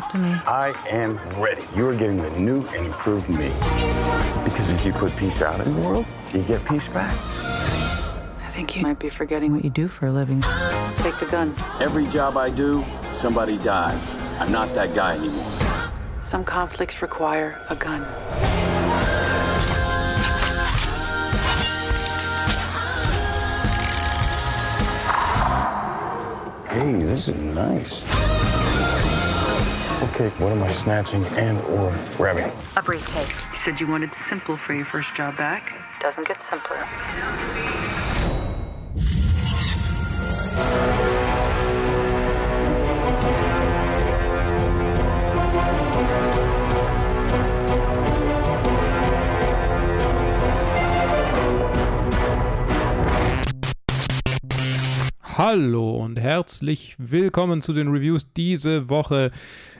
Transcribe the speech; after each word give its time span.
talk 0.00 0.10
to 0.10 0.18
me? 0.18 0.30
I 0.46 0.74
am 0.88 1.18
ready. 1.40 1.64
You 1.74 1.88
are 1.88 1.94
getting 1.94 2.18
the 2.18 2.30
new 2.30 2.64
and 2.68 2.86
improved 2.86 3.28
me. 3.28 3.48
Because 4.44 4.70
if 4.70 4.84
you 4.84 4.92
put 4.92 5.14
peace 5.16 5.42
out 5.42 5.64
in 5.64 5.74
the 5.74 5.80
world, 5.80 6.06
you 6.32 6.42
get 6.42 6.64
peace 6.64 6.88
back. 6.88 7.16
I 8.40 8.50
think 8.52 8.76
you 8.76 8.82
might 8.82 8.98
be 8.98 9.08
forgetting 9.08 9.52
what 9.52 9.64
you 9.64 9.70
do 9.70 9.88
for 9.88 10.06
a 10.06 10.12
living. 10.12 10.42
Take 10.98 11.18
the 11.18 11.28
gun. 11.30 11.54
Every 11.80 12.06
job 12.06 12.36
I 12.36 12.50
do, 12.50 12.84
somebody 13.12 13.58
dies. 13.58 14.14
I'm 14.38 14.52
not 14.52 14.72
that 14.74 14.94
guy 14.94 15.16
anymore. 15.16 15.50
Some 16.20 16.44
conflicts 16.44 17.02
require 17.02 17.60
a 17.68 17.76
gun. 17.76 18.02
Hey, 26.68 27.02
this 27.02 27.28
is 27.28 27.36
nice. 27.36 28.17
Okay, 30.00 30.28
what 30.38 30.52
am 30.52 30.62
I 30.62 30.70
snatching 30.70 31.24
and 31.36 31.58
or 31.62 31.92
grabbing? 32.16 32.52
A 32.76 32.82
briefcase. 32.82 33.42
You 33.52 33.58
said 33.58 33.80
you 33.80 33.88
wanted 33.88 34.14
simple 34.14 34.56
for 34.56 34.72
your 34.72 34.86
first 34.86 35.12
job 35.16 35.36
back. 35.36 35.72
Doesn't 36.00 36.28
get 36.28 36.40
simpler. 36.40 36.86
Hallo 55.38 55.96
und 55.96 56.18
herzlich 56.18 56.96
willkommen 56.98 57.62
zu 57.62 57.72
den 57.72 57.88
Reviews 57.88 58.26
diese 58.32 58.88
Woche. 58.88 59.30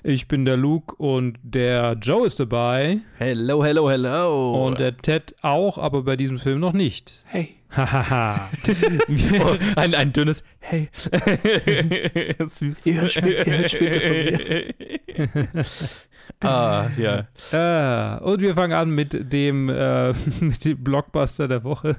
Ich 0.05 0.29
bin 0.29 0.45
der 0.45 0.57
Luke 0.57 0.95
und 0.97 1.39
der 1.43 1.97
Joe 2.01 2.27
ist 2.27 2.39
dabei. 2.39 2.99
Hello, 3.17 3.65
hello, 3.65 3.91
hello. 3.91 4.67
Und 4.67 4.79
der 4.79 4.97
Ted 4.97 5.35
auch, 5.43 5.77
aber 5.79 6.03
bei 6.03 6.17
diesem 6.17 6.39
Film 6.39 6.61
noch 6.61 6.73
nicht. 6.73 7.23
hey. 7.25 7.55
Hahaha. 7.71 8.49
Oh, 9.41 9.57
ein, 9.77 9.95
ein 9.95 10.13
dünnes 10.13 10.43
Hey. 10.61 10.89
Süß. 12.49 12.87
Ihr 12.87 13.01
hört, 13.01 13.13
spä 13.13 13.43
ihr 13.45 13.59
hört 13.59 13.71
später 13.71 14.01
von 14.01 14.11
mir. 14.11 15.47
ah, 16.49 16.87
ja. 16.97 18.17
äh, 18.17 18.23
und 18.23 18.41
wir 18.41 18.55
fangen 18.55 18.73
an 18.73 18.91
mit 18.91 19.33
dem, 19.33 19.69
äh, 19.69 20.13
mit 20.41 20.65
dem 20.65 20.83
Blockbuster 20.83 21.49
der 21.49 21.65
Woche. 21.65 21.97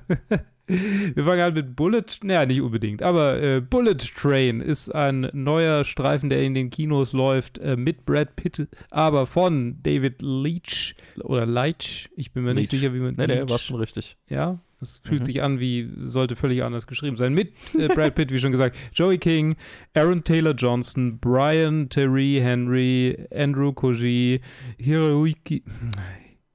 Wir 0.70 1.24
fangen 1.26 1.42
an 1.42 1.54
mit 1.54 1.76
Bullet, 1.76 2.04
naja, 2.24 2.46
nicht 2.46 2.62
unbedingt, 2.62 3.02
aber 3.02 3.42
äh, 3.42 3.60
Bullet 3.60 3.96
Train 4.16 4.62
ist 4.62 4.94
ein 4.94 5.30
neuer 5.34 5.84
Streifen, 5.84 6.30
der 6.30 6.44
in 6.44 6.54
den 6.54 6.70
Kinos 6.70 7.12
läuft, 7.12 7.58
äh, 7.58 7.76
mit 7.76 8.06
Brad 8.06 8.36
Pitt, 8.36 8.68
aber 8.92 9.26
von 9.26 9.78
David 9.82 10.22
Leach 10.22 10.96
oder 11.24 11.46
Leitch, 11.46 12.10
ich 12.16 12.32
bin 12.32 12.44
mir 12.44 12.54
nicht 12.54 12.72
Leach. 12.72 12.82
sicher, 12.82 12.94
wie 12.94 13.00
man 13.00 13.16
Nee, 13.18 13.28
nee, 13.28 13.34
Leach- 13.42 13.50
war 13.50 13.58
schon 13.60 13.78
richtig. 13.78 14.16
Ja, 14.30 14.60
das 14.80 15.00
fühlt 15.00 15.22
Mhm. 15.22 15.26
sich 15.26 15.42
an 15.42 15.60
wie, 15.60 15.90
sollte 16.04 16.36
völlig 16.36 16.64
anders 16.64 16.88
geschrieben 16.88 17.18
sein. 17.18 17.34
Mit 17.34 17.52
äh, 17.78 17.88
Brad 17.88 18.16
Pitt, 18.16 18.32
wie 18.32 18.40
schon 18.40 18.52
gesagt, 18.52 18.78
Joey 18.94 19.18
King, 19.18 19.56
Aaron 19.94 20.24
Taylor 20.24 20.54
Johnson, 20.54 21.18
Brian 21.20 21.90
Terry 21.90 22.40
Henry, 22.42 23.18
Andrew 23.36 23.74
Koji, 23.74 24.40
Hiroyuki, 24.78 25.64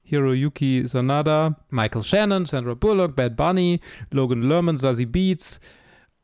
Hiroyuki 0.09 0.87
Sanada, 0.87 1.55
Michael 1.69 2.03
Shannon, 2.03 2.45
Sandra 2.45 2.75
Bullock, 2.75 3.15
Bad 3.15 3.35
Bunny, 3.35 3.79
Logan 4.11 4.43
Lerman, 4.43 4.77
Zazie 4.77 5.05
Beats 5.05 5.59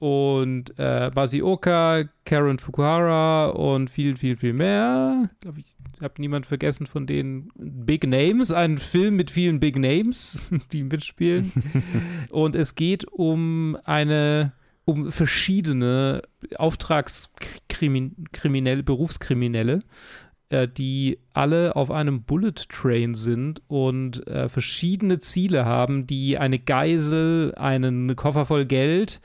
und 0.02 0.78
äh, 0.80 1.12
Basi 1.14 1.44
Oka, 1.44 2.06
Karen 2.26 2.58
Fukuhara 2.58 3.50
und 3.50 3.92
viel, 3.92 4.16
viel, 4.16 4.36
viel 4.36 4.54
mehr. 4.54 5.30
Ich 5.32 5.40
glaube, 5.42 5.60
ich 5.60 5.68
habe 6.02 6.16
niemand 6.18 6.48
vergessen 6.48 6.88
von 6.88 7.06
den 7.06 7.52
Big 7.56 8.08
Names. 8.08 8.52
Ein 8.52 8.80
Film 8.80 9.16
mit 9.16 9.30
vielen 9.30 9.60
Big 9.60 9.78
Names, 9.78 10.52
die 10.72 10.82
mitspielen. 10.82 11.52
und 12.32 12.56
es 12.56 12.74
geht 12.74 13.06
um 13.12 13.78
eine, 13.84 14.54
um 14.86 15.12
verschiedene 15.12 16.24
Auftragskriminelle, 16.58 18.82
Berufskriminelle, 18.82 19.82
äh, 20.52 20.68
die 20.68 21.18
alle 21.34 21.78
auf 21.78 21.90
einem 21.92 22.24
Bullet 22.24 22.68
Train 22.68 23.16
sind 23.16 23.62
und 23.70 24.28
äh, 24.28 24.50
verschiedene 24.50 25.20
Ziele 25.20 25.66
haben, 25.66 26.06
die 26.08 26.38
eine 26.38 26.60
Geisel, 26.60 27.56
einen 27.56 28.18
Koffer 28.18 28.46
voll 28.46 28.66
Geld 28.66 29.22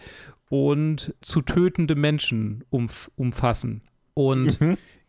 und 0.49 1.15
zu 1.23 1.43
tötende 1.43 1.97
Menschen 1.97 2.63
umf 2.71 3.11
umfassen. 3.17 3.83
Und 4.15 4.59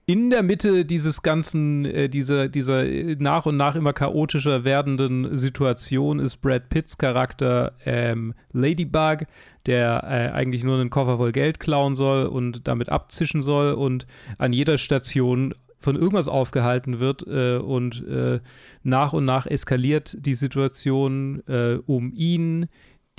in 0.07 0.31
der 0.31 0.41
Mitte 0.41 0.85
dieses 0.85 1.21
ganzen, 1.21 1.85
äh, 1.85 2.09
dieser, 2.09 2.47
dieser 2.47 2.83
nach 3.19 3.45
und 3.45 3.55
nach 3.55 3.75
immer 3.75 3.93
chaotischer 3.93 4.63
werdenden 4.63 5.37
Situation 5.37 6.17
ist 6.17 6.37
Brad 6.37 6.69
Pitts 6.69 6.97
Charakter 6.97 7.73
ähm, 7.85 8.33
Ladybug, 8.53 9.27
der 9.67 10.03
äh, 10.03 10.33
eigentlich 10.33 10.63
nur 10.63 10.79
einen 10.79 10.89
Koffer 10.89 11.17
voll 11.17 11.31
Geld 11.31 11.59
klauen 11.59 11.93
soll 11.93 12.25
und 12.25 12.67
damit 12.67 12.89
abzischen 12.89 13.43
soll 13.43 13.73
und 13.73 14.07
an 14.39 14.51
jeder 14.51 14.79
Station 14.79 15.53
von 15.79 15.95
irgendwas 15.95 16.27
aufgehalten 16.27 16.99
wird 16.99 17.25
äh, 17.27 17.57
und 17.57 18.05
äh, 18.07 18.39
nach 18.83 19.13
und 19.13 19.25
nach 19.25 19.45
eskaliert 19.45 20.17
die 20.19 20.33
Situation 20.35 21.43
äh, 21.47 21.79
um 21.85 22.11
ihn, 22.13 22.67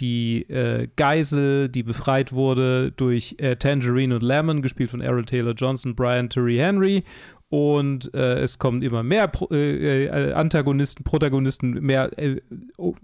die 0.01 0.43
äh, 0.49 0.89
Geisel, 0.97 1.69
die 1.69 1.83
befreit 1.83 2.33
wurde 2.33 2.93
durch 2.93 3.35
äh, 3.39 3.57
Tangerine 3.57 4.15
und 4.17 4.23
Lemon, 4.23 4.63
gespielt 4.63 4.91
von 4.91 5.03
Aaron 5.03 5.27
Taylor 5.27 5.55
Johnson, 5.55 5.95
Brian 5.97 6.31
Terry 6.31 6.57
Henry. 6.57 7.03
Und 7.49 8.13
äh, 8.15 8.41
es 8.41 8.59
kommen 8.59 8.83
immer 8.83 9.03
mehr 9.03 9.27
Pro 9.27 9.47
Antagonisten, 9.47 11.03
Protagonisten, 11.03 11.81
mehr 11.81 12.17
äh, 12.19 12.41
O- 12.77 12.95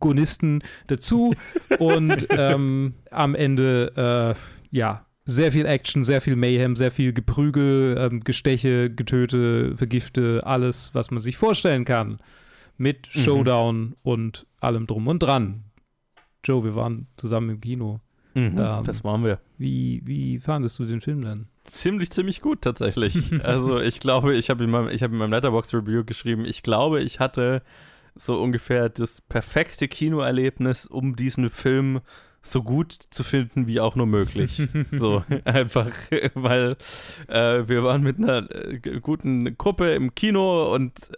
Gonisten 0.00 0.62
dazu. 0.88 1.32
und 1.78 2.26
ähm, 2.30 2.94
am 3.10 3.34
Ende, 3.34 4.34
äh, 4.36 4.76
ja, 4.76 5.06
sehr 5.28 5.52
viel 5.52 5.66
Action, 5.66 6.04
sehr 6.04 6.22
viel 6.22 6.36
Mayhem, 6.36 6.74
sehr 6.74 6.90
viel 6.90 7.12
Geprügel, 7.12 7.96
ähm, 7.98 8.24
Gesteche, 8.24 8.88
Getöte, 8.88 9.76
Vergifte, 9.76 10.40
alles, 10.44 10.94
was 10.94 11.10
man 11.10 11.20
sich 11.20 11.36
vorstellen 11.36 11.84
kann. 11.84 12.18
Mit 12.78 13.08
Showdown 13.08 13.94
und 14.02 14.46
allem 14.60 14.86
drum 14.86 15.06
und 15.06 15.18
dran. 15.22 15.64
Joe, 16.44 16.64
wir 16.64 16.74
waren 16.76 17.08
zusammen 17.16 17.50
im 17.50 17.60
Kino. 17.60 18.00
Mhm, 18.32 18.56
Ähm, 18.58 18.84
das 18.84 19.04
waren 19.04 19.22
wir. 19.22 19.38
Wie, 19.58 20.00
wie 20.06 20.38
fandest 20.38 20.78
du 20.78 20.86
den 20.86 21.02
Film 21.02 21.22
denn? 21.22 21.48
Ziemlich, 21.64 22.10
ziemlich 22.10 22.40
gut 22.40 22.62
tatsächlich. 22.62 23.20
also 23.44 23.78
ich 23.80 24.00
glaube, 24.00 24.34
ich 24.34 24.48
habe 24.48 24.64
in 24.64 24.70
meinem, 24.70 24.88
ich 24.88 25.02
habe 25.02 25.12
in 25.12 25.18
meinem 25.18 25.32
Letterbox-Review 25.32 26.04
geschrieben, 26.04 26.46
ich 26.46 26.62
glaube, 26.62 27.02
ich 27.02 27.20
hatte 27.20 27.62
so 28.14 28.40
ungefähr 28.40 28.88
das 28.88 29.20
perfekte 29.20 29.88
Kinoerlebnis, 29.88 30.86
um 30.86 31.16
diesen 31.16 31.50
Film 31.50 32.00
so 32.42 32.62
gut 32.62 32.92
zu 32.92 33.24
finden, 33.24 33.66
wie 33.66 33.80
auch 33.80 33.96
nur 33.96 34.06
möglich. 34.06 34.66
so 34.88 35.24
einfach, 35.44 35.90
weil 36.34 36.76
äh, 37.28 37.68
wir 37.68 37.84
waren 37.84 38.02
mit 38.02 38.18
einer 38.18 38.50
äh, 38.50 38.78
guten 39.00 39.56
Gruppe 39.56 39.92
im 39.92 40.14
Kino 40.14 40.74
und 40.74 41.10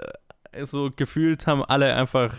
äh, 0.52 0.64
so 0.64 0.90
gefühlt 0.94 1.46
haben 1.46 1.64
alle 1.64 1.94
einfach, 1.94 2.34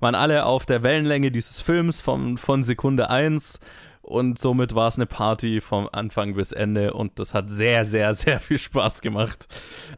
waren 0.00 0.14
alle 0.14 0.46
auf 0.46 0.66
der 0.66 0.82
Wellenlänge 0.82 1.30
dieses 1.30 1.60
Films 1.60 2.00
vom, 2.00 2.36
von 2.36 2.62
Sekunde 2.62 3.10
1 3.10 3.58
und 4.06 4.38
somit 4.38 4.74
war 4.74 4.86
es 4.86 4.96
eine 4.96 5.06
Party 5.06 5.60
vom 5.60 5.88
Anfang 5.90 6.34
bis 6.34 6.52
Ende 6.52 6.94
und 6.94 7.18
das 7.18 7.34
hat 7.34 7.50
sehr, 7.50 7.84
sehr, 7.84 8.14
sehr 8.14 8.38
viel 8.38 8.58
Spaß 8.58 9.00
gemacht. 9.00 9.48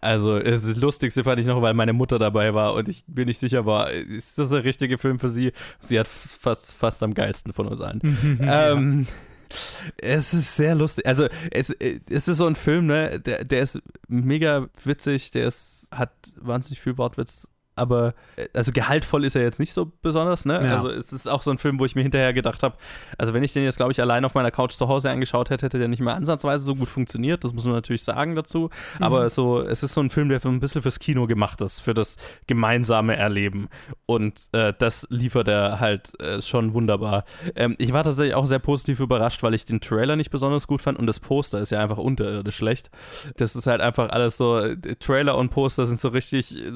Also 0.00 0.38
es 0.38 0.62
ist 0.62 0.76
das 0.76 0.76
Lustigste 0.76 1.24
fand 1.24 1.38
ich 1.40 1.46
noch, 1.46 1.60
weil 1.60 1.74
meine 1.74 1.92
Mutter 1.92 2.18
dabei 2.18 2.54
war 2.54 2.74
und 2.74 2.88
ich 2.88 3.04
bin 3.06 3.26
nicht 3.26 3.38
sicher 3.38 3.66
war, 3.66 3.90
ist 3.90 4.38
das 4.38 4.48
der 4.50 4.64
richtige 4.64 4.96
Film 4.96 5.18
für 5.18 5.28
sie? 5.28 5.52
Sie 5.78 5.98
hat 5.98 6.08
fast, 6.08 6.72
fast 6.72 7.02
am 7.02 7.12
geilsten 7.12 7.52
von 7.52 7.66
uns 7.66 7.82
allen. 7.82 8.00
ähm, 8.42 9.06
es 9.98 10.32
ist 10.32 10.56
sehr 10.56 10.74
lustig. 10.74 11.06
Also 11.06 11.28
es, 11.50 11.70
es 11.70 12.28
ist 12.28 12.38
so 12.38 12.46
ein 12.46 12.56
Film, 12.56 12.86
ne, 12.86 13.20
der, 13.20 13.44
der 13.44 13.60
ist 13.60 13.80
mega 14.08 14.68
witzig, 14.84 15.30
der 15.32 15.48
ist, 15.48 15.88
hat 15.90 16.12
wahnsinnig 16.40 16.80
viel 16.80 16.96
Wortwitz, 16.96 17.46
aber 17.78 18.14
äh, 18.36 18.46
also 18.54 18.72
gehaltvoll 18.72 19.24
ist 19.24 19.36
er 19.36 19.42
jetzt 19.42 19.58
nicht 19.58 19.72
so 19.72 19.90
besonders, 20.02 20.44
ne? 20.44 20.64
Ja. 20.64 20.72
Also 20.72 20.90
es 20.90 21.12
ist 21.12 21.28
auch 21.28 21.42
so 21.42 21.50
ein 21.50 21.58
Film, 21.58 21.78
wo 21.78 21.84
ich 21.84 21.94
mir 21.94 22.02
hinterher 22.02 22.32
gedacht 22.32 22.62
habe, 22.62 22.76
also 23.16 23.34
wenn 23.34 23.42
ich 23.42 23.52
den 23.52 23.64
jetzt, 23.64 23.76
glaube 23.76 23.92
ich, 23.92 24.00
allein 24.00 24.24
auf 24.24 24.34
meiner 24.34 24.50
Couch 24.50 24.72
zu 24.72 24.88
Hause 24.88 25.10
angeschaut 25.10 25.50
hätte, 25.50 25.66
hätte 25.66 25.78
der 25.78 25.88
nicht 25.88 26.00
mehr 26.00 26.14
ansatzweise 26.14 26.64
so 26.64 26.74
gut 26.74 26.88
funktioniert. 26.88 27.44
Das 27.44 27.52
muss 27.52 27.64
man 27.64 27.74
natürlich 27.74 28.04
sagen 28.04 28.34
dazu. 28.34 28.70
Aber 29.00 29.30
so, 29.30 29.60
es 29.60 29.82
ist 29.82 29.94
so 29.94 30.00
ein 30.00 30.10
Film, 30.10 30.28
der 30.28 30.40
für 30.40 30.48
ein 30.48 30.60
bisschen 30.60 30.82
fürs 30.82 30.98
Kino 30.98 31.26
gemacht 31.26 31.60
ist, 31.60 31.80
für 31.80 31.94
das 31.94 32.16
gemeinsame 32.46 33.16
Erleben. 33.16 33.68
Und 34.10 34.48
äh, 34.52 34.72
das 34.78 35.06
liefert 35.10 35.48
er 35.48 35.80
halt 35.80 36.18
äh, 36.18 36.40
schon 36.40 36.72
wunderbar. 36.72 37.26
Ähm, 37.54 37.74
ich 37.76 37.92
war 37.92 38.04
tatsächlich 38.04 38.34
auch 38.34 38.46
sehr 38.46 38.58
positiv 38.58 39.00
überrascht, 39.00 39.42
weil 39.42 39.52
ich 39.52 39.66
den 39.66 39.82
Trailer 39.82 40.16
nicht 40.16 40.30
besonders 40.30 40.66
gut 40.66 40.80
fand 40.80 40.98
und 40.98 41.04
das 41.04 41.20
Poster 41.20 41.60
ist 41.60 41.68
ja 41.72 41.82
einfach 41.82 41.98
unterirdisch 41.98 42.56
schlecht. 42.56 42.90
Das 43.36 43.54
ist 43.54 43.66
halt 43.66 43.82
einfach 43.82 44.08
alles 44.08 44.38
so, 44.38 44.60
äh, 44.60 44.78
Trailer 44.98 45.36
und 45.36 45.50
Poster 45.50 45.84
sind 45.84 46.00
so 46.00 46.08
richtig 46.08 46.56
äh, 46.56 46.72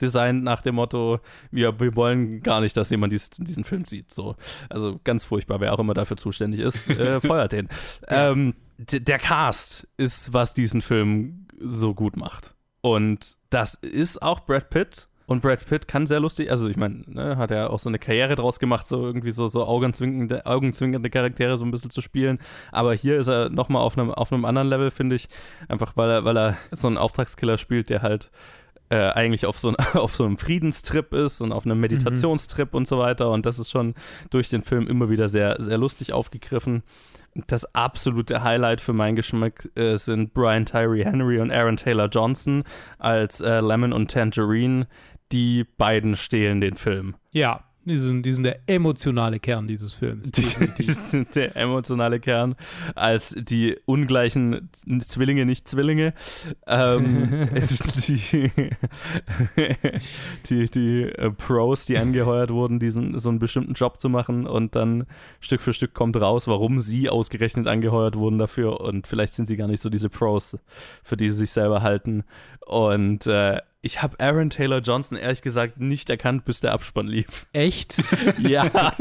designt 0.00 0.42
nach 0.42 0.62
dem 0.62 0.76
Motto, 0.76 1.20
wir, 1.50 1.78
wir 1.80 1.96
wollen 1.96 2.42
gar 2.42 2.62
nicht, 2.62 2.78
dass 2.78 2.88
jemand 2.88 3.12
dies, 3.12 3.28
diesen 3.28 3.64
Film 3.64 3.84
sieht. 3.84 4.14
So. 4.14 4.36
Also 4.70 4.98
ganz 5.04 5.26
furchtbar, 5.26 5.60
wer 5.60 5.74
auch 5.74 5.80
immer 5.80 5.92
dafür 5.92 6.16
zuständig 6.16 6.60
ist, 6.60 6.88
äh, 6.88 7.20
feuert 7.20 7.52
den. 7.52 7.68
Ähm, 8.08 8.54
der 8.78 9.18
Cast 9.18 9.86
ist, 9.98 10.32
was 10.32 10.54
diesen 10.54 10.80
Film 10.80 11.46
so 11.60 11.92
gut 11.92 12.16
macht. 12.16 12.54
Und 12.80 13.36
das 13.50 13.74
ist 13.74 14.22
auch 14.22 14.40
Brad 14.40 14.70
Pitt. 14.70 15.09
Und 15.30 15.42
Brad 15.42 15.64
Pitt 15.64 15.86
kann 15.86 16.08
sehr 16.08 16.18
lustig, 16.18 16.50
also 16.50 16.68
ich 16.68 16.76
meine, 16.76 17.04
ne, 17.06 17.36
hat 17.36 17.52
er 17.52 17.70
auch 17.70 17.78
so 17.78 17.88
eine 17.88 18.00
Karriere 18.00 18.34
draus 18.34 18.58
gemacht, 18.58 18.88
so 18.88 19.06
irgendwie 19.06 19.30
so, 19.30 19.46
so 19.46 19.64
augenzwinkernde, 19.64 20.44
augenzwinkernde 20.44 21.08
Charaktere 21.08 21.56
so 21.56 21.64
ein 21.64 21.70
bisschen 21.70 21.92
zu 21.92 22.00
spielen. 22.00 22.40
Aber 22.72 22.94
hier 22.94 23.16
ist 23.16 23.28
er 23.28 23.48
nochmal 23.48 23.80
auf 23.80 23.96
einem, 23.96 24.10
auf 24.10 24.32
einem 24.32 24.44
anderen 24.44 24.66
Level, 24.66 24.90
finde 24.90 25.14
ich. 25.14 25.28
Einfach 25.68 25.96
weil 25.96 26.10
er, 26.10 26.24
weil 26.24 26.36
er 26.36 26.56
so 26.72 26.88
einen 26.88 26.98
Auftragskiller 26.98 27.58
spielt, 27.58 27.90
der 27.90 28.02
halt 28.02 28.32
äh, 28.88 28.96
eigentlich 29.12 29.46
auf 29.46 29.56
so, 29.56 29.68
ein, 29.68 29.76
auf 29.94 30.16
so 30.16 30.24
einem 30.24 30.36
Friedenstrip 30.36 31.14
ist 31.14 31.40
und 31.40 31.52
auf 31.52 31.64
einem 31.64 31.78
Meditationstrip 31.78 32.72
mhm. 32.72 32.78
und 32.78 32.88
so 32.88 32.98
weiter. 32.98 33.30
Und 33.30 33.46
das 33.46 33.60
ist 33.60 33.70
schon 33.70 33.94
durch 34.30 34.48
den 34.48 34.64
Film 34.64 34.88
immer 34.88 35.10
wieder 35.10 35.28
sehr, 35.28 35.62
sehr 35.62 35.78
lustig 35.78 36.12
aufgegriffen. 36.12 36.82
Das 37.46 37.72
absolute 37.72 38.42
Highlight 38.42 38.80
für 38.80 38.94
meinen 38.94 39.14
Geschmack 39.14 39.68
äh, 39.76 39.96
sind 39.96 40.34
Brian 40.34 40.66
Tyree 40.66 41.04
Henry 41.04 41.38
und 41.38 41.52
Aaron 41.52 41.76
Taylor 41.76 42.08
Johnson 42.08 42.64
als 42.98 43.40
äh, 43.40 43.60
Lemon 43.60 43.92
und 43.92 44.10
Tangerine 44.10 44.88
die 45.32 45.64
beiden 45.64 46.16
stehlen 46.16 46.60
den 46.60 46.76
Film. 46.76 47.14
Ja, 47.32 47.64
die 47.86 47.96
sind, 47.96 48.26
die 48.26 48.32
sind 48.32 48.44
der 48.44 48.60
emotionale 48.66 49.40
Kern 49.40 49.66
dieses 49.66 49.94
Films. 49.94 50.30
Die, 50.30 50.42
sind 51.04 51.34
der 51.34 51.56
emotionale 51.56 52.20
Kern 52.20 52.54
als 52.94 53.34
die 53.36 53.78
ungleichen 53.86 54.68
Zwillinge, 55.00 55.46
nicht 55.46 55.66
Zwillinge. 55.66 56.12
Ähm, 56.66 57.48
die, 58.06 58.50
die, 60.46 60.70
die 60.70 61.02
äh, 61.02 61.30
Pros, 61.30 61.86
die 61.86 61.96
angeheuert 61.96 62.50
wurden, 62.50 62.80
diesen, 62.80 63.18
so 63.18 63.30
einen 63.30 63.38
bestimmten 63.38 63.72
Job 63.72 63.98
zu 63.98 64.10
machen 64.10 64.46
und 64.46 64.76
dann 64.76 65.06
Stück 65.40 65.62
für 65.62 65.72
Stück 65.72 65.94
kommt 65.94 66.20
raus, 66.20 66.48
warum 66.48 66.80
sie 66.80 67.08
ausgerechnet 67.08 67.66
angeheuert 67.66 68.14
wurden 68.14 68.36
dafür 68.36 68.80
und 68.82 69.06
vielleicht 69.06 69.32
sind 69.32 69.46
sie 69.46 69.56
gar 69.56 69.68
nicht 69.68 69.80
so 69.80 69.88
diese 69.88 70.10
Pros, 70.10 70.58
für 71.02 71.16
die 71.16 71.30
sie 71.30 71.38
sich 71.38 71.50
selber 71.50 71.80
halten. 71.80 72.24
Und 72.66 73.26
äh, 73.26 73.62
ich 73.82 74.02
habe 74.02 74.18
Aaron 74.20 74.50
Taylor 74.50 74.80
Johnson 74.80 75.16
ehrlich 75.16 75.42
gesagt 75.42 75.78
nicht 75.78 76.10
erkannt, 76.10 76.44
bis 76.44 76.60
der 76.60 76.72
Abspann 76.72 77.06
lief. 77.06 77.46
Echt? 77.52 77.96
ja. 78.38 78.70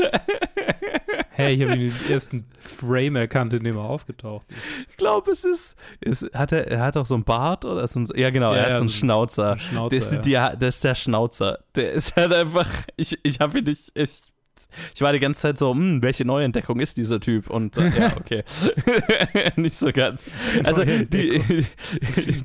hey, 1.32 1.54
ich 1.54 1.62
habe 1.62 1.76
ihn 1.76 1.94
den 1.94 2.12
ersten 2.12 2.46
Frame 2.60 3.18
erkannt, 3.18 3.54
in 3.54 3.64
dem 3.64 3.78
er 3.78 3.84
aufgetaucht 3.84 4.46
ist. 4.50 4.58
Ich 4.90 4.98
glaube, 4.98 5.32
es 5.32 5.46
ist, 5.46 5.76
ist 6.00 6.34
hat 6.34 6.52
er, 6.52 6.68
er 6.68 6.82
hat 6.82 6.98
auch 6.98 7.06
so 7.06 7.16
einen 7.16 7.24
Bart 7.24 7.66
oder 7.66 7.86
so 7.88 8.00
ein, 8.00 8.08
ja 8.16 8.30
genau, 8.30 8.54
ja, 8.54 8.58
er 8.58 8.64
hat 8.64 8.70
ja, 8.70 8.76
so 8.76 8.82
einen 8.82 8.90
so 8.90 8.96
Schnauzer. 8.98 9.58
Schnauzer 9.58 9.96
das, 9.96 10.14
ja. 10.14 10.50
die, 10.50 10.60
das 10.60 10.76
ist 10.76 10.84
der 10.84 10.96
Schnauzer. 10.96 11.60
Der 11.76 11.92
ist 11.92 12.16
halt 12.16 12.34
einfach, 12.34 12.70
ich, 12.96 13.18
ich 13.24 13.40
habe 13.40 13.60
ihn 13.60 13.66
nicht, 13.66 13.92
ich 13.96 14.22
ich 14.94 15.02
war 15.02 15.14
die 15.14 15.20
ganze 15.20 15.42
Zeit 15.42 15.58
so, 15.58 15.74
hm, 15.74 16.02
welche 16.02 16.26
Neuentdeckung 16.26 16.80
ist 16.80 16.98
dieser 16.98 17.20
Typ? 17.20 17.50
Und 17.50 17.78
äh, 17.78 17.90
ja, 17.98 18.18
okay. 18.18 18.44
Nicht 19.56 19.76
so 19.76 19.92
ganz. 19.92 20.30
Also 20.64 20.84
die, 20.84 21.06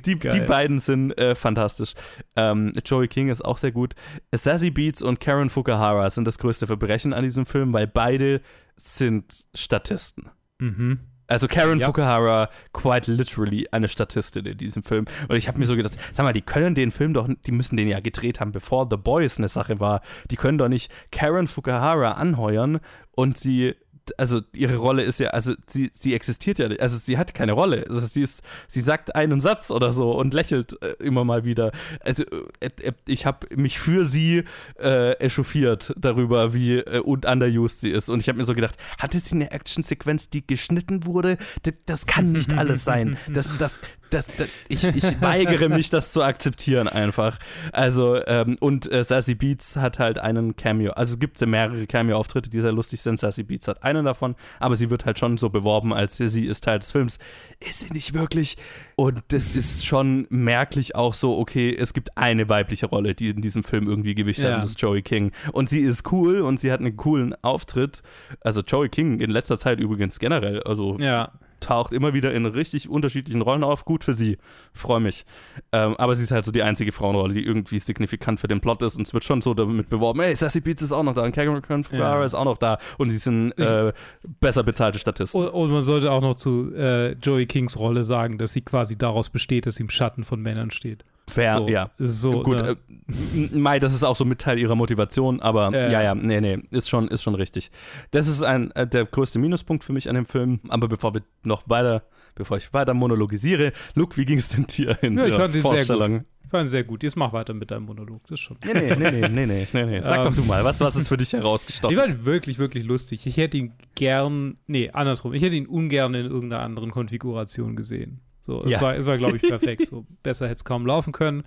die, 0.05 0.19
die 0.19 0.41
beiden 0.41 0.79
sind 0.79 1.17
äh, 1.19 1.35
fantastisch. 1.35 1.95
Ähm, 2.37 2.73
Joey 2.85 3.09
King 3.09 3.29
ist 3.29 3.45
auch 3.45 3.59
sehr 3.59 3.73
gut. 3.73 3.95
Sassy 4.33 4.71
Beats 4.71 5.03
und 5.03 5.21
Karen 5.21 5.51
Fukuhara 5.51 6.09
sind 6.11 6.25
das 6.25 6.39
größte 6.39 6.67
Verbrechen 6.67 7.13
an 7.13 7.25
diesem 7.25 7.47
Film, 7.47 7.73
weil 7.73 7.87
beide 7.87 8.41
sind 8.77 9.47
Statisten. 9.55 10.31
Mhm. 10.59 11.01
Also 11.27 11.49
Karen 11.49 11.81
ja. 11.81 11.87
Fukuhara, 11.87 12.51
quite 12.73 13.11
literally 13.11 13.67
eine 13.71 13.89
Statistin 13.89 14.45
in 14.45 14.59
diesem 14.59 14.83
Film. 14.83 15.07
Und 15.29 15.37
ich 15.37 15.49
habe 15.49 15.59
mir 15.59 15.67
so 15.67 15.77
gedacht, 15.77 15.97
sag 16.13 16.25
mal, 16.25 16.33
die 16.33 16.43
können 16.43 16.75
den 16.75 16.91
Film 16.91 17.15
doch, 17.15 17.29
die 17.47 17.53
müssen 17.53 17.77
den 17.77 17.89
ja 17.89 18.01
gedreht 18.01 18.41
haben, 18.41 18.53
bevor 18.53 18.87
The 18.91 18.97
Boys 18.97 19.39
eine 19.39 19.49
Sache 19.49 19.81
war. 19.81 20.03
Die 20.31 20.37
können 20.37 20.59
doch 20.59 20.69
nicht 20.69 20.91
Karen 21.11 21.47
Fukuhara 21.47 22.13
anheuern 22.13 22.81
und 23.13 23.39
sie 23.39 23.75
also 24.19 24.43
ihre 24.53 24.77
Rolle 24.77 25.03
ist 25.03 25.21
ja, 25.21 25.31
also 25.31 25.55
sie, 25.67 25.91
sie 25.93 26.15
existiert 26.15 26.59
ja 26.59 26.69
nicht, 26.69 26.81
also 26.81 26.97
sie 26.99 27.19
hat 27.19 27.35
keine 27.35 27.53
Rolle. 27.53 27.85
Also 27.89 28.01
sie 28.01 28.23
ist, 28.23 28.43
sie 28.67 28.81
sagt 28.81 29.15
einen 29.15 29.41
Satz 29.41 29.71
oder 29.71 29.93
so 29.93 30.13
und 30.13 30.35
lächelt 30.35 30.81
äh, 30.83 30.95
immer 31.03 31.25
mal 31.25 31.45
wieder. 31.45 31.73
Also 32.01 32.25
äh, 32.61 32.69
äh 32.83 32.93
ich 33.07 33.27
habe 33.27 33.47
mich 33.55 33.79
für 33.79 34.05
sie 34.05 34.45
äh, 34.79 35.13
echauffiert 35.19 35.93
darüber, 35.97 36.55
wie 36.55 36.79
äh, 36.79 37.01
und 37.01 37.27
underused 37.27 37.81
sie 37.81 37.91
ist. 37.91 38.09
Und 38.09 38.21
ich 38.21 38.29
habe 38.29 38.39
mir 38.39 38.45
so 38.45 38.55
gedacht, 38.55 38.77
hatte 38.99 39.19
sie 39.19 39.35
eine 39.35 39.51
Actionsequenz, 39.51 40.31
die 40.31 40.47
geschnitten 40.47 41.07
wurde? 41.07 41.39
Das, 41.63 41.75
das 41.87 42.07
kann 42.07 42.33
nicht 42.33 42.55
alles 42.57 42.85
sein. 42.85 43.19
Das, 43.35 43.57
das, 43.59 43.81
das, 44.11 44.27
das, 44.37 44.49
ich, 44.69 44.85
ich 44.85 45.21
weigere 45.21 45.69
mich, 45.69 45.91
das 45.91 46.13
zu 46.13 46.23
akzeptieren 46.23 46.89
einfach. 46.89 47.39
Also, 47.73 48.25
ähm, 48.27 48.57
und 48.61 48.91
äh, 48.91 49.03
Sassy 49.03 49.35
Beats 49.35 49.77
hat 49.77 49.99
halt 49.99 50.19
einen 50.19 50.57
Cameo. 50.57 50.93
Also 50.93 51.15
es 51.15 51.19
gibt 51.19 51.41
ja 51.41 51.47
mehrere 51.47 51.87
Cameo-Auftritte, 51.87 52.51
die 52.51 52.61
sehr 52.61 52.73
lustig 52.73 53.03
sind. 53.03 53.19
Sassy 53.19 53.43
Beats 53.43 53.67
hat 53.67 53.83
einen 53.83 53.94
davon, 54.03 54.35
aber 54.59 54.77
sie 54.77 54.91
wird 54.91 55.05
halt 55.05 55.19
schon 55.19 55.39
so 55.39 55.51
beworben, 55.51 55.93
als 55.93 56.17
sie 56.17 56.47
ist 56.47 56.65
Teil 56.65 56.79
des 56.79 56.91
Films. 56.91 57.19
Ist 57.61 57.81
sie 57.81 57.93
nicht 57.93 58.15
wirklich? 58.15 58.57
Und 58.97 59.23
das 59.29 59.55
ist 59.55 59.87
schon 59.87 60.27
merklich 60.31 60.97
auch 60.97 61.15
so, 61.15 61.39
okay, 61.39 61.75
es 61.75 61.95
gibt 61.95 62.17
eine 62.17 62.49
weibliche 62.49 62.87
Rolle, 62.87 63.15
die 63.15 63.29
in 63.29 63.41
diesem 63.41 63.63
Film 63.63 63.87
irgendwie 63.87 64.15
Gewicht 64.15 64.41
ja. 64.41 64.49
hat, 64.49 64.55
und 64.57 64.63
das 64.63 64.71
ist 64.71 64.81
Joey 64.81 65.03
King. 65.03 65.33
Und 65.53 65.69
sie 65.69 65.81
ist 65.81 66.11
cool 66.13 66.41
und 66.41 66.59
sie 66.59 66.73
hat 66.73 66.81
einen 66.81 66.97
coolen 66.97 67.35
Auftritt. 67.43 68.03
Also 68.41 68.63
Joey 68.63 68.89
King 68.89 69.21
in 69.21 69.31
letzter 69.31 69.59
Zeit 69.59 69.79
übrigens 69.79 70.19
generell, 70.19 70.63
also 70.63 70.97
ja 70.99 71.31
taucht 71.65 71.93
immer 71.93 72.15
wieder 72.15 72.33
in 72.33 72.47
richtig 72.47 72.89
unterschiedlichen 72.89 73.43
Rollen 73.43 73.65
auf. 73.65 73.85
Gut 73.85 74.05
für 74.05 74.13
sie. 74.13 74.39
Freue 74.73 75.01
mich. 75.01 75.25
Ähm, 75.73 75.97
aber 75.97 76.15
sie 76.15 76.25
ist 76.25 76.31
halt 76.31 76.45
so 76.45 76.53
die 76.53 76.63
einzige 76.63 76.93
Frauenrolle, 76.93 77.35
die 77.35 77.45
irgendwie 77.45 77.79
signifikant 77.79 78.41
für 78.41 78.49
den 78.49 78.61
Plot 78.61 78.83
ist. 78.83 78.97
Und 78.97 79.07
es 79.07 79.15
wird 79.15 79.25
schon 79.25 79.41
so 79.41 79.55
damit 79.55 79.89
beworben: 79.89 80.21
hey, 80.21 80.35
Sassy 80.35 80.61
Beats 80.61 80.83
ist 80.83 80.93
auch 80.93 81.03
noch 81.03 81.15
da 81.15 81.23
und 81.23 81.33
Cameron 81.33 81.85
Fugara 81.85 82.19
ja. 82.19 82.25
ist 82.25 82.35
auch 82.35 82.45
noch 82.45 82.59
da. 82.59 82.79
Und 82.99 83.11
sie 83.11 83.19
sind 83.19 83.53
äh, 83.59 83.93
besser 84.41 84.63
bezahlte 84.63 84.99
Statisten. 84.99 85.41
Und, 85.41 85.49
und, 85.49 85.71
man 85.71 85.83
sollte 85.83 86.11
auch 86.13 86.23
noch 86.23 86.35
zu 86.35 86.73
äh, 86.75 87.13
Joey 87.13 87.47
Kings 87.47 87.79
Rolle 87.79 88.05
sagen, 88.05 88.39
dass 88.39 88.53
sie 88.53 88.63
quasi 88.63 88.97
daraus 88.97 89.31
besteht, 89.31 89.67
dass 89.67 89.77
sie 89.77 89.83
im 89.83 89.91
Schatten 89.91 90.25
von 90.25 90.41
Männern 90.41 90.71
steht. 90.71 91.05
Fair, 91.27 91.59
so, 91.59 91.69
ja. 91.69 91.91
So, 91.99 92.43
Gut, 92.43 92.59
ne? 92.59 92.77
äh, 93.07 93.57
Mai, 93.57 93.79
das 93.79 93.95
ist 93.95 94.05
auch 94.05 94.17
so 94.17 94.25
mit 94.25 94.41
Teil 94.41 94.59
ihrer 94.59 94.75
Motivation, 94.75 95.41
aber 95.41 95.73
äh. 95.73 95.91
ja, 95.91 96.03
ja, 96.03 96.15
nee, 96.15 96.41
nee, 96.41 96.59
ist 96.71 96.91
schon, 96.91 97.09
ist 97.09 97.23
schon 97.23 97.35
richtig. 97.35 97.71
Das 98.11 98.29
ist 98.29 98.43
ein, 98.43 98.71
äh, 98.73 98.87
der 98.87 99.07
größte 99.07 99.39
Minuspunkt 99.39 99.85
für 99.85 99.93
mich 99.93 100.09
an 100.09 100.15
dem 100.15 100.27
Film, 100.27 100.61
aber 100.69 100.87
bevor 100.89 101.15
wir 101.15 101.23
noch 101.43 101.63
weiter, 101.67 102.03
bevor 102.35 102.59
ich 102.59 102.73
weiter 102.75 102.93
monologisiere, 102.93 103.73
Luke, 103.95 104.17
wie 104.17 104.27
ging 104.27 104.39
es 104.39 104.49
denn 104.49 104.67
dir 104.67 104.99
in 105.03 105.19
ja, 105.19 105.49
der 105.49 105.49
Vorstellung? 105.49 106.25
Ich 106.45 106.51
fand 106.51 106.69
sehr 106.69 106.85
gut. 106.85 107.03
Jetzt 107.03 107.17
mach 107.17 107.33
weiter 107.33 107.55
mit 107.55 107.71
deinem 107.71 107.87
Monolog. 107.87 108.23
Das 108.25 108.33
ist 108.33 108.41
schon. 108.41 108.57
Nee, 108.65 108.75
nee, 108.75 108.95
nee, 108.95 109.11
nee, 109.11 109.29
nee, 109.29 109.47
nee, 109.47 109.67
nee, 109.73 109.85
nee. 109.87 110.01
Sag 110.03 110.19
ähm, 110.19 110.25
doch 110.25 110.37
du 110.37 110.43
mal, 110.43 110.63
was, 110.63 110.79
was 110.81 110.95
ist 110.95 111.09
für 111.09 111.17
dich 111.17 111.33
herausgestochen? 111.33 111.97
Ich 111.97 112.01
fand 112.01 112.25
wirklich, 112.27 112.59
wirklich 112.59 112.85
lustig. 112.85 113.27
Ich 113.27 113.37
hätte 113.39 113.57
ihn 113.57 113.73
gern, 113.95 114.59
nee, 114.67 114.91
andersrum. 114.91 115.33
Ich 115.33 115.43
hätte 115.43 115.57
ihn 115.57 115.67
ungern 115.67 116.15
in 116.15 116.27
irgendeiner 116.27 116.63
anderen 116.63 116.91
Konfiguration 116.91 117.75
gesehen. 117.75 118.21
So, 118.47 118.61
es 118.61 118.71
ja. 118.71 118.81
war, 118.81 118.95
es 118.95 119.07
war 119.07 119.19
glaube 119.19 119.37
ich, 119.37 119.43
perfekt. 119.49 119.87
So, 119.87 120.05
besser 120.23 120.47
hätte 120.47 120.57
es 120.57 120.65
kaum 120.65 120.87
laufen 120.87 121.13
können. 121.13 121.45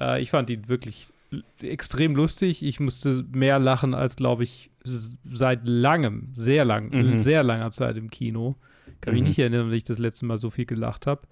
Äh, 0.00 0.20
ich 0.20 0.30
fand 0.30 0.50
ihn 0.50 0.68
wirklich 0.68 1.08
extrem 1.62 2.14
lustig. 2.14 2.64
Ich 2.64 2.80
musste 2.80 3.24
mehr 3.32 3.58
lachen 3.58 3.94
als, 3.94 4.16
glaube 4.16 4.44
ich, 4.44 4.70
seit 4.84 5.60
langem, 5.64 6.32
sehr 6.34 6.64
lang, 6.64 6.90
mhm. 6.90 7.20
sehr 7.20 7.42
langer 7.42 7.70
Zeit 7.70 7.96
im 7.96 8.10
Kino. 8.10 8.56
Kann 9.00 9.14
mich 9.14 9.22
mhm. 9.22 9.28
nicht 9.28 9.38
erinnern, 9.38 9.68
wenn 9.68 9.76
ich 9.76 9.84
das 9.84 9.98
letzte 9.98 10.26
Mal 10.26 10.38
so 10.38 10.50
viel 10.50 10.66
gelacht 10.66 11.06
habe. 11.06 11.22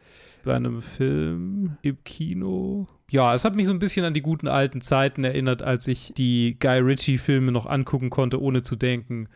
Bei 0.44 0.56
einem 0.56 0.82
Film 0.82 1.76
im 1.82 2.02
Kino. 2.04 2.88
Ja, 3.11 3.32
es 3.35 3.44
hat 3.44 3.54
mich 3.54 3.66
so 3.66 3.73
ein 3.73 3.78
bisschen 3.78 4.04
an 4.04 4.14
die 4.14 4.23
guten 4.23 4.49
alten 4.49 4.80
Zeiten 4.80 5.23
erinnert, 5.23 5.62
als 5.62 5.87
ich 5.87 6.12
die 6.16 6.56
Guy 6.59 6.80
Ritchie-Filme 6.80 7.52
noch 7.52 7.66
angucken 7.66 8.11
konnte, 8.11 8.40
ohne 8.40 8.62
zu 8.62 8.75
denken. 8.75 9.28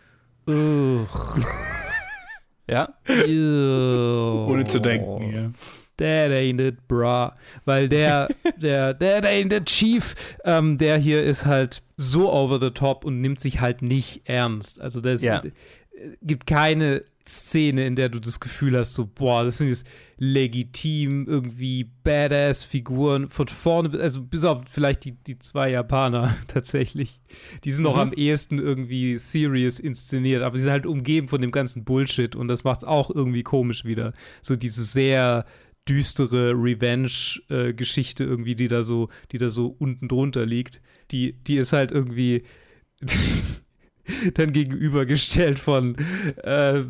Ugh. 0.48 1.06
Ja? 2.68 2.94
Ohne 3.08 4.64
zu 4.66 4.80
denken, 4.80 5.30
ja. 5.34 5.50
That 5.98 6.30
ain't 6.30 6.60
it, 6.60 6.88
bra. 6.88 7.34
Weil 7.64 7.88
der, 7.88 8.28
der, 8.58 8.98
that 8.98 9.24
ain't 9.24 9.54
it, 9.54 9.66
Chief, 9.66 10.14
ähm, 10.44 10.76
der 10.76 10.98
hier 10.98 11.24
ist 11.24 11.46
halt 11.46 11.82
so 11.96 12.30
over 12.30 12.60
the 12.60 12.70
top 12.70 13.04
und 13.04 13.22
nimmt 13.22 13.40
sich 13.40 13.60
halt 13.60 13.80
nicht 13.80 14.28
ernst. 14.28 14.80
Also 14.80 15.00
das 15.00 15.22
ja. 15.22 15.40
gibt 16.20 16.46
keine 16.46 17.02
Szene, 17.26 17.86
in 17.86 17.96
der 17.96 18.10
du 18.10 18.20
das 18.20 18.40
Gefühl 18.40 18.76
hast, 18.78 18.94
so, 18.94 19.06
boah, 19.06 19.44
das 19.44 19.58
sind 19.58 19.68
jetzt 19.68 19.86
legitim, 20.18 21.26
irgendwie 21.26 21.90
badass 22.02 22.64
Figuren 22.64 23.28
von 23.28 23.48
vorne, 23.48 23.98
also 24.00 24.22
bis 24.22 24.44
auf 24.44 24.62
vielleicht 24.70 25.04
die, 25.04 25.12
die 25.12 25.38
zwei 25.38 25.70
Japaner 25.70 26.34
tatsächlich. 26.48 27.20
Die 27.64 27.72
sind 27.72 27.84
mhm. 27.84 27.90
noch 27.90 27.98
am 27.98 28.12
ehesten 28.12 28.58
irgendwie 28.58 29.18
serious 29.18 29.78
inszeniert, 29.78 30.42
aber 30.42 30.56
sie 30.56 30.62
sind 30.62 30.72
halt 30.72 30.86
umgeben 30.86 31.28
von 31.28 31.40
dem 31.40 31.50
ganzen 31.50 31.84
Bullshit 31.84 32.34
und 32.34 32.48
das 32.48 32.64
macht 32.64 32.82
es 32.82 32.88
auch 32.88 33.10
irgendwie 33.10 33.42
komisch 33.42 33.84
wieder. 33.84 34.14
So 34.40 34.56
diese 34.56 34.84
sehr 34.84 35.44
düstere 35.88 36.52
Revenge-Geschichte 36.52 38.24
äh, 38.24 38.26
irgendwie, 38.26 38.56
die 38.56 38.68
da 38.68 38.82
so, 38.82 39.08
die 39.32 39.38
da 39.38 39.50
so 39.50 39.76
unten 39.78 40.08
drunter 40.08 40.46
liegt. 40.46 40.80
Die, 41.10 41.34
die 41.34 41.56
ist 41.56 41.72
halt 41.72 41.92
irgendwie. 41.92 42.42
dann 44.34 44.52
gegenübergestellt 44.52 45.58
von 45.58 45.96
äh, 46.42 46.82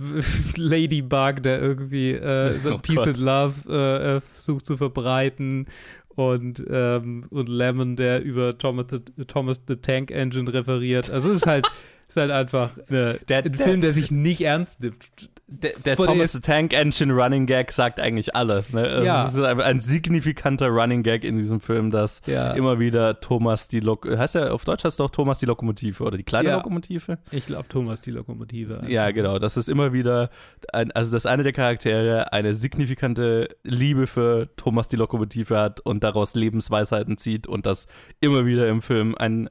Ladybug, 0.56 1.42
der 1.42 1.60
irgendwie 1.60 2.12
äh, 2.12 2.58
oh 2.66 2.78
Peace 2.78 2.96
Gott. 2.96 3.08
and 3.08 3.18
Love 3.18 3.54
äh, 3.68 4.16
äh, 4.16 4.20
versucht 4.20 4.66
zu 4.66 4.76
verbreiten 4.76 5.66
und, 6.14 6.64
ähm, 6.68 7.26
und 7.30 7.48
Lemon, 7.48 7.96
der 7.96 8.22
über 8.22 8.56
Thomas 8.56 8.86
the, 8.90 9.24
Thomas 9.24 9.62
the 9.68 9.76
Tank 9.76 10.10
Engine 10.10 10.52
referiert. 10.52 11.10
Also 11.10 11.30
es 11.30 11.38
ist 11.38 11.46
halt 11.46 11.66
ist 12.08 12.16
halt 12.16 12.30
einfach 12.30 12.76
äh, 12.90 13.18
Der- 13.28 13.44
ein 13.44 13.52
der- 13.52 13.54
Film, 13.54 13.80
der 13.80 13.92
sich 13.92 14.10
nicht 14.10 14.40
ernst 14.42 14.82
nimmt. 14.82 15.30
Der, 15.48 15.70
der 15.84 15.94
Thomas 15.94 16.32
the 16.32 16.40
Tank 16.40 16.72
Engine 16.72 17.12
Running 17.14 17.46
Gag 17.46 17.70
sagt 17.70 18.00
eigentlich 18.00 18.34
alles. 18.34 18.72
Ne? 18.72 18.80
Also 18.82 19.04
Ja. 19.04 19.24
Es 19.26 19.34
ist 19.34 19.40
ein, 19.40 19.60
ein 19.60 19.78
signifikanter 19.78 20.66
Running 20.70 21.04
Gag 21.04 21.22
in 21.22 21.36
diesem 21.38 21.60
Film, 21.60 21.92
dass 21.92 22.20
Ja. 22.26 22.50
immer 22.54 22.80
wieder 22.80 23.20
Thomas 23.20 23.68
die 23.68 23.78
Lok 23.78 24.08
heißt 24.10 24.34
er 24.34 24.52
auf 24.52 24.64
Deutsch 24.64 24.82
heißt 24.82 24.98
er 24.98 25.04
auch 25.06 25.10
Thomas 25.10 25.38
die 25.38 25.46
Lokomotive 25.46 26.02
oder 26.02 26.16
die 26.16 26.24
kleine 26.24 26.48
Ja. 26.48 26.56
Lokomotive? 26.56 27.18
Ich 27.30 27.46
glaube, 27.46 27.68
Thomas 27.68 28.00
die 28.00 28.10
Lokomotive. 28.10 28.82
Ja, 28.88 29.12
genau. 29.12 29.38
Das 29.38 29.56
ist 29.56 29.68
immer 29.68 29.92
wieder, 29.92 30.30
ein, 30.72 30.90
also 30.90 31.12
dass 31.12 31.26
eine 31.26 31.44
der 31.44 31.52
Charaktere 31.52 32.32
eine 32.32 32.52
signifikante 32.52 33.48
Liebe 33.62 34.08
für 34.08 34.48
Thomas 34.56 34.88
die 34.88 34.96
Lokomotive 34.96 35.56
hat 35.56 35.78
und 35.80 36.02
daraus 36.02 36.34
Lebensweisheiten 36.34 37.18
zieht 37.18 37.46
und 37.46 37.66
das 37.66 37.86
immer 38.20 38.46
wieder 38.46 38.66
im 38.68 38.82
Film 38.82 39.14
ein, 39.14 39.48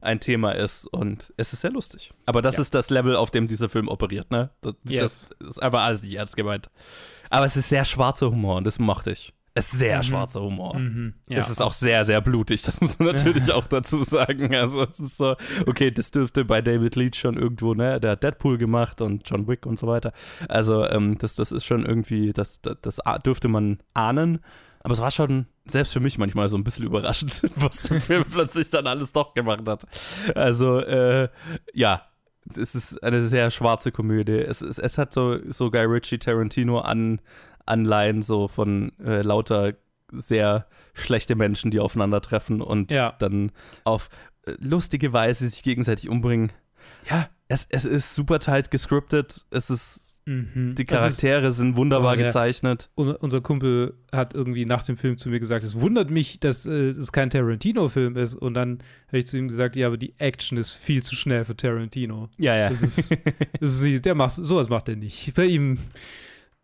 ein 0.00 0.20
Thema 0.20 0.52
ist 0.52 0.86
und 0.86 1.32
es 1.36 1.52
ist 1.52 1.60
sehr 1.62 1.70
lustig. 1.72 2.12
Aber 2.26 2.42
das 2.42 2.56
Ja. 2.56 2.62
ist 2.62 2.74
das 2.74 2.90
Level, 2.90 3.16
auf 3.16 3.30
dem 3.30 3.48
dieser 3.48 3.68
Film 3.68 3.88
operiert, 3.88 4.30
ne? 4.30 4.50
Das, 4.60 4.74
Yes. 4.84 5.30
das 5.40 5.48
ist 5.48 5.62
einfach 5.62 5.82
alles 5.82 6.02
nicht 6.02 6.14
ernst 6.14 6.36
gemeint. 6.36 6.70
Aber 7.30 7.44
es 7.44 7.56
ist 7.56 7.68
sehr 7.68 7.84
schwarzer 7.84 8.30
Humor 8.30 8.56
und 8.56 8.64
das 8.64 8.78
mochte 8.78 9.10
ich. 9.10 9.32
Es 9.54 9.72
ist 9.72 9.80
sehr 9.80 9.96
Mhm. 9.98 10.02
schwarzer 10.04 10.40
Humor. 10.40 10.78
Mhm. 10.78 11.14
ja. 11.28 11.38
Es 11.38 11.50
ist 11.50 11.60
auch 11.60 11.72
sehr, 11.72 12.04
sehr 12.04 12.20
blutig, 12.20 12.62
das 12.62 12.80
muss 12.80 12.98
man 13.00 13.08
natürlich 13.08 13.50
auch 13.52 13.66
dazu 13.66 14.02
sagen. 14.04 14.54
Also 14.54 14.82
es 14.84 15.00
ist 15.00 15.16
so, 15.16 15.34
okay, 15.66 15.90
das 15.90 16.12
dürfte 16.12 16.44
bei 16.44 16.62
David 16.62 16.94
Leach 16.94 17.16
schon 17.16 17.36
irgendwo, 17.36 17.74
ne, 17.74 17.98
der 17.98 18.12
hat 18.12 18.22
Deadpool 18.22 18.56
gemacht 18.56 19.00
und 19.00 19.28
John 19.28 19.48
Wick 19.48 19.66
und 19.66 19.76
so 19.78 19.88
weiter. 19.88 20.12
Also 20.48 20.84
ähm, 20.88 21.18
das, 21.18 21.34
das 21.34 21.50
ist 21.50 21.64
schon 21.64 21.84
irgendwie, 21.84 22.32
das, 22.32 22.60
das, 22.62 22.76
das 22.82 22.98
dürfte 23.26 23.48
man 23.48 23.78
ahnen. 23.94 24.38
Aber 24.80 24.92
es 24.92 25.00
war 25.00 25.10
schon 25.10 25.46
selbst 25.70 25.92
für 25.92 26.00
mich 26.00 26.18
manchmal 26.18 26.48
so 26.48 26.56
ein 26.56 26.64
bisschen 26.64 26.84
überraschend, 26.86 27.42
was 27.56 27.82
der 27.82 28.00
Film 28.00 28.24
plötzlich 28.30 28.70
dann 28.70 28.86
alles 28.86 29.12
doch 29.12 29.34
gemacht 29.34 29.66
hat. 29.66 29.84
Also, 30.34 30.80
äh, 30.80 31.28
ja, 31.72 32.02
es 32.56 32.74
ist 32.74 33.02
eine 33.02 33.22
sehr 33.22 33.50
schwarze 33.50 33.92
Komödie. 33.92 34.38
Es, 34.38 34.62
es, 34.62 34.78
es 34.78 34.96
hat 34.98 35.12
so, 35.12 35.38
so 35.52 35.70
Guy 35.70 35.84
Ritchie 35.84 36.18
Tarantino 36.18 36.80
an, 36.80 37.20
Anleihen 37.66 38.22
so 38.22 38.48
von 38.48 38.92
äh, 38.98 39.20
lauter 39.22 39.74
sehr 40.10 40.66
schlechte 40.94 41.34
Menschen, 41.34 41.70
die 41.70 41.80
aufeinandertreffen 41.80 42.62
und 42.62 42.90
Ja. 42.90 43.12
dann 43.18 43.52
auf 43.84 44.08
äh, 44.46 44.52
lustige 44.58 45.12
Weise 45.12 45.48
sich 45.48 45.62
gegenseitig 45.62 46.08
umbringen. 46.08 46.50
Ja, 47.10 47.28
es, 47.48 47.66
es 47.68 47.84
ist 47.84 48.14
super 48.14 48.38
tight 48.38 48.70
gescriptet. 48.70 49.44
Es 49.50 49.68
ist, 49.68 50.07
Mhm. 50.28 50.74
die 50.76 50.84
Das 50.84 51.06
ist- 51.06 51.20
Charaktere 51.22 51.52
sind 51.52 51.76
wunderbar 51.76 52.12
Oh, 52.12 52.16
der- 52.16 52.26
gezeichnet. 52.26 52.90
unser, 52.94 53.22
unser 53.22 53.40
Kumpel 53.40 53.94
hat 54.12 54.34
irgendwie 54.34 54.66
nach 54.66 54.82
dem 54.82 54.96
Film 54.96 55.16
zu 55.16 55.30
mir 55.30 55.40
gesagt, 55.40 55.64
es 55.64 55.80
wundert 55.80 56.10
mich, 56.10 56.38
dass 56.40 56.66
äh, 56.66 56.90
es 56.90 57.12
kein 57.12 57.30
Tarantino-Film 57.30 58.16
ist. 58.16 58.34
Und 58.34 58.54
dann 58.54 58.78
habe 59.08 59.18
ich 59.18 59.26
zu 59.26 59.38
ihm 59.38 59.48
gesagt, 59.48 59.74
ja, 59.76 59.86
aber 59.86 59.96
die 59.96 60.14
Action 60.18 60.58
ist 60.58 60.72
viel 60.72 61.02
zu 61.02 61.14
schnell 61.16 61.44
für 61.44 61.56
Tarantino. 61.56 62.28
Ja, 62.36 62.56
ja. 62.56 62.68
Das 62.68 62.82
ist, 62.82 63.10
das 63.60 63.82
ist 63.82 64.04
der 64.04 64.14
macht, 64.14 64.32
sowas 64.32 64.68
macht 64.68 64.88
er 64.90 64.96
nicht. 64.96 65.32
Bei 65.34 65.44
ihm 65.46 65.78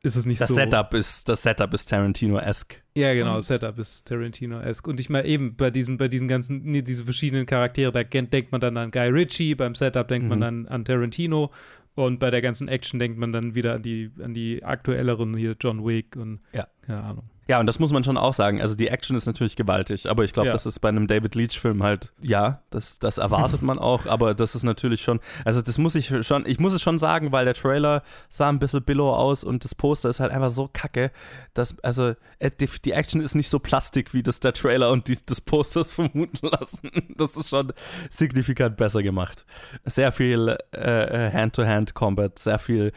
ist 0.03 0.17
es 0.17 0.27
nicht 0.27 0.39
Das 0.43 0.49
so. 0.49 0.55
Setup 0.55 0.93
ist, 0.93 1.27
das 1.31 1.43
Setup 1.43 1.73
ist 1.73 1.89
Tarantino-esque. 1.89 2.83
Ja, 2.95 3.15
genau, 3.15 3.37
das 3.37 3.47
Setup 3.47 3.79
ist 3.79 4.07
Tarantino-esque. 4.07 4.87
Und 4.91 5.01
ich 5.01 5.09
meine, 5.09 5.27
eben 5.27 5.57
bei 5.57 5.71
diesen, 5.71 5.97
bei 5.97 6.09
diesen 6.09 6.29
ganzen, 6.29 6.63
nee, 6.65 6.83
diese 6.83 7.05
verschiedenen 7.05 7.47
Charaktere, 7.47 7.91
da 7.91 8.03
denkt 8.05 8.53
man 8.53 8.61
dann 8.61 8.77
an 8.77 8.91
Guy 8.91 9.09
Ritchie, 9.09 9.55
beim 9.55 9.75
Setup 9.75 10.07
denkt 10.07 10.29
man 10.29 10.39
Mhm. 10.39 10.43
dann 10.43 10.67
an 10.67 10.85
Tarantino 10.85 11.51
und 11.95 12.19
bei 12.19 12.31
der 12.31 12.43
ganzen 12.43 12.69
Action 12.69 12.99
denkt 12.99 13.19
man 13.19 13.33
dann 13.33 13.55
wieder 13.55 13.75
an 13.75 13.83
die, 13.83 14.11
an 14.23 14.35
die 14.35 14.65
aktuelleren 14.65 15.37
hier, 15.37 15.57
John 15.61 15.85
Wick 15.85 16.17
und 16.17 16.41
Ja. 16.53 16.67
Keine 16.87 17.03
Ahnung. 17.03 17.25
Ja, 17.47 17.61
und 17.61 17.67
das 17.67 17.79
muss 17.79 17.93
man 17.93 18.03
schon 18.05 18.17
auch 18.17 18.33
sagen. 18.33 18.63
Also 18.63 18.75
die 18.75 18.89
Action 18.89 19.15
ist 19.17 19.27
natürlich 19.27 19.55
gewaltig, 19.55 20.09
aber 20.09 20.25
ich 20.25 20.33
glaube, 20.33 20.47
Ja. 20.47 20.55
das 20.55 20.65
ist 20.65 20.79
bei 20.79 20.89
einem 20.89 21.07
David 21.07 21.35
Leach-Film 21.35 21.83
halt, 21.83 22.11
ja, 22.23 22.63
das, 22.71 22.99
das 22.99 23.19
erwartet 23.19 23.61
man 23.61 23.79
auch, 23.79 24.07
aber 24.07 24.35
das 24.35 24.55
ist 24.55 24.63
natürlich 24.63 25.03
schon, 25.03 25.21
also 25.45 25.61
das 25.61 25.77
muss 25.77 25.95
ich 25.95 26.11
schon, 26.27 26.47
ich 26.47 26.59
muss 26.59 26.73
es 26.73 26.81
schon 26.81 26.99
sagen, 26.99 27.33
weil 27.33 27.45
der 27.45 27.53
Trailer 27.53 28.03
sah 28.31 28.49
ein 28.49 28.59
bisschen 28.61 28.83
billow 28.83 29.13
aus 29.13 29.45
und 29.45 29.63
das 29.63 29.75
Poster 29.75 30.09
ist 30.09 30.21
halt 30.21 30.33
einfach 30.33 30.49
so 30.49 30.71
kacke, 30.73 31.11
dass, 31.53 31.79
also 31.81 32.15
äh, 32.39 32.51
die, 32.59 32.67
die 32.83 32.93
Action 32.93 33.21
ist 33.21 33.35
nicht 33.35 33.51
so 33.51 33.59
plastik, 33.59 34.15
wie 34.15 34.23
das 34.23 34.41
der 34.41 34.55
Trailer 34.55 34.91
und 34.91 35.09
die, 35.09 35.19
des 35.23 35.43
Posters 35.43 35.93
vermuten 35.93 36.47
lassen. 36.49 36.91
Das 37.19 37.37
ist 37.37 37.51
schon 37.51 37.75
signifikant 38.09 38.79
besser 38.79 39.03
gemacht. 39.03 39.45
Sehr 39.85 40.13
viel 40.13 40.57
äh, 40.73 41.31
Hand-to-Hand-Combat, 41.31 42.39
sehr 42.39 42.59
viel, 42.59 42.93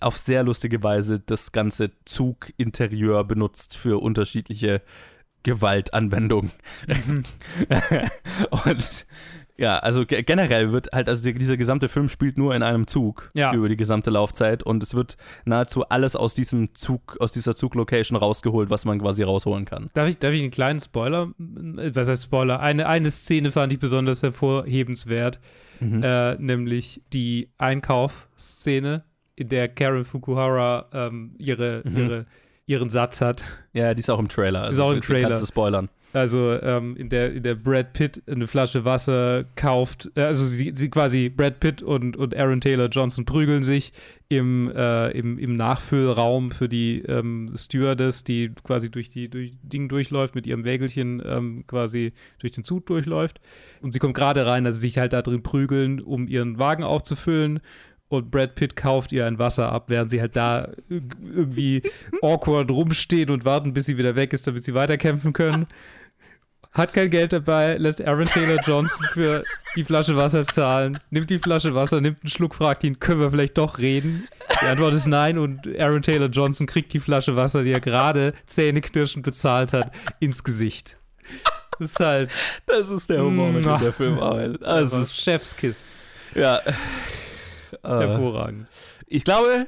auf 0.00 0.16
sehr 0.18 0.42
lustige 0.42 0.82
Weise 0.82 1.20
das 1.20 1.52
ganze 1.52 1.92
Zuginterieur 2.04 3.07
benutzt 3.24 3.76
für 3.76 4.00
unterschiedliche 4.02 4.82
Gewaltanwendungen. 5.42 6.50
Und 8.64 9.06
ja, 9.56 9.78
also 9.78 10.06
ge- 10.06 10.22
generell 10.22 10.70
wird 10.72 10.88
halt, 10.92 11.08
also 11.08 11.32
dieser 11.32 11.56
gesamte 11.56 11.88
Film 11.88 12.08
spielt 12.08 12.38
nur 12.38 12.54
in 12.54 12.62
einem 12.62 12.86
Zug 12.86 13.30
Ja. 13.34 13.52
über 13.52 13.68
die 13.68 13.76
gesamte 13.76 14.08
Laufzeit 14.10 14.62
und 14.62 14.82
es 14.84 14.94
wird 14.94 15.16
nahezu 15.44 15.88
alles 15.88 16.14
aus 16.14 16.34
diesem 16.34 16.74
Zug, 16.76 17.16
aus 17.18 17.32
dieser 17.32 17.56
Zuglocation 17.56 18.16
rausgeholt, 18.16 18.70
was 18.70 18.84
man 18.84 19.00
quasi 19.00 19.24
rausholen 19.24 19.64
kann. 19.64 19.90
Darf 19.94 20.06
ich, 20.08 20.18
darf 20.18 20.32
ich 20.32 20.42
einen 20.42 20.52
kleinen 20.52 20.78
Spoiler? 20.78 21.32
äh, 21.40 21.90
Was 21.94 22.08
heißt 22.08 22.22
Spoiler? 22.24 22.60
Eine, 22.60 22.86
eine 22.86 23.10
Szene 23.10 23.50
fand 23.50 23.72
ich 23.72 23.80
besonders 23.80 24.22
hervorhebenswert, 24.22 25.40
Mhm. 25.80 26.02
äh, 26.04 26.34
nämlich 26.36 27.02
die 27.12 27.50
Einkaufsszene, 27.58 29.04
in 29.36 29.48
der 29.48 29.68
Karen 29.68 30.04
Fukuhara 30.04 30.86
ähm, 30.92 31.34
ihre, 31.38 31.82
Mhm. 31.84 31.96
ihre, 31.96 32.26
ihren 32.68 32.90
Satz 32.90 33.20
hat. 33.20 33.42
Ja, 33.72 33.94
die 33.94 34.00
ist 34.00 34.10
auch 34.10 34.18
im 34.18 34.28
Trailer. 34.28 34.62
Also 34.62 34.72
Ist 34.72 34.86
auch 34.86 34.92
im 34.92 35.00
die 35.00 35.06
Trailer. 35.06 35.28
Kannst 35.28 35.42
du 35.42 35.46
spoilern. 35.46 35.88
Also 36.12 36.52
ähm, 36.62 36.96
in, 36.96 37.10
der, 37.10 37.32
in 37.34 37.42
der 37.42 37.54
Brad 37.54 37.92
Pitt 37.92 38.22
eine 38.26 38.46
Flasche 38.46 38.84
Wasser 38.84 39.44
kauft, 39.56 40.10
äh, 40.14 40.22
also 40.22 40.46
sie, 40.46 40.72
sie 40.74 40.88
quasi 40.88 41.28
Brad 41.28 41.60
Pitt 41.60 41.82
und, 41.82 42.16
und 42.16 42.34
Aaron 42.34 42.62
Taylor 42.62 42.88
Johnson 42.88 43.26
prügeln 43.26 43.62
sich 43.62 43.92
im, 44.30 44.72
äh, 44.74 45.10
im, 45.10 45.38
im 45.38 45.54
Nachfüllraum 45.54 46.50
für 46.50 46.68
die 46.68 47.00
ähm, 47.02 47.50
Stewardess, 47.54 48.24
die 48.24 48.52
quasi 48.62 48.90
durch 48.90 49.10
die 49.10 49.28
durch 49.28 49.52
Ding 49.62 49.88
durchläuft, 49.88 50.34
mit 50.34 50.46
ihrem 50.46 50.64
Wägelchen 50.64 51.22
ähm, 51.24 51.64
quasi 51.66 52.12
durch 52.38 52.52
den 52.52 52.64
Zug 52.64 52.86
durchläuft. 52.86 53.40
Und 53.82 53.92
sie 53.92 53.98
kommt 53.98 54.14
gerade 54.14 54.46
rein, 54.46 54.64
dass 54.64 54.76
sie 54.76 54.82
sich 54.82 54.98
halt 54.98 55.12
da 55.12 55.20
drin 55.20 55.42
prügeln, 55.42 56.00
um 56.00 56.26
ihren 56.26 56.58
Wagen 56.58 56.84
aufzufüllen. 56.84 57.60
Und 58.08 58.30
Brad 58.30 58.54
Pitt 58.54 58.74
kauft 58.74 59.12
ihr 59.12 59.26
ein 59.26 59.38
Wasser 59.38 59.70
ab, 59.70 59.84
während 59.90 60.10
sie 60.10 60.20
halt 60.20 60.34
da 60.34 60.68
irg- 60.90 61.14
irgendwie 61.22 61.82
awkward 62.22 62.70
rumstehen 62.70 63.28
und 63.30 63.44
warten, 63.44 63.74
bis 63.74 63.84
sie 63.86 63.98
wieder 63.98 64.16
weg 64.16 64.32
ist, 64.32 64.46
damit 64.46 64.64
sie 64.64 64.72
weiterkämpfen 64.74 65.32
können. 65.34 65.66
Hat 66.72 66.92
kein 66.92 67.10
Geld 67.10 67.32
dabei, 67.32 67.76
lässt 67.76 68.00
Aaron 68.06 68.26
Taylor 68.26 68.60
Johnson 68.64 69.04
für 69.12 69.42
die 69.74 69.84
Flasche 69.84 70.16
Wasser 70.16 70.44
zahlen, 70.44 70.98
nimmt 71.10 71.28
die 71.30 71.38
Flasche 71.38 71.74
Wasser, 71.74 72.00
nimmt 72.00 72.22
einen 72.22 72.30
Schluck, 72.30 72.54
fragt 72.54 72.84
ihn, 72.84 73.00
können 73.00 73.20
wir 73.20 73.30
vielleicht 73.30 73.58
doch 73.58 73.78
reden? 73.78 74.28
Die 74.62 74.66
Antwort 74.66 74.94
ist 74.94 75.06
nein 75.06 75.38
und 75.38 75.66
Aaron 75.78 76.02
Taylor 76.02 76.28
Johnson 76.28 76.66
kriegt 76.66 76.92
die 76.92 77.00
Flasche 77.00 77.36
Wasser, 77.36 77.62
die 77.62 77.72
er 77.72 77.80
gerade 77.80 78.32
zähneknirschend 78.46 79.24
bezahlt 79.24 79.72
hat, 79.72 79.90
ins 80.20 80.44
Gesicht. 80.44 80.96
Das 81.78 81.90
ist 81.90 82.00
halt 82.00 82.30
Das 82.66 82.90
ist 82.90 83.08
der 83.10 83.22
Humor, 83.22 83.50
mit 83.50 83.64
dem 83.64 83.78
der 83.78 83.92
Film 83.92 84.18
arbeitet. 84.18 84.62
Also, 84.62 85.04
Chefskiss. 85.04 85.90
ja. 86.34 86.60
Äh, 87.82 87.88
Hervorragend. 87.88 88.66
ich 89.06 89.24
glaube, 89.24 89.66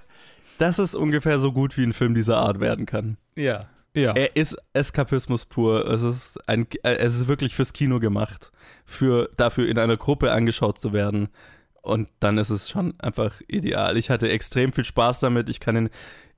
das 0.59 0.79
ist 0.79 0.95
ungefähr 0.95 1.39
so 1.39 1.53
gut, 1.53 1.77
wie 1.77 1.85
ein 1.85 1.93
Film 1.93 2.15
dieser 2.15 2.39
Art 2.39 2.61
werden 2.61 2.87
kann. 2.87 3.17
Ja. 3.37 3.69
Ja. 3.95 4.13
Er 4.13 4.37
ist 4.37 4.57
Eskapismus 4.73 5.47
pur. 5.47 5.87
Es 5.89 6.03
ist, 6.03 6.49
ein, 6.49 6.67
äh, 6.83 6.95
es 6.95 7.17
ist 7.17 7.29
wirklich 7.29 7.55
fürs 7.57 7.73
Kino 7.73 7.99
gemacht, 7.99 8.53
für, 8.85 9.29
dafür 9.37 9.67
in 9.69 9.79
einer 9.79 9.97
Gruppe 9.97 10.31
angeschaut 10.33 10.79
zu 10.79 10.93
werden. 10.93 11.29
Und 11.83 12.09
dann 12.21 12.39
ist 12.39 12.51
es 12.51 12.69
schon 12.71 12.95
einfach 13.01 13.41
ideal. 13.49 13.97
Ich 13.97 14.11
hatte 14.11 14.29
extrem 14.29 14.73
viel 14.73 14.85
Spaß 14.85 15.21
damit. 15.21 15.49
Ich 15.49 15.61
kann 15.61 15.77
ihn 15.77 15.91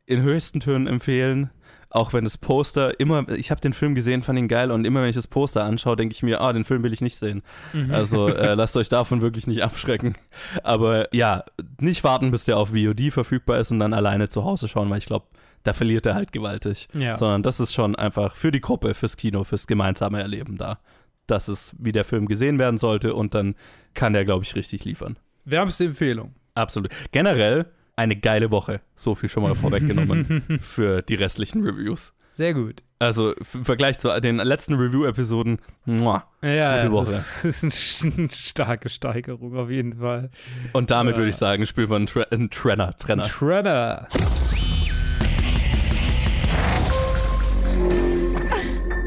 in 0.07 0.23
höchsten 0.23 0.61
Tönen 0.61 0.87
empfehlen. 0.87 1.51
Auch 1.95 2.15
wenn 2.15 2.25
das 2.25 2.39
Poster 2.39 2.99
immer, 2.99 3.29
ich 3.29 3.51
habe 3.51 3.61
den 3.61 3.75
Film 3.75 3.95
gesehen, 3.95 4.23
fand 4.23 4.39
ihn 4.39 4.49
geil 4.49 4.71
und 4.71 4.87
immer 4.87 5.03
wenn 5.03 5.11
ich 5.11 5.15
das 5.15 5.27
Poster 5.27 5.65
anschaue, 5.65 5.95
denke 5.95 6.15
ich 6.15 6.23
mir, 6.23 6.41
ah, 6.41 6.51
den 6.55 6.65
Film 6.65 6.83
will 6.83 6.93
ich 6.95 7.03
nicht 7.03 7.19
sehen. 7.19 7.43
Also 7.91 8.29
äh, 8.29 8.55
lasst 8.55 8.79
euch 8.79 8.89
davon 8.89 9.21
wirklich 9.21 9.47
nicht 9.47 9.63
abschrecken. 9.63 10.15
Aber 10.63 11.15
ja, 11.15 11.45
nicht 11.81 12.03
warten, 12.03 12.31
bis 12.31 12.47
der 12.47 12.57
auf 12.57 12.71
VOD 12.71 13.13
verfügbar 13.13 13.59
ist 13.59 13.73
und 13.73 13.79
dann 13.79 13.93
alleine 13.93 14.31
zu 14.31 14.43
Hause 14.43 14.69
schauen, 14.69 14.89
weil 14.89 14.99
ich 14.99 15.07
glaube, 15.07 15.27
da 15.65 15.75
verliert 15.75 16.07
er 16.07 16.15
halt 16.15 16.33
gewaltig. 16.33 16.89
Ja. 16.95 17.15
Sondern 17.17 17.43
das 17.43 17.61
ist 17.61 17.75
schon 17.75 17.95
einfach 17.95 18.37
für 18.37 18.53
die 18.53 18.63
Gruppe, 18.63 18.95
fürs 18.95 19.19
Kino, 19.19 19.45
fürs 19.45 19.67
gemeinsame 19.67 20.19
Erleben 20.19 20.57
da. 20.57 20.79
Das 21.27 21.51
ist, 21.51 21.75
wie 21.79 21.93
der 21.93 22.05
Film 22.05 22.27
gesehen 22.27 22.59
werden 22.59 22.79
sollte 22.79 23.15
und 23.15 23.35
dann 23.35 23.55
kann 23.93 24.15
der, 24.15 24.25
glaube 24.25 24.45
ich, 24.45 24.57
richtig 24.57 24.87
liefern. 24.87 25.19
Wärmste 25.45 25.85
Empfehlung. 25.85 26.35
Absolut. 26.55 26.91
Generell 27.11 27.67
eine 27.97 28.17
geile 28.17 28.51
Woche. 28.51 28.81
So 28.95 29.15
viel 29.15 29.29
schon 29.29 29.43
mal 29.43 29.55
vorweggenommen 29.55 30.43
für 30.61 31.03
die 31.03 31.15
restlichen 31.15 31.65
Reviews. 31.65 32.15
Sehr 32.31 32.55
gut. 32.55 32.83
Also 32.99 33.33
im 33.53 33.65
Vergleich 33.65 33.99
zu 33.99 34.09
den 34.21 34.37
letzten 34.37 34.75
Review-Episoden. 34.75 35.59
Ja, 35.85 36.25
Gute 36.41 36.49
ja, 36.55 36.91
Woche. 36.91 37.13
Das 37.13 37.45
ist 37.45 37.63
eine, 38.05 38.29
starke 38.33 38.89
Steigerung 38.89 39.57
auf 39.57 39.69
jeden 39.69 39.99
Fall. 39.99 40.31
Und 40.73 40.91
damit 40.91 41.15
Ja. 41.15 41.19
würde 41.19 41.31
ich 41.31 41.37
sagen, 41.37 41.67
spielen 41.67 41.91
wir 41.91 41.97
einen, 41.97 42.07
Tre 42.07 42.27
einen 42.31 42.49
Trenner. 42.49 42.97
Trenner. 42.99 43.27
Shredder. 43.27 44.09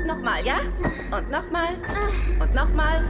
Nochmal, 0.06 0.46
ja? 0.46 0.60
Und 1.18 1.32
nochmal. 1.32 1.70
Und 2.40 2.54
nochmal. 2.54 3.04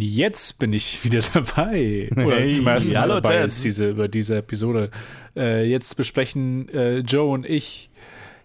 Jetzt 0.00 0.58
bin 0.58 0.72
ich 0.72 1.04
wieder 1.04 1.20
dabei. 1.34 2.10
Oder 2.12 2.36
Hey, 2.36 2.52
zum 2.52 2.66
ersten 2.66 2.92
Mal 2.92 3.00
hallo, 3.00 3.20
dabei 3.20 3.44
ist 3.44 3.64
diese, 3.64 3.90
über 3.90 4.08
diese 4.08 4.38
Episode. 4.38 4.90
Äh, 5.36 5.64
jetzt 5.64 5.96
besprechen 5.96 6.68
äh, 6.70 6.98
Joe 6.98 7.30
und 7.30 7.48
ich 7.48 7.90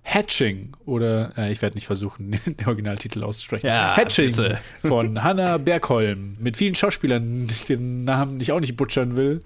Hatching 0.03 0.73
oder 0.85 1.31
äh, 1.37 1.51
ich 1.51 1.61
werde 1.61 1.75
nicht 1.75 1.87
versuchen, 1.87 2.31
den 2.45 2.67
Originaltitel 2.67 3.23
auszusprechen. 3.23 3.67
Ja, 3.67 3.95
Hatching 3.95 4.27
bitte. 4.27 4.59
von 4.81 5.23
Hannah 5.23 5.57
Bergholm 5.57 6.37
mit 6.39 6.57
vielen 6.57 6.75
Schauspielern, 6.75 7.49
den 7.69 8.03
Namen 8.03 8.39
ich 8.39 8.51
auch 8.51 8.59
nicht 8.59 8.75
butchern 8.75 9.15
will. 9.15 9.41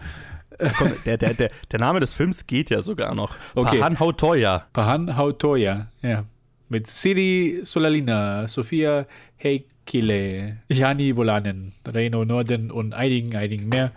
Komm, 0.78 0.94
der, 1.06 1.18
der, 1.18 1.36
der, 1.36 1.52
der 1.72 1.80
Name 1.80 2.00
des 2.00 2.14
Films 2.14 2.48
geht 2.48 2.72
ja 2.72 2.82
sogar 2.82 3.14
noch. 3.14 3.36
Okay. 3.54 3.78
Pahan 3.78 4.00
Hautoya. 4.00 4.66
Pahan 4.74 5.16
Hautoya, 5.16 5.88
ja. 6.02 6.26
Mit 6.70 6.88
Siri 6.88 7.62
Solalina, 7.64 8.48
Sophia 8.48 9.06
Heikile, 9.88 10.58
Jani 10.68 11.14
Bolanen, 11.14 11.72
Reino 11.88 12.26
Norden 12.26 12.72
und 12.72 12.94
einigen, 12.94 13.36
einigen 13.38 13.70
mehr. 13.70 13.94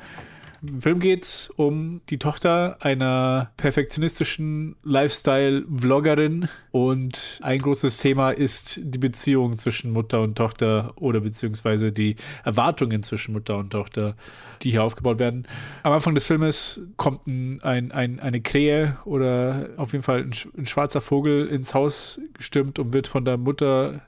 Im 0.62 0.82
Film 0.82 1.00
geht 1.00 1.24
es 1.24 1.50
um 1.56 2.02
die 2.10 2.18
Tochter 2.18 2.76
einer 2.80 3.50
perfektionistischen 3.56 4.76
Lifestyle-Vloggerin 4.84 6.48
und 6.70 7.40
ein 7.42 7.58
großes 7.58 7.96
Thema 7.96 8.30
ist 8.30 8.78
die 8.84 8.98
Beziehung 8.98 9.56
zwischen 9.56 9.90
Mutter 9.90 10.20
und 10.20 10.36
Tochter 10.36 10.92
oder 10.96 11.20
beziehungsweise 11.20 11.92
die 11.92 12.16
Erwartungen 12.44 13.02
zwischen 13.02 13.32
Mutter 13.32 13.56
und 13.56 13.70
Tochter, 13.70 14.14
die 14.62 14.70
hier 14.70 14.84
aufgebaut 14.84 15.18
werden. 15.18 15.48
Am 15.82 15.94
Anfang 15.94 16.14
des 16.14 16.26
Filmes 16.26 16.82
kommt 16.98 17.26
ein, 17.26 17.60
ein, 17.62 17.90
ein, 17.90 18.20
eine 18.20 18.42
Krähe 18.42 18.98
oder 19.06 19.70
auf 19.78 19.92
jeden 19.92 20.04
Fall 20.04 20.20
ein, 20.20 20.32
ein 20.56 20.66
schwarzer 20.66 21.00
Vogel 21.00 21.46
ins 21.46 21.72
Haus 21.72 22.20
gestürmt 22.34 22.78
und 22.78 22.92
wird 22.92 23.08
von 23.08 23.24
der 23.24 23.38
Mutter 23.38 24.02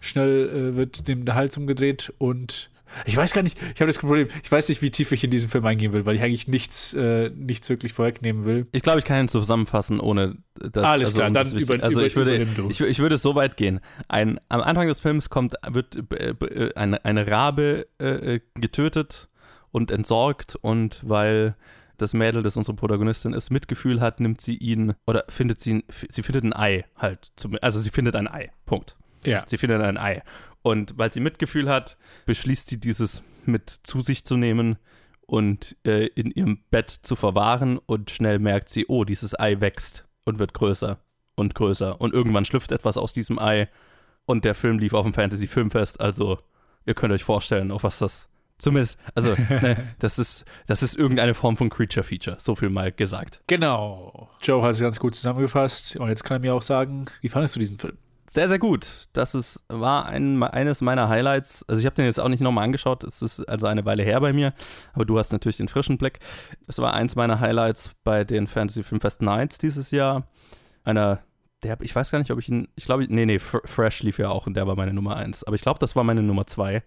schnell 0.00 0.48
äh, 0.72 0.76
wird 0.76 1.06
dem 1.08 1.24
der 1.24 1.34
Hals 1.34 1.56
umgedreht 1.56 2.12
und 2.18 2.70
ich 3.06 3.16
weiß 3.16 3.34
gar 3.34 3.42
nicht, 3.42 3.56
ich 3.72 3.80
habe 3.80 3.86
das 3.86 4.00
Problem, 4.00 4.26
ich 4.42 4.50
weiß 4.50 4.68
nicht, 4.68 4.82
wie 4.82 4.90
tief 4.90 5.12
ich 5.12 5.22
in 5.22 5.30
diesen 5.30 5.48
Film 5.48 5.64
eingehen 5.64 5.92
will, 5.92 6.06
weil 6.06 6.16
ich 6.16 6.22
eigentlich 6.22 6.48
nichts, 6.48 6.92
äh, 6.92 7.30
nichts 7.30 7.68
wirklich 7.68 7.92
vorwegnehmen 7.92 8.44
will. 8.44 8.66
Ich 8.72 8.82
glaube, 8.82 8.98
ich 8.98 9.04
kann 9.04 9.20
ihn 9.24 9.28
zusammenfassen, 9.28 10.00
ohne 10.00 10.38
das. 10.54 10.84
Alles 10.84 11.14
klar, 11.14 11.28
um 11.28 11.34
dann 11.34 11.56
über- 11.56 11.80
also 11.84 12.00
über- 12.00 12.06
ich 12.08 12.16
würde, 12.16 12.44
ich, 12.68 12.80
ich 12.80 12.98
würde 12.98 13.16
so 13.16 13.36
weit 13.36 13.56
gehen. 13.56 13.78
Ein, 14.08 14.40
am 14.48 14.60
Anfang 14.60 14.88
des 14.88 14.98
Films 14.98 15.30
kommt, 15.30 15.54
wird 15.68 15.94
äh, 16.12 16.30
äh, 16.30 16.74
eine, 16.74 17.04
eine 17.04 17.28
Rabe 17.28 17.86
äh, 17.98 18.40
getötet 18.56 19.28
und 19.70 19.92
entsorgt 19.92 20.56
und 20.60 21.00
weil 21.04 21.54
das 21.96 22.12
Mädel, 22.12 22.42
das 22.42 22.56
unsere 22.56 22.74
Protagonistin 22.74 23.34
ist, 23.34 23.50
Mitgefühl 23.50 24.00
hat, 24.00 24.18
nimmt 24.18 24.40
sie 24.40 24.56
ihn 24.56 24.94
oder 25.06 25.24
findet 25.28 25.60
sie, 25.60 25.84
sie 26.08 26.22
findet 26.24 26.42
ein 26.42 26.52
Ei 26.54 26.84
halt. 26.96 27.30
Zum, 27.36 27.56
also 27.62 27.78
sie 27.78 27.90
findet 27.90 28.16
ein 28.16 28.26
Ei. 28.26 28.50
Punkt. 28.66 28.96
Ja. 29.24 29.44
Sie 29.46 29.58
findet 29.58 29.82
ein 29.82 29.98
Ei. 29.98 30.22
Und 30.62 30.96
weil 30.98 31.12
sie 31.12 31.20
Mitgefühl 31.20 31.68
hat, 31.68 31.96
beschließt 32.26 32.68
sie, 32.68 32.78
dieses 32.78 33.22
mit 33.46 33.70
zu 33.70 34.00
sich 34.00 34.24
zu 34.24 34.36
nehmen 34.36 34.76
und 35.26 35.76
äh, 35.84 36.06
in 36.06 36.30
ihrem 36.30 36.58
Bett 36.70 36.90
zu 36.90 37.16
verwahren. 37.16 37.78
Und 37.78 38.10
schnell 38.10 38.38
merkt 38.38 38.68
sie, 38.68 38.86
oh, 38.88 39.04
dieses 39.04 39.38
Ei 39.38 39.60
wächst 39.60 40.06
und 40.24 40.38
wird 40.38 40.54
größer 40.54 40.98
und 41.34 41.54
größer. 41.54 42.00
Und 42.00 42.14
irgendwann 42.14 42.44
schlüpft 42.44 42.72
etwas 42.72 42.96
aus 42.96 43.12
diesem 43.12 43.38
Ei. 43.38 43.68
Und 44.26 44.44
der 44.44 44.54
Film 44.54 44.78
lief 44.78 44.92
auf 44.92 45.04
dem 45.04 45.14
Fantasy-Filmfest. 45.14 46.00
Also, 46.00 46.38
ihr 46.84 46.94
könnt 46.94 47.12
euch 47.12 47.24
vorstellen, 47.24 47.70
auf 47.70 47.84
was 47.84 47.98
das. 47.98 48.28
Zumindest, 48.58 49.00
also, 49.14 49.30
ne, 49.48 49.94
das 49.98 50.18
ist, 50.18 50.44
das 50.66 50.82
ist 50.82 50.96
irgendeine 50.96 51.32
Form 51.32 51.56
von 51.56 51.70
Creature-Feature. 51.70 52.36
So 52.38 52.54
viel 52.54 52.68
mal 52.68 52.92
gesagt. 52.92 53.40
Genau. 53.46 54.30
Joe 54.42 54.62
hat 54.62 54.72
es 54.72 54.80
ganz 54.80 55.00
gut 55.00 55.14
zusammengefasst 55.14 55.96
und 55.96 56.08
jetzt 56.08 56.24
kann 56.24 56.36
er 56.36 56.40
mir 56.40 56.54
auch 56.54 56.62
sagen, 56.62 57.06
wie 57.22 57.28
fandest 57.30 57.56
du 57.56 57.60
diesen 57.60 57.78
Film? 57.78 57.96
Sehr, 58.32 58.46
sehr 58.46 58.60
gut. 58.60 59.08
Das 59.12 59.34
ist, 59.34 59.64
war 59.68 60.06
ein, 60.06 60.40
eines 60.44 60.82
meiner 60.82 61.08
Highlights. 61.08 61.64
Also 61.68 61.80
ich 61.80 61.86
habe 61.86 61.96
den 61.96 62.04
jetzt 62.04 62.20
auch 62.20 62.28
nicht 62.28 62.40
nochmal 62.40 62.62
angeschaut. 62.62 63.02
Es 63.02 63.22
ist 63.22 63.40
also 63.48 63.66
eine 63.66 63.84
Weile 63.84 64.04
her 64.04 64.20
bei 64.20 64.32
mir. 64.32 64.54
Aber 64.92 65.04
du 65.04 65.18
hast 65.18 65.32
natürlich 65.32 65.56
den 65.56 65.66
frischen 65.66 65.98
Blick. 65.98 66.20
Es 66.68 66.78
war 66.78 66.94
eins 66.94 67.16
meiner 67.16 67.40
Highlights 67.40 67.90
bei 68.04 68.22
den 68.22 68.46
Fantasy 68.46 68.84
Filmfest 68.84 69.20
Nights 69.20 69.58
dieses 69.58 69.90
Jahr. 69.90 70.28
Einer, 70.84 71.18
der, 71.64 71.76
ich 71.80 71.94
weiß 71.94 72.12
gar 72.12 72.20
nicht, 72.20 72.30
ob 72.30 72.38
ich 72.38 72.48
ihn, 72.48 72.68
ich 72.76 72.84
glaube, 72.84 73.04
nee, 73.08 73.26
nee, 73.26 73.38
Fr- 73.38 73.66
Fresh 73.66 74.04
lief 74.04 74.18
ja 74.18 74.28
auch 74.28 74.46
und 74.46 74.54
der 74.54 74.68
war 74.68 74.76
meine 74.76 74.92
Nummer 74.94 75.16
eins. 75.16 75.42
Aber 75.42 75.56
ich 75.56 75.62
glaube, 75.62 75.80
das 75.80 75.96
war 75.96 76.04
meine 76.04 76.22
Nummer 76.22 76.46
zwei. 76.46 76.84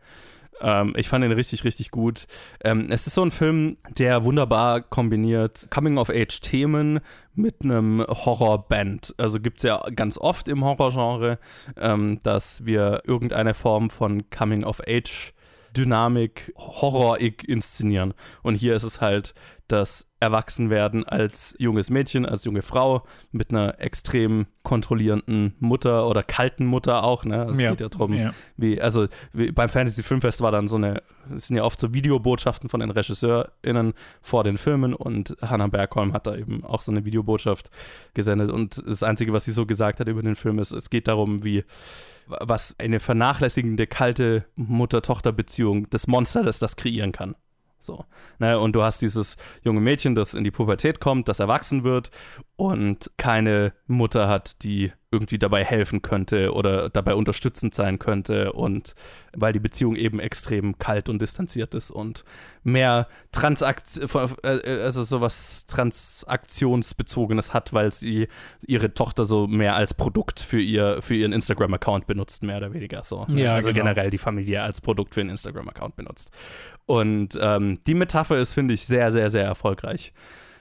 Ähm, 0.62 0.94
ich 0.96 1.10
fand 1.10 1.26
ihn 1.26 1.32
richtig, 1.32 1.64
richtig 1.64 1.92
gut. 1.92 2.26
Ähm, 2.64 2.88
es 2.90 3.08
ist 3.08 3.16
so 3.16 3.24
ein 3.24 3.32
Film, 3.32 3.78
der 3.98 4.24
wunderbar 4.24 4.82
kombiniert 4.82 5.68
Coming-of-Age-Themen 5.70 7.00
mit 7.36 7.64
einem 7.64 8.06
Horrorband. 8.08 9.16
Also 9.18 9.40
gibt 9.40 9.58
es 9.58 9.64
ja 9.64 9.84
ganz 9.96 10.18
oft 10.18 10.48
im 10.48 10.64
Horrorgenre, 10.64 11.40
ähm, 11.78 12.20
dass 12.24 12.66
wir 12.66 13.02
irgendeine 13.06 13.54
Form 13.54 13.90
von 13.90 14.30
Coming-of-Age 14.30 15.34
Dynamik, 15.76 16.54
Horrorig 16.56 17.48
inszenieren. 17.48 18.14
Und 18.44 18.56
hier 18.56 18.76
ist 18.76 18.84
es 18.84 19.02
halt 19.02 19.34
das 19.68 20.08
Erwachsenwerden 20.20 21.06
als 21.06 21.56
junges 21.60 21.90
Mädchen, 21.90 22.26
als 22.26 22.46
junge 22.46 22.62
Frau 22.62 23.04
mit 23.32 23.50
einer 23.50 23.80
extrem 23.80 24.46
kontrollierenden 24.62 25.56
Mutter 25.60 26.08
oder 26.08 26.24
kalten 26.24 26.66
Mutter 26.66 27.04
auch. 27.04 27.26
Ne? 27.26 27.48
Es 27.52 27.58
geht 27.58 27.82
ja 27.82 27.90
darum, 27.90 28.14
ja. 28.14 28.34
wie, 28.56 28.80
also 28.80 29.08
wie 29.34 29.52
beim 29.52 29.70
Fantasy 29.70 30.04
Filmfest 30.04 30.42
war 30.42 30.52
dann 30.52 30.68
so 30.68 30.78
eine, 30.78 31.02
es 31.36 31.48
sind 31.48 31.58
ja 31.58 31.64
oft 31.64 31.80
so 31.80 31.94
Videobotschaften 31.94 32.70
von 32.70 32.80
den 32.80 32.92
RegisseurInnen 32.92 33.94
vor 34.22 34.44
den 34.44 34.58
Filmen 34.58 34.94
und 34.94 35.36
Hannah 35.42 35.68
Bergholm 35.68 36.14
hat 36.14 36.28
da 36.28 36.36
eben 36.36 36.64
auch 36.64 36.82
so 36.82 36.92
eine 36.92 37.06
Videobotschaft 37.06 37.70
gesendet 38.14 38.50
und 38.50 38.82
das 38.86 39.04
Einzige, 39.04 39.34
was 39.34 39.46
sie 39.46 39.52
so 39.52 39.66
gesagt 39.66 40.00
hat 40.00 40.08
über 40.08 40.22
den 40.22 40.36
Film 40.36 40.60
ist, 40.60 40.72
es 40.72 40.90
geht 40.90 41.08
darum, 41.08 41.44
wie 41.44 41.64
was 42.28 42.80
eine 42.80 43.02
vernachlässigende, 43.02 43.88
kalte 43.88 44.46
Mutter-Tochter-Beziehung, 44.56 45.90
das 45.90 46.08
Monster, 46.08 46.44
das 46.44 46.60
das 46.60 46.78
kreieren 46.78 47.12
kann. 47.12 47.36
So. 47.84 48.06
Ne, 48.40 48.60
und 48.60 48.74
du 48.74 48.84
hast 48.84 49.02
dieses 49.02 49.36
junge 49.62 49.82
Mädchen, 49.82 50.16
das 50.16 50.34
in 50.34 50.44
die 50.44 50.52
Pubertät 50.52 51.00
kommt, 51.00 51.28
das 51.28 51.40
erwachsen 51.40 51.84
wird 51.84 52.12
und 52.56 53.12
keine 53.18 53.74
Mutter 53.88 54.28
hat, 54.28 54.64
die 54.64 54.94
irgendwie 55.14 55.38
dabei 55.38 55.64
helfen 55.64 56.02
könnte 56.02 56.54
oder 56.54 56.90
dabei 56.90 57.14
unterstützend 57.14 57.76
sein 57.76 58.00
könnte 58.00 58.52
und 58.52 58.96
weil 59.36 59.54
die 59.54 59.60
Beziehung 59.60 59.96
eben 59.96 60.20
extrem 60.20 60.80
kalt 60.80 61.08
und 61.08 61.22
distanziert 61.22 61.76
ist 61.76 61.92
und 61.92 62.26
mehr 62.64 63.08
Transakt 63.32 64.00
äh, 64.44 64.82
also 64.82 65.04
sowas 65.04 65.68
Transaktionsbezogenes 65.68 67.54
hat, 67.54 67.74
weil 67.74 67.92
sie 67.92 68.28
ihre 68.66 68.94
Tochter 68.94 69.24
so 69.24 69.46
mehr 69.46 69.76
als 69.76 69.94
Produkt 69.94 70.40
für 70.40 70.60
ihr 70.60 71.02
für 71.02 71.16
ihren 71.16 71.32
Instagram 71.32 71.76
Account 71.76 72.08
benutzt, 72.08 72.42
mehr 72.42 72.58
oder 72.58 72.74
weniger 72.74 73.04
so. 73.04 73.26
Ja, 73.30 73.54
also 73.54 73.68
genau. 73.68 73.84
generell 73.84 74.10
die 74.10 74.18
Familie 74.18 74.64
als 74.64 74.82
Produkt 74.82 75.14
für 75.14 75.22
einen 75.22 75.30
Instagram 75.30 75.70
Account 75.70 75.96
benutzt. 75.96 76.32
Und 76.88 77.38
ähm, 77.40 77.80
die 77.86 77.94
Metapher 77.94 78.38
ist 78.38 78.54
finde 78.54 78.74
ich 78.74 78.86
sehr 78.86 79.12
sehr 79.12 79.30
sehr 79.30 79.46
erfolgreich. 79.46 80.12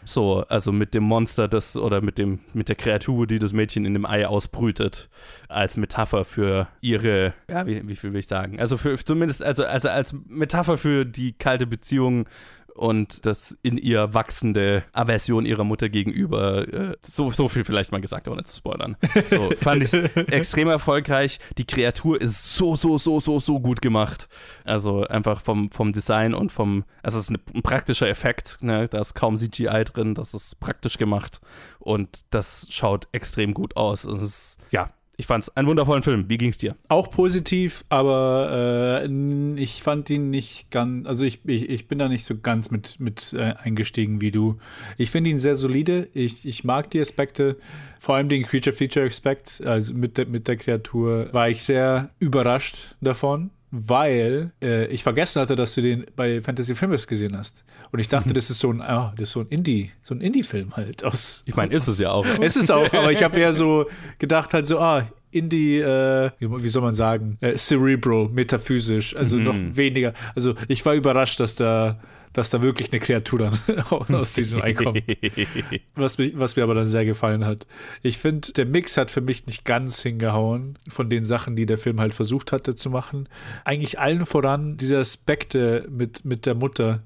So, 0.04 0.44
also 0.48 0.72
mit 0.72 0.94
dem 0.94 1.04
Monster, 1.04 1.48
das 1.48 1.76
oder 1.76 2.00
mit 2.00 2.18
dem 2.18 2.40
mit 2.52 2.68
der 2.68 2.76
Kreatur, 2.76 3.26
die 3.26 3.38
das 3.38 3.52
Mädchen 3.52 3.84
in 3.84 3.94
dem 3.94 4.04
Ei 4.04 4.26
ausbrütet, 4.26 5.08
als 5.48 5.76
Metapher 5.76 6.24
für 6.24 6.68
ihre, 6.80 7.34
ja, 7.48 7.66
wie, 7.66 7.86
wie 7.86 7.96
viel 7.96 8.12
will 8.12 8.20
ich 8.20 8.26
sagen? 8.26 8.58
Also 8.58 8.76
für 8.76 8.96
zumindest, 8.96 9.42
also, 9.42 9.64
also 9.64 9.88
als 9.88 10.14
Metapher 10.26 10.78
für 10.78 11.04
die 11.04 11.32
kalte 11.32 11.66
Beziehung 11.66 12.26
und 12.74 13.26
das 13.26 13.56
in 13.62 13.76
ihr 13.76 14.14
wachsende 14.14 14.84
Aversion 14.92 15.46
ihrer 15.46 15.64
Mutter 15.64 15.88
gegenüber. 15.88 16.68
Äh, 16.68 16.96
so, 17.02 17.30
so 17.30 17.48
viel 17.48 17.64
vielleicht 17.64 17.92
mal 17.92 18.00
gesagt, 18.00 18.28
ohne 18.28 18.44
zu 18.44 18.56
spoilern. 18.56 18.96
So, 19.28 19.50
fand 19.56 19.84
ich 19.84 19.92
extrem 19.92 20.68
erfolgreich. 20.68 21.38
Die 21.58 21.66
Kreatur 21.66 22.20
ist 22.20 22.56
so, 22.56 22.76
so, 22.76 22.98
so, 22.98 23.20
so, 23.20 23.38
so 23.38 23.60
gut 23.60 23.82
gemacht. 23.82 24.28
Also 24.64 25.04
einfach 25.04 25.40
vom, 25.40 25.70
vom 25.70 25.92
Design 25.92 26.34
und 26.34 26.50
vom, 26.50 26.84
also 27.02 27.18
es 27.18 27.24
ist 27.24 27.30
ein 27.30 27.62
praktischer 27.62 28.08
Effekt, 28.08 28.58
ne? 28.62 28.88
da 28.88 29.00
ist 29.00 29.14
kaum 29.14 29.36
CGI 29.36 29.84
drin, 29.84 30.14
das 30.14 30.34
ist 30.34 30.58
praktisch 30.60 30.98
gemacht 30.98 31.40
und 31.78 32.20
das 32.30 32.66
schaut 32.70 33.08
extrem 33.12 33.54
gut 33.54 33.76
aus. 33.76 34.04
Es 34.04 34.22
ist, 34.22 34.58
ja, 34.70 34.90
ich 35.16 35.26
fand 35.26 35.44
es 35.44 35.56
einen 35.56 35.68
wundervollen 35.68 36.02
Film. 36.02 36.28
Wie 36.28 36.38
ging's 36.38 36.58
dir? 36.58 36.74
Auch 36.88 37.10
positiv, 37.10 37.84
aber 37.88 39.02
äh, 39.04 39.60
ich 39.60 39.82
fand 39.82 40.08
ihn 40.10 40.30
nicht 40.30 40.70
ganz, 40.70 41.06
also 41.06 41.24
ich, 41.24 41.40
ich, 41.46 41.68
ich 41.68 41.86
bin 41.86 41.98
da 41.98 42.08
nicht 42.08 42.24
so 42.24 42.38
ganz 42.38 42.70
mit, 42.70 42.98
mit 42.98 43.32
äh, 43.32 43.54
eingestiegen 43.58 44.20
wie 44.20 44.30
du. 44.30 44.58
Ich 44.96 45.10
finde 45.10 45.30
ihn 45.30 45.38
sehr 45.38 45.56
solide. 45.56 46.08
Ich, 46.14 46.46
ich 46.46 46.64
mag 46.64 46.90
die 46.90 47.00
Aspekte, 47.00 47.56
vor 48.00 48.16
allem 48.16 48.28
den 48.28 48.44
Creature-Feature-Aspekt, 48.44 49.62
also 49.64 49.94
mit 49.94 50.18
der, 50.18 50.26
mit 50.26 50.48
der 50.48 50.56
Kreatur, 50.56 51.28
war 51.32 51.48
ich 51.48 51.62
sehr 51.62 52.10
überrascht 52.18 52.96
davon. 53.00 53.50
Weil 53.74 54.52
äh, 54.62 54.84
ich 54.88 55.02
vergessen 55.02 55.40
hatte, 55.40 55.56
dass 55.56 55.74
du 55.74 55.80
den 55.80 56.04
bei 56.14 56.42
Fantasy 56.42 56.74
Filmfest 56.74 57.08
gesehen 57.08 57.36
hast. 57.36 57.64
Und 57.90 58.00
ich 58.00 58.06
dachte, 58.08 58.32
das 58.34 58.50
ist 58.50 58.60
so 58.60 58.70
ein, 58.70 58.82
ah, 58.82 59.14
das 59.16 59.28
ist 59.30 59.32
so 59.32 59.40
ein 59.40 59.48
Indie, 59.48 59.90
so 60.02 60.14
ein 60.14 60.20
Indie-Film 60.20 60.76
halt 60.76 61.02
aus 61.04 61.42
Ich 61.46 61.56
meine, 61.56 61.72
ist 61.74 61.88
es 61.88 61.98
ja 61.98 62.10
auch. 62.10 62.26
es 62.42 62.56
ist 62.58 62.70
auch, 62.70 62.92
aber 62.92 63.10
ich 63.12 63.22
habe 63.22 63.40
eher 63.40 63.54
so 63.54 63.86
gedacht, 64.18 64.52
halt 64.52 64.66
so, 64.66 64.78
ah, 64.78 65.08
in 65.30 65.48
die, 65.48 65.78
äh, 65.78 66.30
wie, 66.38 66.68
soll 66.68 66.82
man 66.82 66.92
sagen, 66.92 67.38
äh, 67.40 67.56
cerebral, 67.56 68.28
metaphysisch, 68.28 69.16
also 69.16 69.38
Mhm. 69.38 69.42
noch 69.44 69.56
weniger. 69.76 70.12
Also 70.34 70.54
ich 70.68 70.84
war 70.84 70.92
überrascht, 70.94 71.40
dass 71.40 71.54
da, 71.54 71.98
dass 72.32 72.50
da 72.50 72.62
wirklich 72.62 72.92
eine 72.92 73.00
Kreatur 73.00 73.38
dann 73.38 73.80
aus 74.14 74.34
diesem 74.34 74.62
Ei 74.62 74.72
kommt. 74.72 75.02
Was, 75.94 76.18
mich, 76.18 76.38
was 76.38 76.56
mir 76.56 76.62
aber 76.62 76.74
dann 76.74 76.86
sehr 76.86 77.04
gefallen 77.04 77.44
hat. 77.44 77.66
Ich 78.02 78.18
finde, 78.18 78.52
der 78.52 78.66
Mix 78.66 78.96
hat 78.96 79.10
für 79.10 79.20
mich 79.20 79.46
nicht 79.46 79.64
ganz 79.64 80.00
hingehauen 80.00 80.78
von 80.88 81.10
den 81.10 81.24
Sachen, 81.24 81.56
die 81.56 81.66
der 81.66 81.78
Film 81.78 82.00
halt 82.00 82.14
versucht 82.14 82.52
hatte 82.52 82.74
zu 82.74 82.90
machen. 82.90 83.28
Eigentlich 83.64 83.98
allen 83.98 84.26
voran 84.26 84.76
diese 84.76 84.98
Aspekte 84.98 85.86
mit, 85.90 86.24
mit 86.24 86.46
der 86.46 86.54
Mutter, 86.54 87.02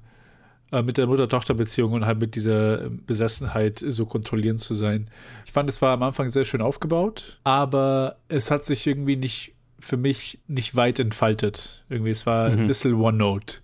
äh, 0.70 0.82
mit 0.82 0.98
der 0.98 1.06
Mutter-Tochter-Beziehung 1.06 1.92
und 1.92 2.06
halt 2.06 2.20
mit 2.20 2.34
dieser 2.36 2.88
Besessenheit 2.90 3.82
so 3.86 4.06
kontrollierend 4.06 4.60
zu 4.60 4.74
sein. 4.74 5.08
Ich 5.44 5.52
fand, 5.52 5.68
es 5.68 5.82
war 5.82 5.94
am 5.94 6.02
Anfang 6.02 6.30
sehr 6.30 6.44
schön 6.44 6.62
aufgebaut, 6.62 7.38
aber 7.44 8.16
es 8.28 8.50
hat 8.50 8.64
sich 8.64 8.86
irgendwie 8.86 9.16
nicht 9.16 9.54
für 9.78 9.96
mich 9.96 10.40
nicht 10.46 10.74
weit 10.74 11.00
entfaltet. 11.00 11.84
Irgendwie, 11.88 12.10
es 12.10 12.24
war 12.26 12.46
ein 12.46 12.66
bisschen 12.66 12.94
One-Note 12.94 13.56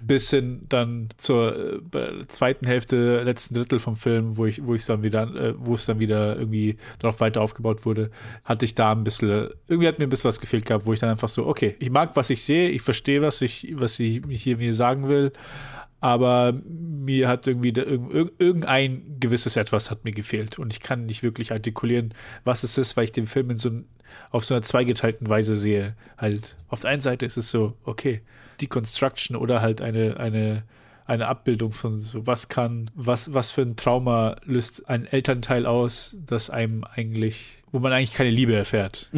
bis 0.00 0.30
hin 0.30 0.62
dann 0.68 1.08
zur 1.16 1.82
äh, 1.94 2.26
zweiten 2.28 2.66
Hälfte, 2.66 3.22
letzten 3.22 3.54
Drittel 3.54 3.80
vom 3.80 3.96
Film, 3.96 4.36
wo 4.36 4.46
ich, 4.46 4.64
wo 4.64 4.74
ich 4.74 4.86
dann 4.86 5.02
wieder, 5.02 5.22
äh, 5.34 5.54
wo 5.56 5.74
es 5.74 5.86
dann 5.86 6.00
wieder 6.00 6.36
irgendwie 6.36 6.76
darauf 6.98 7.20
weiter 7.20 7.40
aufgebaut 7.40 7.84
wurde, 7.84 8.10
hatte 8.44 8.64
ich 8.64 8.74
da 8.74 8.92
ein 8.92 9.04
bisschen, 9.04 9.48
irgendwie 9.66 9.88
hat 9.88 9.98
mir 9.98 10.06
ein 10.06 10.10
bisschen 10.10 10.28
was 10.28 10.40
gefehlt 10.40 10.66
gehabt, 10.66 10.86
wo 10.86 10.92
ich 10.92 11.00
dann 11.00 11.10
einfach 11.10 11.28
so, 11.28 11.46
okay, 11.46 11.76
ich 11.78 11.90
mag, 11.90 12.14
was 12.14 12.30
ich 12.30 12.42
sehe, 12.42 12.68
ich 12.70 12.82
verstehe, 12.82 13.22
was 13.22 13.42
ich, 13.42 13.72
was 13.74 13.96
sie 13.96 14.22
hier 14.28 14.56
mir 14.56 14.74
sagen 14.74 15.08
will, 15.08 15.32
aber 16.00 16.54
mir 16.64 17.26
hat 17.26 17.46
irgendwie 17.48 17.72
da, 17.72 17.82
irg- 17.82 18.10
irg- 18.12 18.32
irgendein 18.38 19.16
gewisses 19.18 19.56
Etwas 19.56 19.90
hat 19.90 20.04
mir 20.04 20.12
gefehlt 20.12 20.58
und 20.58 20.72
ich 20.72 20.80
kann 20.80 21.06
nicht 21.06 21.24
wirklich 21.24 21.50
artikulieren, 21.50 22.14
was 22.44 22.62
es 22.62 22.78
ist, 22.78 22.96
weil 22.96 23.04
ich 23.04 23.12
den 23.12 23.26
Film 23.26 23.50
in 23.50 23.58
so 23.58 23.70
auf 24.30 24.44
so 24.44 24.54
einer 24.54 24.62
zweigeteilten 24.62 25.28
Weise 25.28 25.56
sehe. 25.56 25.94
Halt, 26.16 26.56
auf 26.68 26.80
der 26.82 26.90
einen 26.90 27.00
Seite 27.00 27.26
ist 27.26 27.36
es 27.36 27.50
so, 27.50 27.74
okay, 27.84 28.22
Deconstruction 28.60 29.36
oder 29.36 29.60
halt 29.60 29.80
eine, 29.80 30.18
eine, 30.18 30.62
eine 31.06 31.26
Abbildung 31.26 31.72
von 31.72 31.96
so, 31.96 32.26
was 32.26 32.48
kann, 32.48 32.90
was, 32.94 33.34
was 33.34 33.50
für 33.50 33.62
ein 33.62 33.76
Trauma 33.76 34.36
löst 34.44 34.88
ein 34.88 35.06
Elternteil 35.06 35.66
aus, 35.66 36.16
das 36.26 36.50
einem 36.50 36.84
eigentlich, 36.84 37.62
wo 37.72 37.78
man 37.78 37.92
eigentlich 37.92 38.14
keine 38.14 38.30
Liebe 38.30 38.54
erfährt. 38.54 39.10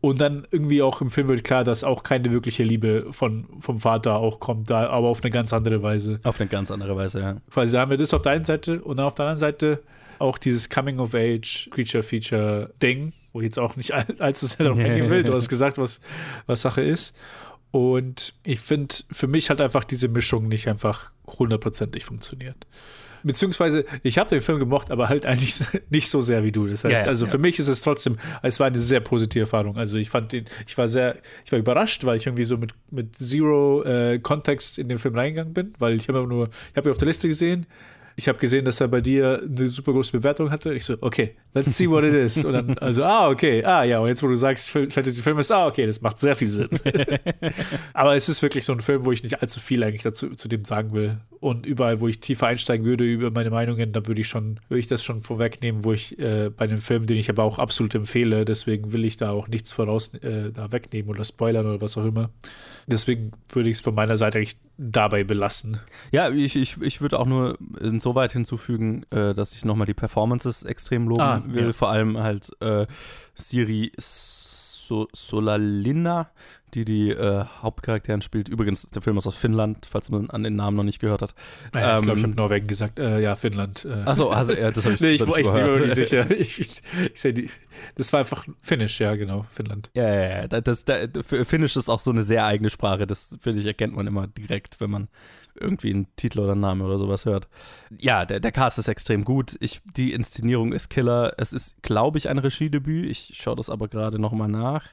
Und 0.00 0.20
dann 0.20 0.46
irgendwie 0.50 0.82
auch 0.82 1.00
im 1.00 1.10
Film 1.10 1.28
wird 1.28 1.42
klar, 1.42 1.64
dass 1.64 1.82
auch 1.82 2.02
keine 2.02 2.30
wirkliche 2.30 2.62
Liebe 2.62 3.06
von, 3.10 3.46
vom 3.60 3.80
Vater 3.80 4.16
auch 4.16 4.40
kommt, 4.40 4.70
da, 4.70 4.88
aber 4.88 5.08
auf 5.08 5.22
eine 5.22 5.30
ganz 5.30 5.52
andere 5.52 5.82
Weise. 5.82 6.20
Auf 6.22 6.40
eine 6.40 6.48
ganz 6.48 6.70
andere 6.70 6.96
Weise, 6.96 7.20
ja. 7.20 7.36
Quasi 7.50 7.72
da 7.72 7.80
haben 7.80 7.90
wir 7.90 7.96
das 7.96 8.14
auf 8.14 8.22
der 8.22 8.32
einen 8.32 8.44
Seite 8.44 8.82
und 8.82 8.98
dann 8.98 9.06
auf 9.06 9.14
der 9.14 9.24
anderen 9.24 9.38
Seite 9.38 9.82
auch 10.18 10.38
dieses 10.38 10.70
Coming-of-Age-Creature-Feature-Ding, 10.70 13.12
wo 13.32 13.40
ich 13.40 13.46
jetzt 13.46 13.58
auch 13.58 13.74
nicht 13.76 13.92
all, 13.94 14.06
allzu 14.18 14.46
sehr 14.46 14.64
darauf 14.64 14.78
eingehen 14.78 15.10
will. 15.10 15.24
Du 15.24 15.34
hast 15.34 15.48
gesagt, 15.48 15.78
was, 15.78 16.00
was 16.46 16.62
Sache 16.62 16.82
ist. 16.82 17.16
Und 17.70 18.34
ich 18.42 18.60
finde, 18.60 18.94
für 19.10 19.26
mich 19.26 19.50
hat 19.50 19.60
einfach 19.60 19.84
diese 19.84 20.08
Mischung 20.08 20.48
nicht 20.48 20.68
einfach 20.68 21.10
hundertprozentig 21.26 22.04
funktioniert. 22.04 22.66
Beziehungsweise, 23.22 23.84
ich 24.04 24.18
habe 24.18 24.30
den 24.30 24.40
Film 24.40 24.60
gemocht, 24.60 24.92
aber 24.92 25.08
halt 25.08 25.26
eigentlich 25.26 25.60
nicht 25.90 26.08
so 26.08 26.22
sehr 26.22 26.44
wie 26.44 26.52
du. 26.52 26.68
Das 26.68 26.84
heißt, 26.84 26.92
Ja, 26.92 27.00
ja, 27.00 27.06
also 27.06 27.26
ja. 27.26 27.30
für 27.32 27.38
mich 27.38 27.58
ist 27.58 27.66
es 27.66 27.82
trotzdem, 27.82 28.18
es 28.42 28.60
war 28.60 28.68
eine 28.68 28.78
sehr 28.78 29.00
positive 29.00 29.42
Erfahrung. 29.42 29.76
Also 29.76 29.98
ich 29.98 30.10
fand 30.10 30.32
den, 30.32 30.44
ich 30.66 30.78
war 30.78 30.86
sehr, 30.86 31.16
ich 31.44 31.50
war 31.50 31.58
überrascht, 31.58 32.04
weil 32.04 32.18
ich 32.18 32.26
irgendwie 32.26 32.44
so 32.44 32.56
mit, 32.56 32.72
mit 32.90 33.16
Zero 33.16 33.82
äh, 33.82 34.20
Kontext 34.20 34.78
in 34.78 34.88
den 34.88 35.00
Film 35.00 35.16
reingegangen 35.16 35.54
bin, 35.54 35.74
weil 35.78 35.96
ich 35.96 36.08
habe 36.08 36.24
nur, 36.26 36.50
ich 36.70 36.76
habe 36.76 36.88
ihn 36.88 36.92
auf 36.92 36.98
der 36.98 37.08
Liste 37.08 37.26
gesehen. 37.26 37.66
Ich 38.18 38.28
habe 38.28 38.38
gesehen, 38.38 38.64
dass 38.64 38.80
er 38.80 38.88
bei 38.88 39.02
dir 39.02 39.42
eine 39.44 39.68
super 39.68 39.92
große 39.92 40.10
Bewertung 40.12 40.50
hatte. 40.50 40.72
Ich 40.72 40.86
so, 40.86 40.96
okay, 41.02 41.36
let's 41.52 41.76
see 41.76 41.88
what 41.88 42.02
it 42.02 42.14
is. 42.14 42.42
Und 42.46 42.54
dann, 42.54 42.78
also, 42.78 43.04
ah, 43.04 43.28
okay, 43.28 43.62
ah, 43.62 43.84
ja, 43.84 43.98
und 44.00 44.08
jetzt, 44.08 44.22
wo 44.22 44.26
du 44.28 44.36
sagst, 44.36 44.70
Fil- 44.70 44.90
Fantasy-Film 44.90 45.38
ist, 45.38 45.52
ah, 45.52 45.66
okay, 45.66 45.86
das 45.86 46.00
macht 46.00 46.16
sehr 46.16 46.34
viel 46.34 46.50
Sinn. 46.50 46.70
Aber 47.92 48.16
es 48.16 48.30
ist 48.30 48.40
wirklich 48.42 48.64
so 48.64 48.72
ein 48.72 48.80
Film, 48.80 49.04
wo 49.04 49.12
ich 49.12 49.22
nicht 49.22 49.42
allzu 49.42 49.60
viel 49.60 49.84
eigentlich 49.84 50.02
dazu 50.02 50.30
zu 50.30 50.48
dem 50.48 50.64
sagen 50.64 50.92
will. 50.94 51.18
Und 51.40 51.66
überall, 51.66 52.00
wo 52.00 52.08
ich 52.08 52.20
tiefer 52.20 52.46
einsteigen 52.46 52.86
würde 52.86 53.04
über 53.04 53.30
meine 53.30 53.50
Meinungen, 53.50 53.92
da 53.92 54.06
würde 54.06 54.22
ich 54.22 54.28
schon, 54.28 54.60
würde 54.68 54.80
ich 54.80 54.86
das 54.86 55.04
schon 55.04 55.20
vorwegnehmen, 55.20 55.84
wo 55.84 55.92
ich 55.92 56.18
äh, 56.18 56.48
bei 56.48 56.64
einem 56.64 56.78
Film, 56.78 57.04
den 57.06 57.18
ich 57.18 57.28
aber 57.28 57.44
auch 57.44 57.58
absolut 57.58 57.94
empfehle, 57.94 58.46
deswegen 58.46 58.94
will 58.94 59.04
ich 59.04 59.18
da 59.18 59.30
auch 59.30 59.46
nichts 59.48 59.72
voraus 59.72 60.14
äh, 60.14 60.50
da 60.52 60.72
wegnehmen 60.72 61.10
oder 61.10 61.22
spoilern 61.24 61.66
oder 61.66 61.82
was 61.82 61.98
auch 61.98 62.06
immer. 62.06 62.30
Deswegen 62.86 63.32
würde 63.50 63.68
ich 63.68 63.76
es 63.76 63.80
von 63.82 63.94
meiner 63.94 64.16
Seite 64.16 64.38
eigentlich 64.38 64.56
dabei 64.78 65.24
belassen. 65.24 65.80
Ja, 66.10 66.28
ich, 66.30 66.54
ich, 66.56 66.80
ich 66.82 67.00
würde 67.00 67.18
auch 67.18 67.26
nur 67.26 67.56
insoweit 67.80 68.32
hinzufügen, 68.32 69.04
äh, 69.10 69.32
dass 69.34 69.52
ich 69.54 69.64
nochmal 69.64 69.86
die 69.86 69.94
Performances 69.94 70.62
extrem 70.64 71.08
loben 71.08 71.22
Ah, 71.22 71.42
will. 71.46 71.66
ja. 71.66 71.72
Vor 71.72 71.90
allem 71.90 72.18
halt 72.18 72.50
äh, 72.60 72.86
Siri 73.34 73.92
so 73.98 75.08
Solalina, 75.14 76.30
die 76.74 76.84
die 76.84 77.10
äh, 77.10 77.44
Hauptcharakteren 77.62 78.22
spielt. 78.22 78.48
Übrigens, 78.48 78.82
der 78.86 79.02
Film 79.02 79.16
ist 79.16 79.26
aus 79.26 79.36
Finnland, 79.36 79.86
falls 79.88 80.10
man 80.10 80.30
an 80.30 80.42
den 80.42 80.56
Namen 80.56 80.76
noch 80.76 80.84
nicht 80.84 80.98
gehört 81.00 81.22
hat. 81.22 81.34
Naja, 81.72 81.96
ich 81.96 82.02
glaube, 82.02 82.18
ich 82.18 82.24
Ähm, 82.24 82.30
habe 82.30 82.40
Norwegen 82.40 82.66
gesagt. 82.66 82.98
Äh, 82.98 83.20
ja, 83.20 83.36
Finnland. 83.36 83.84
Äh. 83.84 84.02
Achso, 84.04 84.28
also, 84.28 84.52
ja, 84.52 84.70
das 84.70 84.84
habe 84.84 84.94
ich, 84.94 85.00
Nee, 85.06 85.12
ich, 85.12 85.20
das 85.20 85.28
ich, 85.28 85.46
ich 85.46 85.52
bin 85.52 85.66
mir 85.66 85.78
nicht 85.80 85.94
sicher. 85.94 86.30
Ich, 86.30 86.60
ich, 86.60 86.82
ich 87.12 87.20
sehe 87.20 87.32
die. 87.32 87.50
Das 87.94 88.12
war 88.12 88.20
einfach 88.20 88.46
Finnisch, 88.60 89.00
ja, 89.00 89.14
genau, 89.16 89.46
Finnland. 89.50 89.90
Ja, 89.94 90.08
ja, 90.12 90.28
ja. 90.42 90.48
Das, 90.48 90.84
das, 90.84 91.08
Finnisch 91.22 91.76
ist 91.76 91.88
auch 91.88 92.00
so 92.00 92.10
eine 92.10 92.22
sehr 92.22 92.44
eigene 92.44 92.70
Sprache. 92.70 93.06
Das, 93.06 93.36
finde 93.40 93.60
ich, 93.60 93.66
erkennt 93.66 93.94
man 93.94 94.06
immer 94.06 94.26
direkt, 94.26 94.80
wenn 94.80 94.90
man 94.90 95.08
irgendwie 95.58 95.90
einen 95.90 96.06
Titel 96.16 96.40
oder 96.40 96.52
einen 96.52 96.60
Namen 96.60 96.82
oder 96.82 96.98
sowas 96.98 97.24
hört. 97.24 97.48
Ja, 97.98 98.26
der, 98.26 98.40
der 98.40 98.52
Cast 98.52 98.78
ist 98.78 98.88
extrem 98.88 99.24
gut. 99.24 99.56
Ich, 99.60 99.80
die 99.96 100.12
Inszenierung 100.12 100.72
ist 100.72 100.90
Killer. 100.90 101.34
Es 101.38 101.52
ist, 101.52 101.82
glaube 101.82 102.18
ich, 102.18 102.28
ein 102.28 102.38
Regiedebüt. 102.38 103.08
Ich 103.08 103.32
schaue 103.34 103.56
das 103.56 103.70
aber 103.70 103.88
gerade 103.88 104.18
nochmal 104.18 104.48
nach. 104.48 104.84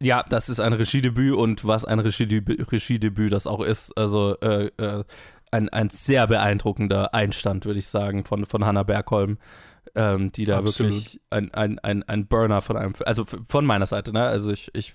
Ja, 0.00 0.24
das 0.28 0.48
ist 0.48 0.60
ein 0.60 0.72
Regiedebüt 0.72 1.34
und 1.34 1.66
was 1.66 1.84
ein 1.84 1.98
Regiedebüt, 1.98 2.70
Regiedebüt 2.70 3.32
das 3.32 3.46
auch 3.46 3.60
ist, 3.60 3.96
also 3.98 4.38
äh, 4.40 4.70
äh, 4.76 5.04
ein, 5.50 5.68
ein 5.70 5.90
sehr 5.90 6.26
beeindruckender 6.26 7.14
Einstand, 7.14 7.64
würde 7.64 7.80
ich 7.80 7.88
sagen, 7.88 8.24
von, 8.24 8.46
von 8.46 8.64
Hannah 8.64 8.84
Bergholm, 8.84 9.38
ähm, 9.94 10.30
die 10.30 10.44
da 10.44 10.58
Absolut. 10.58 10.92
wirklich 10.92 11.20
ein, 11.30 11.52
ein, 11.52 11.78
ein, 11.80 12.02
ein 12.04 12.26
Burner 12.26 12.60
von 12.60 12.76
einem, 12.76 12.94
also 13.06 13.24
von 13.24 13.66
meiner 13.66 13.86
Seite, 13.86 14.12
ne? 14.12 14.22
Also 14.22 14.52
ich, 14.52 14.70
ich 14.74 14.94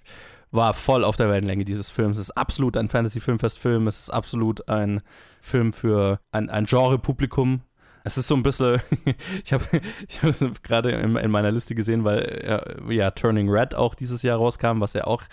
war 0.52 0.74
voll 0.74 1.04
auf 1.04 1.18
der 1.18 1.30
Wellenlänge 1.30 1.66
dieses 1.66 1.90
Films. 1.90 2.18
Es 2.18 2.30
ist 2.30 2.38
absolut 2.38 2.78
ein 2.78 2.88
Fantasy-Filmfest-Film. 2.88 3.88
Es 3.88 4.00
ist 4.00 4.10
absolut 4.12 4.70
ein 4.70 5.02
Film 5.42 5.74
für 5.74 6.20
ein, 6.32 6.50
ein 6.50 6.66
Genre-Publikum. 6.66 7.62
Es 8.04 8.18
ist 8.18 8.28
so 8.28 8.36
ein 8.36 8.44
bisschen, 8.44 8.82
ich 9.44 9.54
habe 9.54 9.64
ich 10.08 10.22
hab 10.22 10.64
gerade 10.64 10.92
in, 10.92 11.16
in 11.16 11.32
meiner 11.32 11.52
Liste 11.52 11.76
gesehen, 11.76 12.04
weil 12.04 12.20
äh, 12.20 12.94
ja 12.94 13.12
Turning 13.12 13.50
Red 13.50 13.76
auch 13.76 13.96
dieses 13.96 14.22
Jahr 14.22 14.38
rauskam, 14.38 14.80
was 14.80 14.94
ja 14.94 15.06
auch 15.06 15.24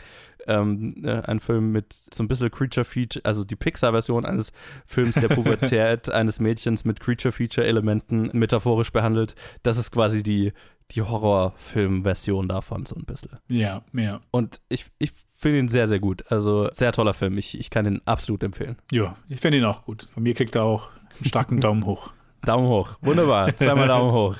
ähm, 0.46 0.94
äh, 1.04 1.20
ein 1.22 1.40
Film 1.40 1.72
mit 1.72 1.92
so 1.92 2.22
ein 2.22 2.28
bisschen 2.28 2.50
Creature-Feature, 2.50 3.24
also 3.24 3.44
die 3.44 3.56
Pixar-Version 3.56 4.24
eines 4.24 4.52
Films 4.86 5.16
der 5.16 5.28
Pubertät 5.28 6.08
eines 6.10 6.40
Mädchens 6.40 6.84
mit 6.84 7.00
Creature-Feature-Elementen 7.00 8.30
metaphorisch 8.32 8.92
behandelt. 8.92 9.34
Das 9.62 9.78
ist 9.78 9.90
quasi 9.90 10.22
die, 10.22 10.52
die 10.92 11.02
Horrorfilm-Version 11.02 12.48
davon, 12.48 12.86
so 12.86 12.96
ein 12.96 13.04
bisschen. 13.04 13.38
Ja, 13.48 13.82
ja. 13.92 14.20
Und 14.30 14.60
ich, 14.68 14.86
ich 14.98 15.12
finde 15.36 15.58
ihn 15.58 15.68
sehr, 15.68 15.88
sehr 15.88 16.00
gut. 16.00 16.24
Also 16.30 16.68
sehr 16.72 16.92
toller 16.92 17.14
Film. 17.14 17.38
Ich, 17.38 17.58
ich 17.58 17.70
kann 17.70 17.86
ihn 17.86 18.00
absolut 18.04 18.42
empfehlen. 18.42 18.76
Ja, 18.90 19.16
ich 19.28 19.40
finde 19.40 19.58
ihn 19.58 19.64
auch 19.64 19.84
gut. 19.84 20.08
Von 20.12 20.22
mir 20.22 20.34
kriegt 20.34 20.54
er 20.56 20.64
auch 20.64 20.90
einen 21.18 21.24
starken 21.26 21.60
Daumen 21.60 21.86
hoch. 21.86 22.12
Daumen 22.42 22.66
hoch. 22.68 22.90
Wunderbar. 23.00 23.56
Zweimal 23.56 23.88
Daumen 23.88 24.12
hoch. 24.12 24.36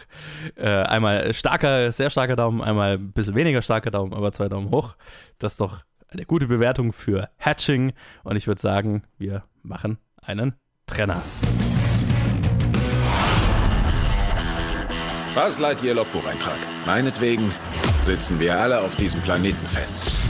Äh, 0.57 0.69
einmal 0.69 1.33
starker, 1.35 1.93
sehr 1.93 2.11
starker 2.11 2.37
Daumen, 2.37 2.63
einmal 2.63 2.95
ein 2.95 3.13
bisschen 3.13 3.35
weniger 3.35 3.63
starker 3.63 3.91
Daumen, 3.91 4.13
aber 4.15 4.33
zwei 4.33 4.49
Daumen 4.49 4.71
hoch. 4.71 4.97
Das 5.39 5.53
ist 5.53 5.61
doch 5.61 5.83
eine 6.09 6.25
gute 6.25 6.47
Bewertung 6.47 6.93
für 6.93 7.29
Hatching. 7.39 7.93
Und 8.25 8.37
ich 8.37 8.47
würde 8.47 8.61
sagen, 8.61 9.03
wir 9.19 9.45
machen 9.63 9.99
einen 10.23 10.55
Trenner. 10.87 11.23
Was 15.35 15.59
Lightyear 15.61 15.95
Logbucheintrag? 15.95 16.59
Meinetwegen 16.87 17.53
sitzen 18.03 18.41
wir 18.41 18.59
alle 18.59 18.81
auf 18.81 18.97
diesem 18.97 19.21
Planeten 19.21 19.67
fest. 19.69 20.29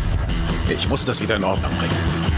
Ich 0.69 0.89
muss 0.89 1.07
das 1.07 1.23
wieder 1.23 1.37
in 1.37 1.45
Ordnung 1.45 1.75
bringen. 1.79 2.30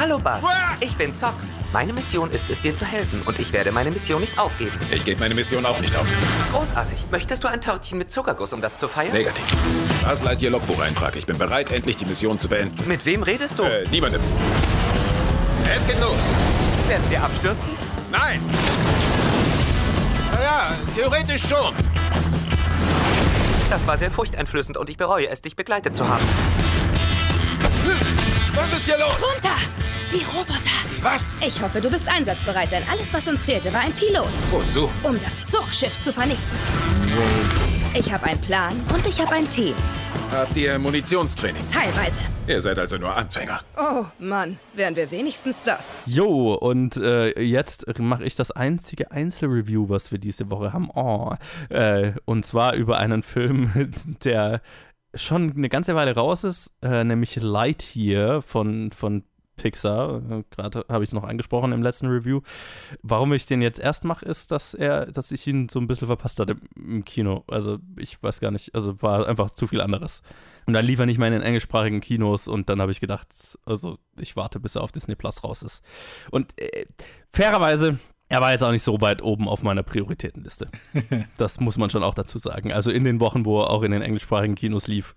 Hallo 0.00 0.18
Buzz, 0.18 0.42
ich 0.80 0.96
bin 0.96 1.12
Sox. 1.12 1.58
Meine 1.74 1.92
Mission 1.92 2.30
ist 2.30 2.48
es, 2.48 2.62
dir 2.62 2.74
zu 2.74 2.86
helfen 2.86 3.20
und 3.26 3.38
ich 3.38 3.52
werde 3.52 3.70
meine 3.70 3.90
Mission 3.90 4.22
nicht 4.22 4.38
aufgeben. 4.38 4.72
Ich 4.90 5.04
gebe 5.04 5.20
meine 5.20 5.34
Mission 5.34 5.66
auch 5.66 5.78
nicht 5.78 5.94
auf. 5.94 6.10
Großartig. 6.52 7.04
Möchtest 7.10 7.44
du 7.44 7.48
ein 7.48 7.60
Törtchen 7.60 7.98
mit 7.98 8.10
Zuckerguss, 8.10 8.54
um 8.54 8.62
das 8.62 8.78
zu 8.78 8.88
feiern? 8.88 9.12
Negativ. 9.12 9.44
Was 10.02 10.22
Lightyear 10.22 10.52
Logbucheintrag? 10.52 11.16
Ich 11.16 11.26
bin 11.26 11.36
bereit, 11.36 11.70
endlich 11.70 11.96
die 11.96 12.06
Mission 12.06 12.38
zu 12.38 12.48
beenden. 12.48 12.88
Mit 12.88 13.04
wem 13.04 13.22
redest 13.22 13.58
du? 13.58 13.64
Äh, 13.64 13.86
niemandem. 13.90 14.22
Es 15.70 15.86
geht 15.86 16.00
los. 16.00 16.30
Werden 16.88 17.04
wir 17.10 17.22
abstürzen? 17.22 17.74
Nein! 18.10 18.40
Naja, 20.32 20.76
theoretisch 20.96 21.46
schon. 21.46 21.74
Das 23.68 23.86
war 23.86 23.98
sehr 23.98 24.10
furchteinflößend 24.10 24.78
und 24.78 24.88
ich 24.88 24.96
bereue 24.96 25.28
es, 25.28 25.42
dich 25.42 25.56
begleitet 25.56 25.94
zu 25.94 26.08
haben. 26.08 26.24
Was 28.60 28.74
ist 28.74 28.84
hier 28.84 28.98
los? 28.98 29.14
Runter! 29.14 29.56
Die 30.12 30.22
Roboter! 30.22 31.00
Was? 31.00 31.34
Ich 31.40 31.62
hoffe, 31.62 31.80
du 31.80 31.88
bist 31.88 32.06
einsatzbereit, 32.06 32.70
denn 32.70 32.82
alles, 32.90 33.14
was 33.14 33.26
uns 33.26 33.46
fehlte, 33.46 33.72
war 33.72 33.80
ein 33.80 33.92
Pilot, 33.94 34.28
Wozu? 34.50 34.92
um 35.02 35.18
das 35.22 35.42
Zugschiff 35.46 35.98
zu 36.02 36.12
vernichten. 36.12 36.46
Ich 37.94 38.12
habe 38.12 38.26
einen 38.26 38.40
Plan 38.42 38.74
und 38.92 39.06
ich 39.06 39.18
habe 39.18 39.32
ein 39.32 39.48
Team. 39.48 39.74
Habt 40.30 40.54
ihr 40.58 40.78
Munitionstraining? 40.78 41.66
Teilweise. 41.72 42.20
Ihr 42.46 42.60
seid 42.60 42.78
also 42.78 42.98
nur 42.98 43.16
Anfänger. 43.16 43.62
Oh 43.78 44.04
Mann, 44.18 44.58
wären 44.74 44.94
wir 44.94 45.10
wenigstens 45.10 45.62
das. 45.64 45.98
Jo, 46.04 46.52
und 46.52 46.98
äh, 46.98 47.40
jetzt 47.40 47.98
mache 47.98 48.24
ich 48.24 48.36
das 48.36 48.50
einzige 48.50 49.10
Einzelreview, 49.10 49.88
was 49.88 50.12
wir 50.12 50.18
diese 50.18 50.50
Woche 50.50 50.74
haben. 50.74 50.90
Oh, 50.94 51.32
äh, 51.70 52.12
und 52.26 52.44
zwar 52.44 52.74
über 52.74 52.98
einen 52.98 53.22
Film, 53.22 53.92
der 54.24 54.60
schon 55.14 55.52
eine 55.56 55.68
ganze 55.68 55.94
Weile 55.94 56.14
raus 56.14 56.44
ist, 56.44 56.74
äh, 56.82 57.04
nämlich 57.04 57.36
Lightyear 57.36 58.42
von, 58.42 58.92
von 58.92 59.24
Pixar. 59.60 60.44
Gerade 60.50 60.84
habe 60.88 61.04
ich 61.04 61.10
es 61.10 61.14
noch 61.14 61.24
angesprochen 61.24 61.72
im 61.72 61.82
letzten 61.82 62.06
Review. 62.06 62.40
Warum 63.02 63.32
ich 63.32 63.46
den 63.46 63.60
jetzt 63.60 63.78
erst 63.78 64.04
mache, 64.04 64.24
ist, 64.24 64.50
dass 64.50 64.74
er, 64.74 65.06
dass 65.06 65.32
ich 65.32 65.46
ihn 65.46 65.68
so 65.68 65.78
ein 65.78 65.86
bisschen 65.86 66.06
verpasst 66.06 66.40
hatte 66.40 66.56
im 66.76 67.04
Kino. 67.04 67.44
Also 67.46 67.78
ich 67.96 68.22
weiß 68.22 68.40
gar 68.40 68.50
nicht, 68.50 68.74
also 68.74 69.00
war 69.02 69.28
einfach 69.28 69.50
zu 69.50 69.66
viel 69.66 69.80
anderes. 69.80 70.22
Und 70.66 70.74
dann 70.74 70.84
lief 70.84 70.98
er 70.98 71.06
nicht 71.06 71.18
mehr 71.18 71.28
in 71.28 71.34
den 71.34 71.42
englischsprachigen 71.42 72.00
Kinos 72.00 72.48
und 72.48 72.68
dann 72.68 72.80
habe 72.80 72.92
ich 72.92 73.00
gedacht, 73.00 73.58
also 73.66 73.98
ich 74.18 74.36
warte, 74.36 74.60
bis 74.60 74.76
er 74.76 74.82
auf 74.82 74.92
Disney 74.92 75.14
Plus 75.14 75.44
raus 75.44 75.62
ist. 75.62 75.84
Und 76.30 76.58
äh, 76.58 76.86
fairerweise, 77.30 77.98
er 78.30 78.40
war 78.40 78.52
jetzt 78.52 78.62
auch 78.62 78.70
nicht 78.70 78.84
so 78.84 79.00
weit 79.00 79.22
oben 79.22 79.48
auf 79.48 79.62
meiner 79.62 79.82
Prioritätenliste. 79.82 80.68
Das 81.36 81.58
muss 81.60 81.78
man 81.78 81.90
schon 81.90 82.02
auch 82.02 82.14
dazu 82.14 82.38
sagen. 82.38 82.72
Also 82.72 82.90
in 82.90 83.04
den 83.04 83.20
Wochen, 83.20 83.44
wo 83.44 83.60
er 83.60 83.70
auch 83.70 83.82
in 83.82 83.90
den 83.90 84.02
englischsprachigen 84.02 84.54
Kinos 84.54 84.86
lief, 84.86 85.14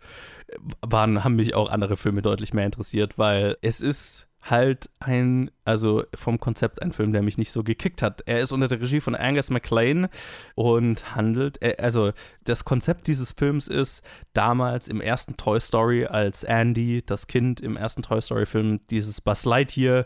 waren, 0.82 1.24
haben 1.24 1.36
mich 1.36 1.54
auch 1.54 1.70
andere 1.70 1.96
Filme 1.96 2.22
deutlich 2.22 2.54
mehr 2.54 2.66
interessiert, 2.66 3.18
weil 3.18 3.58
es 3.62 3.82
ist 3.82 4.28
halt 4.44 4.90
ein, 5.00 5.52
also 5.64 6.04
vom 6.16 6.40
Konzept 6.40 6.82
ein 6.82 6.92
Film, 6.92 7.14
der 7.14 7.22
mich 7.22 7.38
nicht 7.38 7.52
so 7.52 7.64
gekickt 7.64 8.02
hat. 8.02 8.22
Er 8.26 8.40
ist 8.40 8.52
unter 8.52 8.68
der 8.68 8.82
Regie 8.82 9.00
von 9.00 9.16
Angus 9.16 9.50
MacLean 9.50 10.10
und 10.56 11.16
handelt, 11.16 11.62
äh, 11.62 11.76
also 11.80 12.12
das 12.44 12.66
Konzept 12.66 13.08
dieses 13.08 13.32
Films 13.32 13.68
ist, 13.68 14.04
damals 14.34 14.88
im 14.88 15.02
ersten 15.02 15.38
Toy 15.38 15.60
Story, 15.62 16.06
als 16.06 16.44
Andy, 16.44 17.04
das 17.06 17.28
Kind 17.28 17.62
im 17.62 17.78
ersten 17.78 18.02
Toy 18.02 18.22
Story 18.22 18.46
Film, 18.46 18.80
dieses 18.90 19.22
Buzz 19.22 19.46
Lightyear 19.46 20.06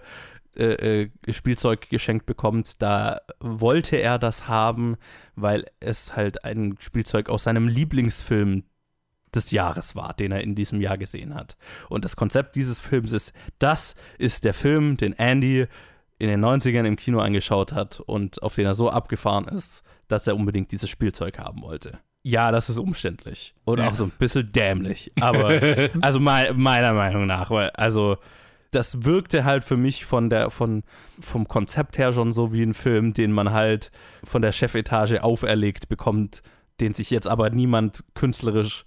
äh, 0.57 1.03
äh, 1.03 1.09
Spielzeug 1.33 1.89
geschenkt 1.89 2.25
bekommt, 2.25 2.81
da 2.81 3.21
wollte 3.39 3.97
er 3.97 4.19
das 4.19 4.47
haben, 4.47 4.97
weil 5.35 5.65
es 5.79 6.15
halt 6.15 6.43
ein 6.43 6.75
Spielzeug 6.79 7.29
aus 7.29 7.43
seinem 7.43 7.67
Lieblingsfilm 7.67 8.63
des 9.35 9.51
Jahres 9.51 9.95
war, 9.95 10.13
den 10.13 10.31
er 10.31 10.41
in 10.41 10.55
diesem 10.55 10.81
Jahr 10.81 10.97
gesehen 10.97 11.35
hat. 11.35 11.57
Und 11.89 12.05
das 12.05 12.15
Konzept 12.15 12.55
dieses 12.55 12.79
Films 12.79 13.11
ist, 13.11 13.33
das 13.59 13.95
ist 14.17 14.45
der 14.45 14.53
Film, 14.53 14.97
den 14.97 15.13
Andy 15.13 15.67
in 16.17 16.27
den 16.29 16.43
90ern 16.43 16.85
im 16.85 16.95
Kino 16.95 17.19
angeschaut 17.19 17.73
hat 17.73 17.99
und 17.99 18.41
auf 18.41 18.55
den 18.55 18.65
er 18.65 18.73
so 18.73 18.89
abgefahren 18.89 19.47
ist, 19.47 19.83
dass 20.07 20.25
er 20.27 20.35
unbedingt 20.35 20.71
dieses 20.71 20.89
Spielzeug 20.89 21.37
haben 21.39 21.61
wollte. 21.61 21.99
Ja, 22.23 22.51
das 22.51 22.69
ist 22.69 22.77
umständlich 22.77 23.53
und 23.65 23.79
Ja. 23.79 23.87
auch 23.89 23.95
so 23.95 24.05
ein 24.05 24.11
bisschen 24.17 24.51
dämlich, 24.51 25.11
aber 25.19 25.49
also 26.01 26.19
mei- 26.19 26.51
meiner 26.53 26.93
Meinung 26.93 27.25
nach, 27.27 27.51
weil 27.51 27.69
also 27.71 28.17
das 28.71 29.05
wirkte 29.05 29.43
halt 29.45 29.63
für 29.63 29.77
mich 29.77 30.05
von 30.05 30.29
der 30.29 30.49
von 30.49 30.83
vom 31.19 31.47
Konzept 31.47 31.97
her 31.97 32.13
schon 32.13 32.31
so 32.31 32.51
wie 32.51 32.63
ein 32.63 32.73
Film, 32.73 33.13
den 33.13 33.31
man 33.31 33.51
halt 33.51 33.91
von 34.23 34.41
der 34.41 34.51
Chefetage 34.51 35.23
auferlegt 35.23 35.89
bekommt, 35.89 36.43
den 36.79 36.93
sich 36.93 37.09
jetzt 37.09 37.27
aber 37.27 37.49
niemand 37.49 38.03
künstlerisch 38.13 38.85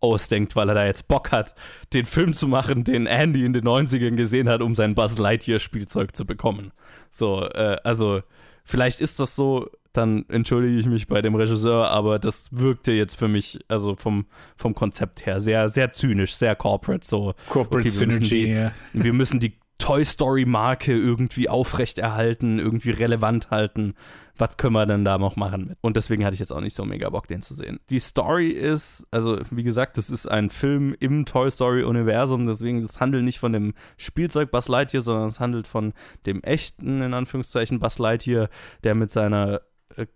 ausdenkt, 0.00 0.56
weil 0.56 0.68
er 0.68 0.74
da 0.74 0.84
jetzt 0.84 1.08
Bock 1.08 1.30
hat, 1.30 1.54
den 1.92 2.04
Film 2.04 2.32
zu 2.32 2.48
machen, 2.48 2.84
den 2.84 3.06
Andy 3.06 3.44
in 3.44 3.52
den 3.52 3.64
90ern 3.64 4.16
gesehen 4.16 4.48
hat, 4.48 4.60
um 4.60 4.74
sein 4.74 4.94
Buzz 4.94 5.18
Lightyear 5.18 5.60
Spielzeug 5.60 6.16
zu 6.16 6.26
bekommen. 6.26 6.72
So, 7.10 7.46
äh, 7.46 7.76
also 7.84 8.22
vielleicht 8.64 9.00
ist 9.00 9.20
das 9.20 9.36
so, 9.36 9.70
dann 9.92 10.24
entschuldige 10.28 10.78
ich 10.78 10.86
mich 10.86 11.06
bei 11.06 11.22
dem 11.22 11.34
Regisseur, 11.34 11.88
aber 11.90 12.18
das 12.18 12.48
wirkte 12.50 12.92
jetzt 12.92 13.14
für 13.16 13.28
mich, 13.28 13.58
also 13.68 13.94
vom, 13.96 14.26
vom 14.56 14.74
Konzept 14.74 15.26
her, 15.26 15.40
sehr, 15.40 15.68
sehr 15.68 15.92
zynisch, 15.92 16.34
sehr 16.34 16.56
corporate, 16.56 17.06
so. 17.06 17.34
Corporate 17.48 17.88
okay, 17.88 18.00
wir 18.00 18.06
müssen 18.06 18.24
Synergy, 18.24 18.44
die- 18.46 18.50
ja. 18.52 18.72
Wir 18.92 19.12
müssen 19.12 19.40
die 19.40 19.54
Toy 19.78 20.04
Story 20.04 20.44
Marke 20.44 20.92
irgendwie 20.92 21.48
aufrechterhalten, 21.48 22.58
irgendwie 22.60 22.90
relevant 22.90 23.50
halten. 23.50 23.94
Was 24.38 24.56
können 24.56 24.74
wir 24.74 24.86
denn 24.86 25.04
da 25.04 25.18
noch 25.18 25.34
machen 25.36 25.66
mit? 25.66 25.78
Und 25.80 25.96
deswegen 25.96 26.24
hatte 26.24 26.34
ich 26.34 26.40
jetzt 26.40 26.52
auch 26.52 26.60
nicht 26.60 26.76
so 26.76 26.84
mega 26.84 27.10
Bock, 27.10 27.26
den 27.26 27.42
zu 27.42 27.52
sehen. 27.54 27.80
Die 27.90 27.98
Story 27.98 28.48
ist, 28.50 29.04
also 29.10 29.40
wie 29.50 29.64
gesagt, 29.64 29.98
das 29.98 30.08
ist 30.08 30.26
ein 30.30 30.50
Film 30.50 30.94
im 31.00 31.26
Toy 31.26 31.50
Story 31.50 31.82
Universum, 31.82 32.46
deswegen 32.46 32.80
das 32.80 33.00
handelt 33.00 33.24
nicht 33.24 33.40
von 33.40 33.52
dem 33.52 33.74
Spielzeug 33.98 34.50
Buzz 34.52 34.68
Lightyear, 34.68 35.02
sondern 35.02 35.26
es 35.26 35.40
handelt 35.40 35.66
von 35.66 35.92
dem 36.26 36.42
echten, 36.44 37.02
in 37.02 37.12
Anführungszeichen, 37.12 37.80
Buzz 37.80 37.98
Lightyear, 37.98 38.48
der 38.84 38.94
mit 38.94 39.10
seiner 39.10 39.62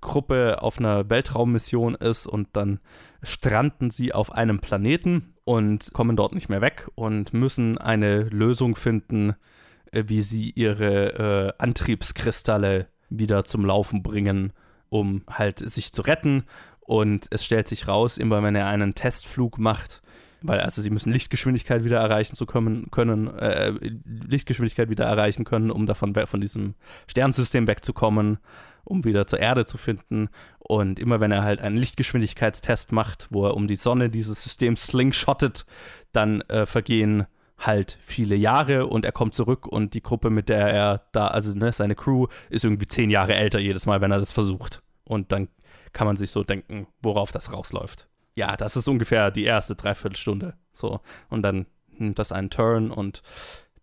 Gruppe 0.01 0.63
auf 0.63 0.79
einer 0.79 1.09
Weltraummission 1.11 1.95
ist 1.95 2.27
und 2.27 2.49
dann 2.53 2.81
stranden 3.23 3.91
sie 3.91 4.13
auf 4.13 4.33
einem 4.33 4.61
Planeten 4.61 5.35
und 5.45 5.93
kommen 5.93 6.17
dort 6.17 6.35
nicht 6.35 6.49
mehr 6.49 6.61
weg 6.61 6.89
und 6.95 7.33
müssen 7.33 7.79
eine 7.79 8.23
Lösung 8.25 8.77
finden, 8.77 9.35
äh, 9.93 10.05
wie 10.07 10.23
sie 10.23 10.51
ihre 10.51 11.55
äh, 11.59 11.63
Antriebskristalle 11.63 12.89
wieder 13.09 13.45
zum 13.45 13.65
Laufen 13.65 14.03
bringen, 14.03 14.53
um 14.89 15.23
halt 15.31 15.59
sich 15.69 15.93
zu 15.93 16.03
retten. 16.03 16.45
Und 16.81 17.27
es 17.31 17.45
stellt 17.45 17.69
sich 17.69 17.89
raus, 17.89 18.19
immer 18.19 18.43
wenn 18.43 18.55
er 18.55 18.67
einen 18.67 18.95
Testflug 18.95 19.59
macht, 19.59 20.03
weil 20.43 20.61
also 20.61 20.83
sie 20.83 20.91
müssen 20.91 21.13
Lichtgeschwindigkeit 21.13 21.85
wieder 21.85 21.99
erreichen 21.99 22.37
zu 22.37 22.47
können, 22.47 22.91
können 22.91 23.29
äh, 23.39 23.73
Lichtgeschwindigkeit 24.05 24.91
wieder 24.91 25.05
erreichen 25.05 25.45
können, 25.45 25.71
um 25.71 25.87
davon 25.87 26.15
von 26.15 26.41
diesem 26.41 26.75
Sternsystem 27.09 27.67
wegzukommen, 27.67 28.39
um 28.87 29.05
wieder 29.05 29.27
zur 29.27 29.41
Erde 29.41 29.67
zu 29.67 29.77
finden. 29.77 30.29
Und 30.59 30.99
immer 30.99 31.21
wenn 31.21 31.33
er 31.33 31.43
halt 31.43 31.61
einen 31.61 31.77
Lichtgeschwindigkeitstest 31.77 32.93
macht, 32.93 33.29
wo 33.31 33.47
er 33.47 33.55
um 33.55 33.67
die 33.67 33.77
Sonne 33.77 34.09
dieses 34.09 34.43
System 34.43 34.77
slingshottet, 34.77 35.67
dann 36.13 36.41
äh, 36.43 36.67
vergehen 36.67 37.27
halt 37.59 37.99
viele 38.03 38.37
Jahre 38.37 38.87
und 38.87 39.05
er 39.05 39.13
kommt 39.13 39.35
zurück 39.35 39.67
und 39.67 39.95
die 39.95 40.03
Gruppe, 40.03 40.31
mit 40.31 40.49
der 40.49 40.69
er 40.69 41.07
da, 41.13 41.29
also 41.29 41.55
ne, 41.55 41.73
seine 41.73 41.95
Crew, 41.95 42.27
ist 42.51 42.65
irgendwie 42.65 42.87
zehn 42.87 43.11
Jahre 43.11 43.35
älter 43.35 43.59
jedes 43.59 43.87
Mal, 43.87 44.01
wenn 44.01 44.13
er 44.13 44.19
das 44.19 44.33
versucht. 44.33 44.83
Und 45.05 45.33
dann 45.33 45.49
kann 45.93 46.07
man 46.07 46.17
sich 46.17 46.31
so 46.31 46.45
denken, 46.45 46.87
worauf 47.01 47.33
das 47.33 47.53
rausläuft. 47.53 48.09
Ja, 48.35 48.57
das 48.57 48.77
ist 48.77 48.89
ungefähr 48.89 49.31
die 49.31 49.45
erste 49.45 49.75
Dreiviertelstunde. 49.75 50.55
So. 50.73 51.01
Und 51.31 51.43
dann 51.43 51.67
nimmt 51.89 52.19
das 52.19 52.33
einen 52.33 52.51
Turn 52.51 52.91
und 52.91 53.23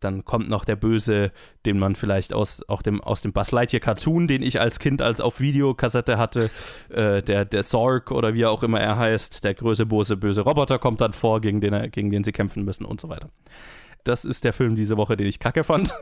dann 0.04 0.26
kommt 0.26 0.50
noch 0.50 0.66
der 0.66 0.76
Böse, 0.76 1.32
den 1.66 1.80
man 1.80 1.96
vielleicht 1.96 2.34
aus, 2.34 2.68
auch 2.68 2.82
dem, 2.82 3.02
aus 3.02 3.22
dem 3.22 3.34
Buzz 3.34 3.52
Lightyear 3.52 3.80
Cartoon, 3.82 4.28
den 4.28 4.42
ich 4.42 4.60
als 4.60 4.80
Kind 4.80 5.02
als 5.02 5.22
auf 5.22 5.40
Videokassette 5.40 6.18
hatte, 6.18 6.50
äh, 6.90 7.22
der, 7.22 7.46
der 7.46 7.64
Zorg 7.64 8.12
oder 8.12 8.34
wie 8.34 8.46
auch 8.46 8.64
immer 8.64 8.80
er 8.80 8.98
heißt, 8.98 9.44
der 9.44 9.54
größte, 9.54 9.86
böse, 9.86 10.18
böse 10.18 10.42
Roboter 10.42 10.80
kommt 10.80 11.02
dann 11.02 11.14
vor, 11.14 11.42
gegen 11.42 11.62
den, 11.62 11.92
gegen 11.92 12.12
den 12.12 12.24
sie 12.24 12.32
kämpfen 12.32 12.64
müssen 12.64 12.86
und 12.86 13.02
so 13.02 13.10
weiter. 13.10 13.30
Das 14.04 14.26
ist 14.26 14.44
der 14.44 14.54
Film 14.54 14.76
diese 14.76 14.98
Woche, 14.98 15.16
den 15.16 15.28
ich 15.28 15.40
kacke 15.40 15.64
fand. 15.64 15.94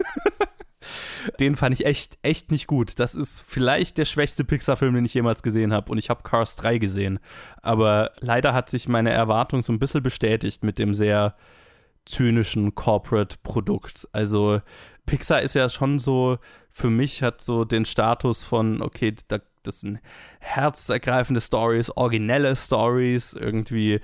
den 1.39 1.55
fand 1.55 1.73
ich 1.79 1.85
echt, 1.85 2.17
echt 2.23 2.51
nicht 2.51 2.67
gut. 2.67 2.99
Das 2.99 3.15
ist 3.15 3.43
vielleicht 3.47 3.97
der 3.97 4.05
schwächste 4.05 4.43
Pixar-Film, 4.43 4.95
den 4.95 5.05
ich 5.05 5.13
jemals 5.13 5.43
gesehen 5.43 5.73
habe. 5.73 5.91
Und 5.91 5.97
ich 5.97 6.09
habe 6.09 6.23
Cars 6.23 6.55
3 6.55 6.79
gesehen. 6.79 7.19
Aber 7.61 8.11
leider 8.19 8.53
hat 8.53 8.69
sich 8.69 8.87
meine 8.87 9.11
Erwartung 9.11 9.61
so 9.61 9.71
ein 9.71 9.79
bisschen 9.79 10.01
bestätigt 10.01 10.63
mit 10.63 10.79
dem 10.79 10.93
sehr 10.93 11.35
zynischen 12.05 12.75
Corporate-Produkt. 12.75 14.07
Also 14.11 14.61
Pixar 15.05 15.41
ist 15.41 15.55
ja 15.55 15.69
schon 15.69 15.99
so, 15.99 16.37
für 16.71 16.89
mich 16.89 17.23
hat 17.23 17.41
so 17.41 17.65
den 17.65 17.85
Status 17.85 18.43
von, 18.43 18.81
okay, 18.81 19.15
da, 19.27 19.39
das 19.63 19.81
sind 19.81 19.99
herzergreifende 20.39 21.41
Stories, 21.41 21.89
originelle 21.95 22.55
Stories, 22.55 23.33
irgendwie 23.33 23.99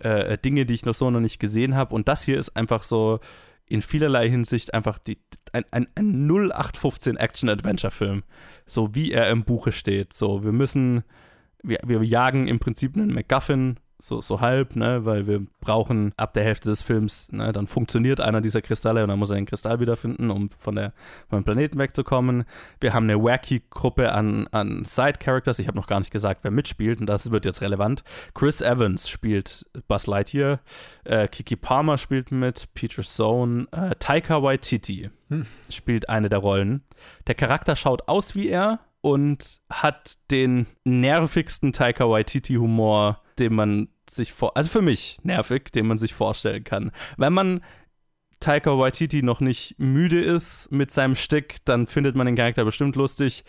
äh, 0.00 0.38
Dinge, 0.38 0.66
die 0.66 0.74
ich 0.74 0.84
noch 0.84 0.94
so 0.94 1.10
noch 1.10 1.20
nicht 1.20 1.38
gesehen 1.38 1.74
habe. 1.74 1.94
Und 1.94 2.08
das 2.08 2.22
hier 2.22 2.38
ist 2.38 2.56
einfach 2.56 2.82
so 2.82 3.20
in 3.66 3.82
vielerlei 3.82 4.28
Hinsicht 4.28 4.74
einfach 4.74 4.98
die, 4.98 5.18
ein, 5.52 5.64
ein, 5.70 5.88
ein 5.94 6.26
0815 6.28 7.16
Action-Adventure-Film. 7.16 8.22
So 8.66 8.94
wie 8.94 9.12
er 9.12 9.30
im 9.30 9.44
Buche 9.44 9.72
steht. 9.72 10.12
So, 10.12 10.44
wir 10.44 10.52
müssen, 10.52 11.04
wir, 11.62 11.78
wir 11.84 12.02
jagen 12.02 12.48
im 12.48 12.58
Prinzip 12.58 12.96
einen 12.96 13.14
MacGuffin, 13.14 13.78
so, 14.02 14.20
so 14.20 14.40
halb, 14.40 14.74
ne, 14.74 15.04
weil 15.04 15.28
wir 15.28 15.46
brauchen 15.60 16.12
ab 16.16 16.34
der 16.34 16.42
Hälfte 16.42 16.68
des 16.68 16.82
Films, 16.82 17.30
ne, 17.30 17.52
dann 17.52 17.68
funktioniert 17.68 18.20
einer 18.20 18.40
dieser 18.40 18.60
Kristalle 18.60 19.04
und 19.04 19.08
dann 19.10 19.18
muss 19.18 19.30
er 19.30 19.36
den 19.36 19.46
Kristall 19.46 19.78
wiederfinden, 19.78 20.28
um 20.28 20.50
von 20.50 20.74
der 20.74 20.92
vom 21.30 21.44
Planeten 21.44 21.78
wegzukommen. 21.78 22.42
Wir 22.80 22.94
haben 22.94 23.04
eine 23.04 23.22
wacky 23.22 23.62
Gruppe 23.70 24.10
an, 24.10 24.48
an 24.50 24.84
Side-Characters. 24.84 25.60
Ich 25.60 25.68
habe 25.68 25.76
noch 25.76 25.86
gar 25.86 26.00
nicht 26.00 26.10
gesagt, 26.10 26.40
wer 26.42 26.50
mitspielt 26.50 26.98
und 26.98 27.06
das 27.06 27.30
wird 27.30 27.44
jetzt 27.44 27.60
relevant. 27.60 28.02
Chris 28.34 28.60
Evans 28.60 29.08
spielt 29.08 29.66
Buzz 29.86 30.08
Lightyear, 30.08 30.58
äh, 31.04 31.28
Kiki 31.28 31.54
Palmer 31.54 31.96
spielt 31.96 32.32
mit, 32.32 32.74
Peter 32.74 33.04
Zone, 33.04 33.68
äh, 33.70 33.94
Taika 34.00 34.42
Waititi 34.42 35.10
spielt 35.70 36.08
eine 36.08 36.28
der 36.28 36.40
Rollen. 36.40 36.82
Der 37.28 37.36
Charakter 37.36 37.76
schaut 37.76 38.08
aus 38.08 38.34
wie 38.34 38.48
er 38.48 38.80
und 39.00 39.60
hat 39.70 40.16
den 40.30 40.66
nervigsten 40.84 41.72
Taika 41.72 42.08
Waititi-Humor, 42.08 43.20
den 43.38 43.54
man 43.54 43.88
sich 44.08 44.32
vor, 44.32 44.56
also 44.56 44.68
für 44.68 44.82
mich 44.82 45.18
nervig, 45.22 45.72
den 45.72 45.86
man 45.86 45.98
sich 45.98 46.14
vorstellen 46.14 46.64
kann. 46.64 46.92
Wenn 47.16 47.32
man 47.32 47.60
Taika 48.40 48.76
Waititi 48.76 49.22
noch 49.22 49.40
nicht 49.40 49.76
müde 49.78 50.20
ist 50.20 50.70
mit 50.72 50.90
seinem 50.90 51.14
Stick, 51.14 51.64
dann 51.64 51.86
findet 51.86 52.16
man 52.16 52.26
den 52.26 52.36
Charakter 52.36 52.64
bestimmt 52.64 52.96
lustig. 52.96 53.44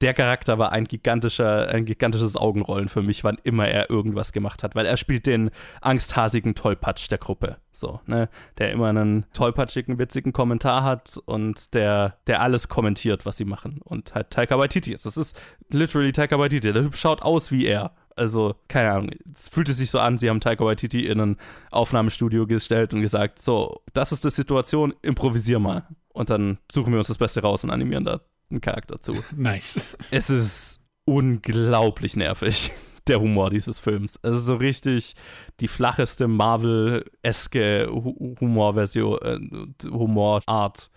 der 0.00 0.14
Charakter 0.14 0.58
war 0.58 0.72
ein 0.72 0.84
gigantischer, 0.84 1.68
ein 1.68 1.84
gigantisches 1.84 2.36
Augenrollen 2.36 2.88
für 2.88 3.02
mich, 3.02 3.24
wann 3.24 3.38
immer 3.42 3.66
er 3.66 3.90
irgendwas 3.90 4.32
gemacht 4.32 4.62
hat, 4.62 4.76
weil 4.76 4.86
er 4.86 4.96
spielt 4.96 5.26
den 5.26 5.50
angsthasigen 5.80 6.54
Tollpatsch 6.54 7.10
der 7.10 7.18
Gruppe. 7.18 7.56
So, 7.72 8.00
ne? 8.06 8.28
Der 8.58 8.70
immer 8.70 8.88
einen 8.88 9.26
tollpatschigen, 9.32 9.98
witzigen 9.98 10.32
Kommentar 10.32 10.84
hat 10.84 11.18
und 11.26 11.74
der, 11.74 12.18
der 12.26 12.42
alles 12.42 12.68
kommentiert, 12.68 13.26
was 13.26 13.36
sie 13.36 13.44
machen. 13.44 13.80
Und 13.82 14.14
halt 14.14 14.30
Taika 14.30 14.58
Waititi 14.58 14.92
ist. 14.92 15.04
Das 15.04 15.16
ist 15.16 15.40
literally 15.70 16.12
Taika 16.12 16.38
Waititi. 16.38 16.72
Der 16.72 16.82
Typ 16.84 16.96
schaut 16.96 17.22
aus 17.22 17.50
wie 17.50 17.66
er. 17.66 17.92
Also, 18.18 18.56
keine 18.68 18.90
Ahnung, 18.92 19.10
es 19.32 19.48
fühlte 19.48 19.72
sich 19.72 19.90
so 19.90 19.98
an, 19.98 20.18
sie 20.18 20.28
haben 20.28 20.40
Taika 20.40 20.64
Waititi 20.64 21.06
in 21.06 21.20
ein 21.20 21.36
Aufnahmestudio 21.70 22.46
gestellt 22.46 22.92
und 22.94 23.00
gesagt, 23.00 23.40
so, 23.40 23.82
das 23.94 24.12
ist 24.12 24.24
die 24.24 24.30
Situation, 24.30 24.94
improvisier 25.02 25.58
mal. 25.58 25.86
Und 26.12 26.30
dann 26.30 26.58
suchen 26.70 26.92
wir 26.92 26.98
uns 26.98 27.08
das 27.08 27.18
Beste 27.18 27.42
raus 27.42 27.62
und 27.64 27.70
animieren 27.70 28.04
da 28.04 28.20
einen 28.50 28.60
Charakter 28.60 29.00
zu. 29.00 29.12
Nice. 29.36 29.96
Es 30.10 30.30
ist 30.30 30.80
unglaublich 31.04 32.16
nervig, 32.16 32.72
der 33.06 33.20
Humor 33.20 33.50
dieses 33.50 33.78
Films. 33.78 34.18
Es 34.22 34.36
ist 34.36 34.46
so 34.46 34.56
richtig 34.56 35.14
die 35.60 35.68
flacheste 35.68 36.28
Marvel-eske 36.28 37.88
Hu- 37.90 38.36
Humorversion, 38.40 39.18
äh, 39.22 39.88
Humorart, 39.88 40.90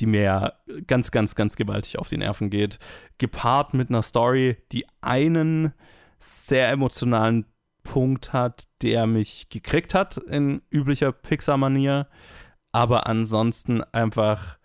die 0.00 0.06
mir 0.06 0.54
ganz, 0.86 1.10
ganz, 1.10 1.34
ganz 1.34 1.56
gewaltig 1.56 1.98
auf 1.98 2.08
die 2.08 2.18
Nerven 2.18 2.50
geht. 2.50 2.78
Gepaart 3.18 3.74
mit 3.74 3.88
einer 3.88 4.02
Story, 4.02 4.56
die 4.70 4.86
einen 5.00 5.72
sehr 6.18 6.68
emotionalen 6.68 7.46
Punkt 7.82 8.32
hat, 8.32 8.64
der 8.82 9.06
mich 9.06 9.48
gekriegt 9.48 9.94
hat 9.94 10.18
in 10.18 10.62
üblicher 10.70 11.12
Pixar-Manier, 11.12 12.08
aber 12.72 13.06
ansonsten 13.06 13.82
einfach 13.82 14.58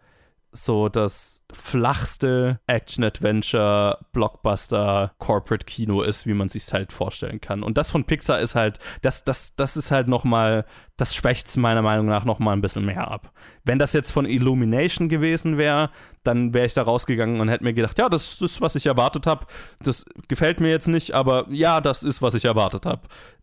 so 0.53 0.87
das 0.87 1.43
flachste 1.51 2.59
Action-Adventure, 2.67 3.97
Blockbuster, 4.11 5.11
Corporate-Kino 5.17 6.03
ist, 6.03 6.27
wie 6.27 6.35
man 6.35 6.47
sich 6.47 6.71
halt 6.71 6.93
vorstellen 6.93 7.41
kann. 7.41 7.63
Und 7.63 7.77
das 7.77 7.91
von 7.91 8.05
Pixar 8.05 8.39
ist 8.39 8.53
halt, 8.53 8.79
das, 9.01 9.23
das, 9.23 9.55
das 9.55 9.75
ist 9.75 9.91
halt 9.91 10.07
nochmal, 10.07 10.65
das 10.95 11.15
schwächt 11.15 11.47
es 11.47 11.57
meiner 11.57 11.81
Meinung 11.81 12.05
nach 12.05 12.23
nochmal 12.23 12.55
ein 12.55 12.61
bisschen 12.61 12.85
mehr 12.85 13.09
ab. 13.09 13.33
Wenn 13.63 13.79
das 13.79 13.93
jetzt 13.93 14.11
von 14.11 14.25
Illumination 14.25 15.09
gewesen 15.09 15.57
wäre, 15.57 15.89
dann 16.23 16.53
wäre 16.53 16.67
ich 16.67 16.75
da 16.75 16.83
rausgegangen 16.83 17.41
und 17.41 17.49
hätte 17.49 17.63
mir 17.63 17.73
gedacht, 17.73 17.97
ja, 17.97 18.07
das 18.07 18.39
ist, 18.39 18.61
was 18.61 18.75
ich 18.75 18.85
erwartet 18.85 19.25
habe. 19.25 19.47
Das 19.79 20.05
gefällt 20.27 20.59
mir 20.59 20.69
jetzt 20.69 20.87
nicht, 20.87 21.13
aber 21.13 21.47
ja, 21.49 21.81
das 21.81 22.03
ist, 22.03 22.21
was 22.21 22.35
ich 22.35 22.45
erwartet 22.45 22.85
habe. 22.85 23.01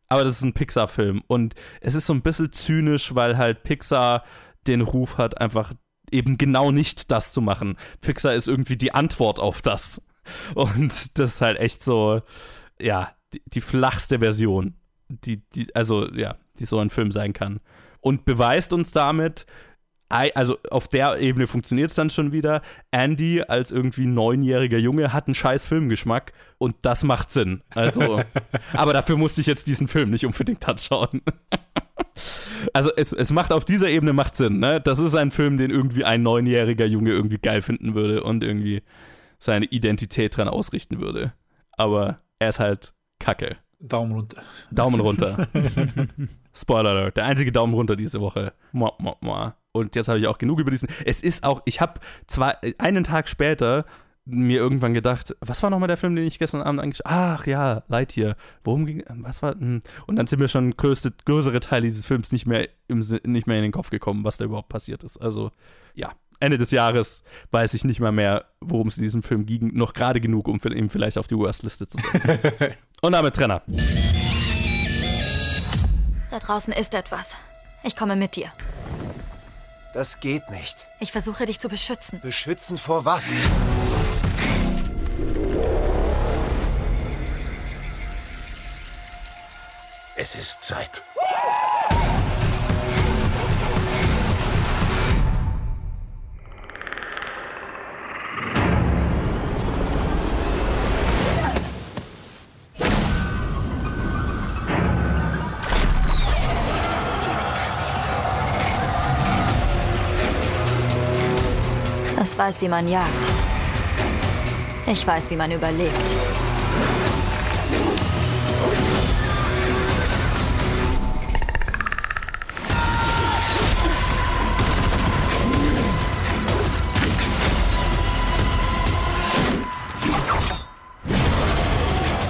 Aber 0.08 0.24
das 0.24 0.34
ist 0.34 0.44
ein 0.44 0.54
Pixar-Film 0.54 1.22
und 1.26 1.54
es 1.80 1.94
ist 1.94 2.06
so 2.06 2.12
ein 2.12 2.22
bisschen 2.22 2.52
zynisch, 2.52 3.14
weil 3.14 3.36
halt 3.36 3.64
Pixar 3.64 4.24
den 4.66 4.80
Ruf 4.80 5.18
hat, 5.18 5.40
einfach 5.40 5.72
eben 6.12 6.38
genau 6.38 6.70
nicht 6.70 7.10
das 7.10 7.32
zu 7.32 7.40
machen. 7.40 7.76
Pixar 8.00 8.34
ist 8.34 8.48
irgendwie 8.48 8.76
die 8.76 8.92
Antwort 8.92 9.40
auf 9.40 9.62
das. 9.62 10.02
Und 10.54 11.18
das 11.18 11.34
ist 11.34 11.40
halt 11.40 11.58
echt 11.58 11.82
so, 11.82 12.22
ja, 12.80 13.14
die, 13.32 13.42
die 13.46 13.60
flachste 13.60 14.18
Version, 14.18 14.74
die, 15.08 15.42
die, 15.54 15.74
also 15.74 16.08
ja, 16.12 16.36
die 16.58 16.66
so 16.66 16.78
ein 16.78 16.90
Film 16.90 17.10
sein 17.10 17.32
kann. 17.32 17.60
Und 18.00 18.24
beweist 18.24 18.72
uns 18.72 18.92
damit, 18.92 19.46
also 20.10 20.58
auf 20.70 20.88
der 20.88 21.18
Ebene 21.20 21.46
funktioniert 21.46 21.90
es 21.90 21.96
dann 21.96 22.10
schon 22.10 22.32
wieder. 22.32 22.62
Andy 22.90 23.42
als 23.42 23.70
irgendwie 23.70 24.06
neunjähriger 24.06 24.78
Junge 24.78 25.12
hat 25.12 25.28
einen 25.28 25.36
scheiß 25.36 25.66
Filmgeschmack 25.66 26.32
und 26.58 26.74
das 26.82 27.04
macht 27.04 27.30
Sinn. 27.30 27.62
Also, 27.74 28.22
aber 28.72 28.92
dafür 28.92 29.16
musste 29.16 29.40
ich 29.40 29.46
jetzt 29.46 29.68
diesen 29.68 29.86
Film 29.86 30.10
nicht 30.10 30.26
unbedingt 30.26 30.66
anschauen. 30.68 31.22
Also 32.72 32.90
es, 32.96 33.12
es 33.12 33.32
macht 33.32 33.52
auf 33.52 33.64
dieser 33.64 33.88
Ebene 33.88 34.12
macht 34.12 34.36
Sinn, 34.36 34.58
ne? 34.58 34.80
Das 34.80 34.98
ist 34.98 35.14
ein 35.14 35.30
Film, 35.30 35.56
den 35.56 35.70
irgendwie 35.70 36.04
ein 36.04 36.22
neunjähriger 36.22 36.84
Junge 36.84 37.10
irgendwie 37.10 37.38
geil 37.38 37.62
finden 37.62 37.94
würde 37.94 38.22
und 38.22 38.44
irgendwie 38.44 38.82
seine 39.38 39.66
Identität 39.66 40.36
dran 40.36 40.48
ausrichten 40.48 41.00
würde. 41.00 41.32
Aber 41.72 42.20
er 42.38 42.48
ist 42.48 42.60
halt 42.60 42.92
Kacke. 43.18 43.56
Daumen 43.80 44.12
runter. 44.12 44.42
Daumen 44.70 45.00
runter. 45.00 45.48
Spoiler 46.54 46.90
Alert, 46.90 47.16
der 47.16 47.24
einzige 47.24 47.52
Daumen 47.52 47.72
runter 47.74 47.96
diese 47.96 48.20
Woche. 48.20 48.52
Mua, 48.72 48.92
mua, 48.98 49.16
mua. 49.20 49.56
Und 49.72 49.96
jetzt 49.96 50.08
habe 50.08 50.18
ich 50.18 50.26
auch 50.26 50.38
genug 50.38 50.60
über 50.60 50.70
diesen. 50.70 50.88
Es 51.04 51.22
ist 51.22 51.44
auch, 51.44 51.62
ich 51.64 51.80
habe 51.80 52.00
zwei, 52.26 52.56
einen 52.78 53.04
Tag 53.04 53.28
später 53.28 53.86
mir 54.30 54.58
irgendwann 54.58 54.94
gedacht, 54.94 55.36
was 55.40 55.62
war 55.62 55.70
nochmal 55.70 55.88
der 55.88 55.96
Film, 55.96 56.16
den 56.16 56.26
ich 56.26 56.38
gestern 56.38 56.62
Abend 56.62 56.80
angeschaut 56.80 57.06
Ach 57.06 57.46
ja, 57.46 57.82
Lightyear. 57.88 58.36
Worum 58.64 58.86
ging, 58.86 59.04
was 59.08 59.42
war, 59.42 59.54
hm. 59.54 59.82
und 60.06 60.16
dann 60.16 60.26
sind 60.26 60.38
mir 60.38 60.48
schon 60.48 60.76
größte, 60.76 61.12
größere 61.24 61.60
Teile 61.60 61.82
dieses 61.82 62.06
Films 62.06 62.32
nicht 62.32 62.46
mehr, 62.46 62.68
im, 62.88 63.00
nicht 63.24 63.46
mehr 63.46 63.56
in 63.56 63.62
den 63.62 63.72
Kopf 63.72 63.90
gekommen, 63.90 64.24
was 64.24 64.36
da 64.36 64.44
überhaupt 64.44 64.68
passiert 64.68 65.04
ist. 65.04 65.18
Also, 65.18 65.50
ja, 65.94 66.12
Ende 66.40 66.56
des 66.56 66.70
Jahres 66.70 67.22
weiß 67.50 67.74
ich 67.74 67.84
nicht 67.84 68.00
mal 68.00 68.12
mehr, 68.12 68.46
worum 68.60 68.88
es 68.88 68.96
in 68.96 69.02
diesem 69.02 69.22
Film 69.22 69.44
ging. 69.44 69.74
Noch 69.74 69.92
gerade 69.92 70.20
genug, 70.20 70.48
um 70.48 70.58
ihn 70.64 70.88
vielleicht 70.88 71.18
auf 71.18 71.26
die 71.26 71.36
Worst-Liste 71.36 71.86
zu 71.86 71.98
setzen. 71.98 72.38
und 73.02 73.12
damit 73.12 73.36
Trenner. 73.36 73.62
Da 76.30 76.38
draußen 76.38 76.72
ist 76.72 76.94
etwas. 76.94 77.36
Ich 77.82 77.94
komme 77.94 78.16
mit 78.16 78.36
dir. 78.36 78.50
Das 79.92 80.20
geht 80.20 80.48
nicht. 80.50 80.86
Ich 81.00 81.12
versuche 81.12 81.46
dich 81.46 81.58
zu 81.58 81.68
beschützen. 81.68 82.20
Beschützen 82.20 82.78
vor 82.78 83.04
was? 83.04 83.24
Es 90.16 90.36
ist 90.36 90.60
Zeit. 90.60 91.02
Es 112.22 112.36
weiß, 112.36 112.60
wie 112.60 112.68
man 112.68 112.86
jagt. 112.86 113.39
Ich 114.92 115.06
weiß, 115.06 115.30
wie 115.30 115.36
man 115.36 115.52
überlebt. 115.52 115.94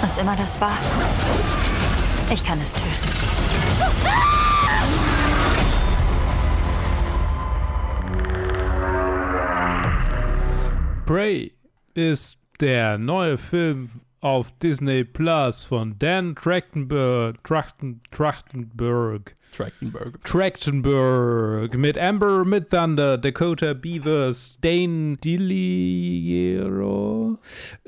Was 0.02 0.18
immer 0.18 0.36
das 0.36 0.60
war, 0.60 0.76
ich 2.30 2.44
kann 2.44 2.60
es 2.60 2.74
töten. 2.74 2.90
Prey 11.06 11.54
ist 11.94 12.39
der 12.60 12.98
neue 12.98 13.38
Film 13.38 13.88
auf 14.20 14.52
Disney 14.58 15.02
Plus 15.04 15.64
von 15.64 15.98
Dan 15.98 16.34
Trachtenberg. 16.34 17.42
Trachten, 17.42 18.02
Trachtenberg. 18.10 19.34
Trachtenberg. 19.52 20.22
Trachtenberg 20.24 21.76
mit 21.76 21.96
Amber 21.98 22.44
Midthunder, 22.44 23.16
Dakota 23.18 23.72
Beavers, 23.72 24.58
Dane 24.60 25.16
DiLiero, 25.16 26.18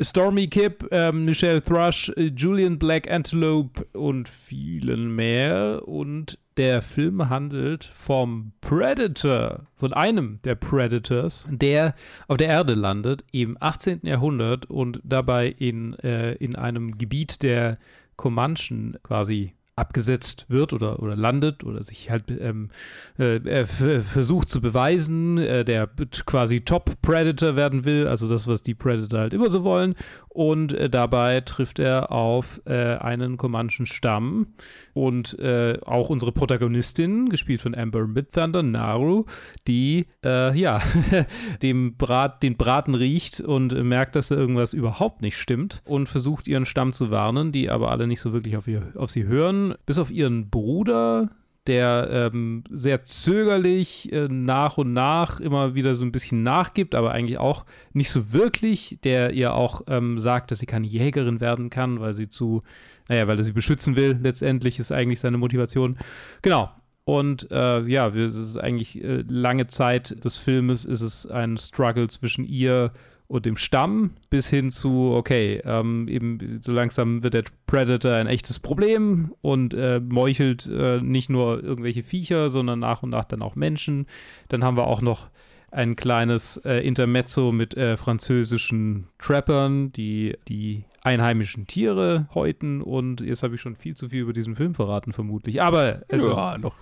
Stormy 0.00 0.48
Kipp, 0.48 0.88
ähm, 0.90 1.26
Michelle 1.26 1.62
Thrush, 1.62 2.10
äh, 2.16 2.32
Julian 2.34 2.78
Black 2.78 3.10
Antelope 3.10 3.84
und 3.92 4.28
vielen 4.28 5.14
mehr. 5.14 5.82
Und 5.86 6.38
der 6.56 6.82
Film 6.82 7.28
handelt 7.28 7.84
vom 7.84 8.52
Predator, 8.60 9.66
von 9.76 9.92
einem 9.92 10.40
der 10.44 10.54
Predators, 10.54 11.46
der 11.50 11.94
auf 12.28 12.36
der 12.36 12.48
Erde 12.48 12.74
landet 12.74 13.24
im 13.32 13.56
18. 13.60 14.00
Jahrhundert 14.02 14.66
und 14.66 15.00
dabei 15.04 15.48
in, 15.48 15.94
äh, 16.00 16.34
in 16.34 16.56
einem 16.56 16.98
Gebiet 16.98 17.42
der 17.42 17.78
Comanchen 18.16 18.98
quasi 19.02 19.54
abgesetzt 19.74 20.44
wird 20.48 20.72
oder, 20.72 21.02
oder 21.02 21.16
landet 21.16 21.64
oder 21.64 21.82
sich 21.82 22.10
halt 22.10 22.24
ähm, 22.30 22.70
äh, 23.18 23.36
f- 23.36 24.04
versucht 24.06 24.48
zu 24.48 24.60
beweisen, 24.60 25.38
äh, 25.38 25.64
der 25.64 25.88
quasi 26.26 26.60
Top-Predator 26.60 27.56
werden 27.56 27.84
will, 27.84 28.06
also 28.06 28.28
das, 28.28 28.46
was 28.46 28.62
die 28.62 28.74
Predator 28.74 29.20
halt 29.20 29.32
immer 29.34 29.48
so 29.48 29.64
wollen. 29.64 29.94
Und 30.28 30.72
äh, 30.72 30.88
dabei 30.88 31.40
trifft 31.42 31.78
er 31.78 32.10
auf 32.12 32.60
äh, 32.66 32.96
einen 32.96 33.36
Comanchen 33.36 33.86
Stamm 33.86 34.48
und 34.94 35.38
äh, 35.38 35.78
auch 35.84 36.10
unsere 36.10 36.32
Protagonistin, 36.32 37.28
gespielt 37.28 37.60
von 37.62 37.74
Amber 37.74 38.06
Midthunder, 38.06 38.62
Naru, 38.62 39.24
die 39.66 40.06
äh, 40.24 40.58
ja 40.58 40.82
dem 41.62 41.96
Brat, 41.96 42.42
den 42.42 42.56
Braten 42.56 42.94
riecht 42.94 43.40
und 43.40 43.72
äh, 43.72 43.82
merkt, 43.82 44.16
dass 44.16 44.28
da 44.28 44.36
irgendwas 44.36 44.72
überhaupt 44.74 45.22
nicht 45.22 45.36
stimmt 45.36 45.82
und 45.84 46.08
versucht 46.08 46.48
ihren 46.48 46.64
Stamm 46.66 46.92
zu 46.92 47.10
warnen, 47.10 47.52
die 47.52 47.70
aber 47.70 47.90
alle 47.90 48.06
nicht 48.06 48.20
so 48.20 48.32
wirklich 48.32 48.56
auf, 48.56 48.68
ihr, 48.68 48.92
auf 48.96 49.10
sie 49.10 49.24
hören, 49.24 49.71
bis 49.86 49.98
auf 49.98 50.10
ihren 50.10 50.50
Bruder, 50.50 51.30
der 51.66 52.08
ähm, 52.10 52.64
sehr 52.70 53.04
zögerlich 53.04 54.12
äh, 54.12 54.26
nach 54.28 54.78
und 54.78 54.92
nach 54.92 55.38
immer 55.38 55.74
wieder 55.74 55.94
so 55.94 56.04
ein 56.04 56.12
bisschen 56.12 56.42
nachgibt, 56.42 56.94
aber 56.94 57.12
eigentlich 57.12 57.38
auch 57.38 57.64
nicht 57.92 58.10
so 58.10 58.32
wirklich, 58.32 58.98
der 59.04 59.32
ihr 59.32 59.54
auch 59.54 59.82
ähm, 59.86 60.18
sagt, 60.18 60.50
dass 60.50 60.58
sie 60.58 60.66
keine 60.66 60.86
Jägerin 60.86 61.40
werden 61.40 61.70
kann, 61.70 62.00
weil 62.00 62.14
sie 62.14 62.28
zu, 62.28 62.60
naja, 63.08 63.28
weil 63.28 63.38
er 63.38 63.44
sie 63.44 63.52
beschützen 63.52 63.94
will, 63.94 64.18
letztendlich 64.20 64.78
ist 64.80 64.90
eigentlich 64.90 65.20
seine 65.20 65.38
Motivation. 65.38 65.98
Genau. 66.42 66.70
Und 67.04 67.50
äh, 67.50 67.80
ja, 67.82 68.08
es 68.08 68.36
ist 68.36 68.56
eigentlich 68.56 69.02
äh, 69.02 69.24
lange 69.28 69.66
Zeit 69.66 70.24
des 70.24 70.38
Filmes 70.38 70.84
ist 70.84 71.00
es 71.00 71.26
ein 71.26 71.58
Struggle 71.58 72.08
zwischen 72.08 72.44
ihr 72.44 72.84
und 72.86 73.11
dem 73.40 73.56
Stamm 73.56 74.10
bis 74.30 74.48
hin 74.48 74.70
zu, 74.70 75.12
okay, 75.12 75.60
ähm, 75.64 76.08
eben 76.08 76.60
so 76.60 76.72
langsam 76.72 77.22
wird 77.22 77.34
der 77.34 77.44
Predator 77.66 78.12
ein 78.12 78.26
echtes 78.26 78.58
Problem 78.58 79.32
und 79.40 79.74
äh, 79.74 80.00
meuchelt 80.00 80.66
äh, 80.66 81.00
nicht 81.00 81.30
nur 81.30 81.62
irgendwelche 81.62 82.02
Viecher, 82.02 82.50
sondern 82.50 82.80
nach 82.80 83.02
und 83.02 83.10
nach 83.10 83.24
dann 83.24 83.42
auch 83.42 83.54
Menschen. 83.54 84.06
Dann 84.48 84.64
haben 84.64 84.76
wir 84.76 84.86
auch 84.86 85.02
noch 85.02 85.28
ein 85.72 85.96
kleines 85.96 86.58
äh, 86.58 86.86
Intermezzo 86.86 87.50
mit 87.50 87.74
äh, 87.76 87.96
französischen 87.96 89.08
Trappern, 89.18 89.90
die 89.92 90.36
die 90.46 90.84
einheimischen 91.02 91.66
Tiere 91.66 92.28
häuten 92.34 92.80
und 92.80 93.20
jetzt 93.20 93.42
habe 93.42 93.56
ich 93.56 93.60
schon 93.60 93.74
viel 93.74 93.96
zu 93.96 94.10
viel 94.10 94.20
über 94.20 94.32
diesen 94.32 94.54
Film 94.54 94.74
verraten, 94.74 95.12
vermutlich. 95.12 95.62
Aber 95.62 96.02
es, 96.08 96.22
ja, 96.22 96.54
ist, 96.54 96.60
noch, 96.60 96.74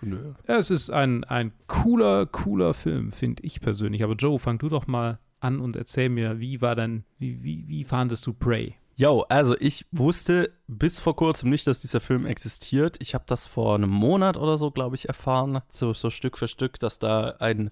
es 0.47 0.71
ist 0.71 0.91
ein, 0.91 1.25
ein 1.25 1.53
cooler, 1.69 2.27
cooler 2.27 2.75
Film, 2.75 3.13
finde 3.13 3.45
ich 3.45 3.61
persönlich. 3.61 4.03
Aber 4.03 4.15
Joe, 4.15 4.39
fang 4.39 4.59
du 4.59 4.69
doch 4.69 4.87
mal 4.87 5.19
an 5.41 5.61
und 5.61 5.77
erzähl 5.77 6.09
mir, 6.09 6.41
wie 6.41 6.61
war 6.61 6.75
dein, 6.75 7.05
wie, 7.19 7.43
wie, 7.43 7.65
wie 7.67 7.85
fandest 7.85 8.27
du 8.27 8.33
Prey? 8.33 8.77
Yo, 8.97 9.25
also 9.31 9.57
ich 9.59 9.87
wusste 9.93 10.53
bis 10.67 11.01
vor 11.01 11.17
kurzem 11.17 11.49
nicht, 11.49 11.67
dass 11.67 11.81
dieser 11.81 12.01
Film 12.01 12.27
existiert. 12.27 12.99
Ich 13.01 13.15
habe 13.15 13.25
das 13.27 13.47
vor 13.47 13.75
einem 13.75 13.89
Monat 13.89 14.37
oder 14.37 14.59
so, 14.59 14.71
glaube 14.71 14.95
ich, 14.95 15.09
erfahren, 15.09 15.63
so, 15.69 15.95
so 15.95 16.11
Stück 16.11 16.37
für 16.37 16.49
Stück, 16.49 16.79
dass 16.79 16.99
da 16.99 17.37
ein 17.39 17.71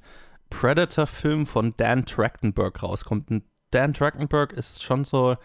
Predator-Film 0.48 1.44
von 1.44 1.74
Dan 1.76 2.06
Trachtenberg 2.06 2.82
rauskommt. 2.82 3.30
Und 3.30 3.44
Dan 3.72 3.92
Trachtenberg 3.92 4.54
ist 4.54 4.82
schon 4.82 5.04
so 5.04 5.36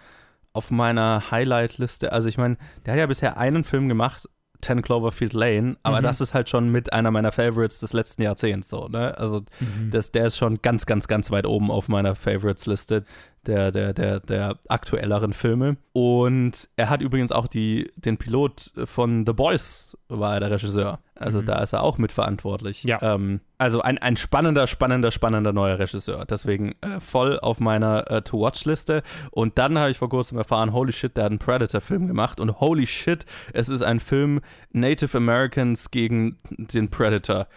auf 0.53 0.71
meiner 0.71 1.32
Highlight-Liste. 1.32 2.13
Also 2.13 2.30
ich 2.30 2.38
meine, 2.38 2.57
der 2.86 2.93
hat 2.93 2.99
ja 2.99 3.07
bisher 3.07 3.38
einen 3.38 3.65
Film 3.65 3.89
gemacht, 3.89 4.30
10 4.64 4.82
Cloverfield 4.82 5.34
Lane, 5.34 5.78
aber 5.84 5.99
mhm. 5.99 6.03
das 6.03 6.22
ist 6.22 6.34
halt 6.34 6.49
schon 6.49 6.70
mit 6.70 6.93
einer 6.93 7.11
meiner 7.11 7.32
Favorites 7.32 7.80
des 7.80 7.93
letzten 7.93 8.22
Jahrzehnts 8.22 8.70
so, 8.70 8.88
ne? 8.88 9.18
Also 9.18 9.41
mhm. 9.59 9.91
das, 9.91 10.11
der 10.11 10.28
ist 10.28 10.38
schon 10.38 10.61
ganz, 10.61 10.86
ganz, 10.86 11.07
ganz 11.07 11.32
weit 11.32 11.45
oben 11.45 11.72
auf 11.72 11.89
meiner 11.89 12.16
Favorites-Liste 12.16 13.03
der, 13.45 13.71
der, 13.71 13.93
der, 13.93 14.19
der 14.19 14.57
aktuelleren 14.67 15.33
Filme. 15.33 15.77
Und 15.91 16.69
er 16.75 16.89
hat 16.89 17.01
übrigens 17.01 17.31
auch 17.31 17.47
die, 17.47 17.91
den 17.95 18.17
Pilot 18.17 18.71
von 18.85 19.25
The 19.25 19.33
Boys, 19.33 19.97
war 20.07 20.35
er 20.35 20.39
der 20.39 20.51
Regisseur. 20.51 20.99
Also 21.15 21.41
mhm. 21.41 21.45
da 21.45 21.61
ist 21.61 21.73
er 21.73 21.83
auch 21.83 21.97
mitverantwortlich. 21.97 22.83
Ja. 22.83 23.01
Ähm, 23.01 23.39
also 23.57 23.81
ein, 23.81 23.97
ein 23.97 24.17
spannender, 24.17 24.67
spannender, 24.67 25.11
spannender 25.11 25.53
neuer 25.53 25.79
Regisseur. 25.79 26.25
Deswegen 26.25 26.75
äh, 26.81 26.99
voll 26.99 27.39
auf 27.39 27.59
meiner 27.59 28.09
äh, 28.09 28.21
To-Watch-Liste. 28.21 29.03
Und 29.31 29.57
dann 29.57 29.77
habe 29.77 29.91
ich 29.91 29.97
vor 29.97 30.09
kurzem 30.09 30.37
erfahren, 30.37 30.73
holy 30.73 30.91
shit, 30.91 31.15
der 31.15 31.25
hat 31.25 31.31
einen 31.31 31.39
Predator-Film 31.39 32.07
gemacht. 32.07 32.39
Und 32.39 32.59
holy 32.59 32.85
shit, 32.85 33.25
es 33.53 33.69
ist 33.69 33.83
ein 33.83 33.99
Film 33.99 34.41
Native 34.71 35.17
Americans 35.17 35.91
gegen 35.91 36.37
den 36.49 36.89
Predator. 36.89 37.47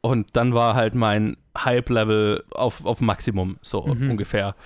Und 0.00 0.36
dann 0.36 0.52
war 0.54 0.74
halt 0.74 0.94
mein 0.94 1.36
Hype-Level 1.56 2.44
auf, 2.50 2.84
auf 2.84 3.00
Maximum, 3.00 3.58
so 3.62 3.86
mhm. 3.86 4.10
ungefähr. 4.10 4.56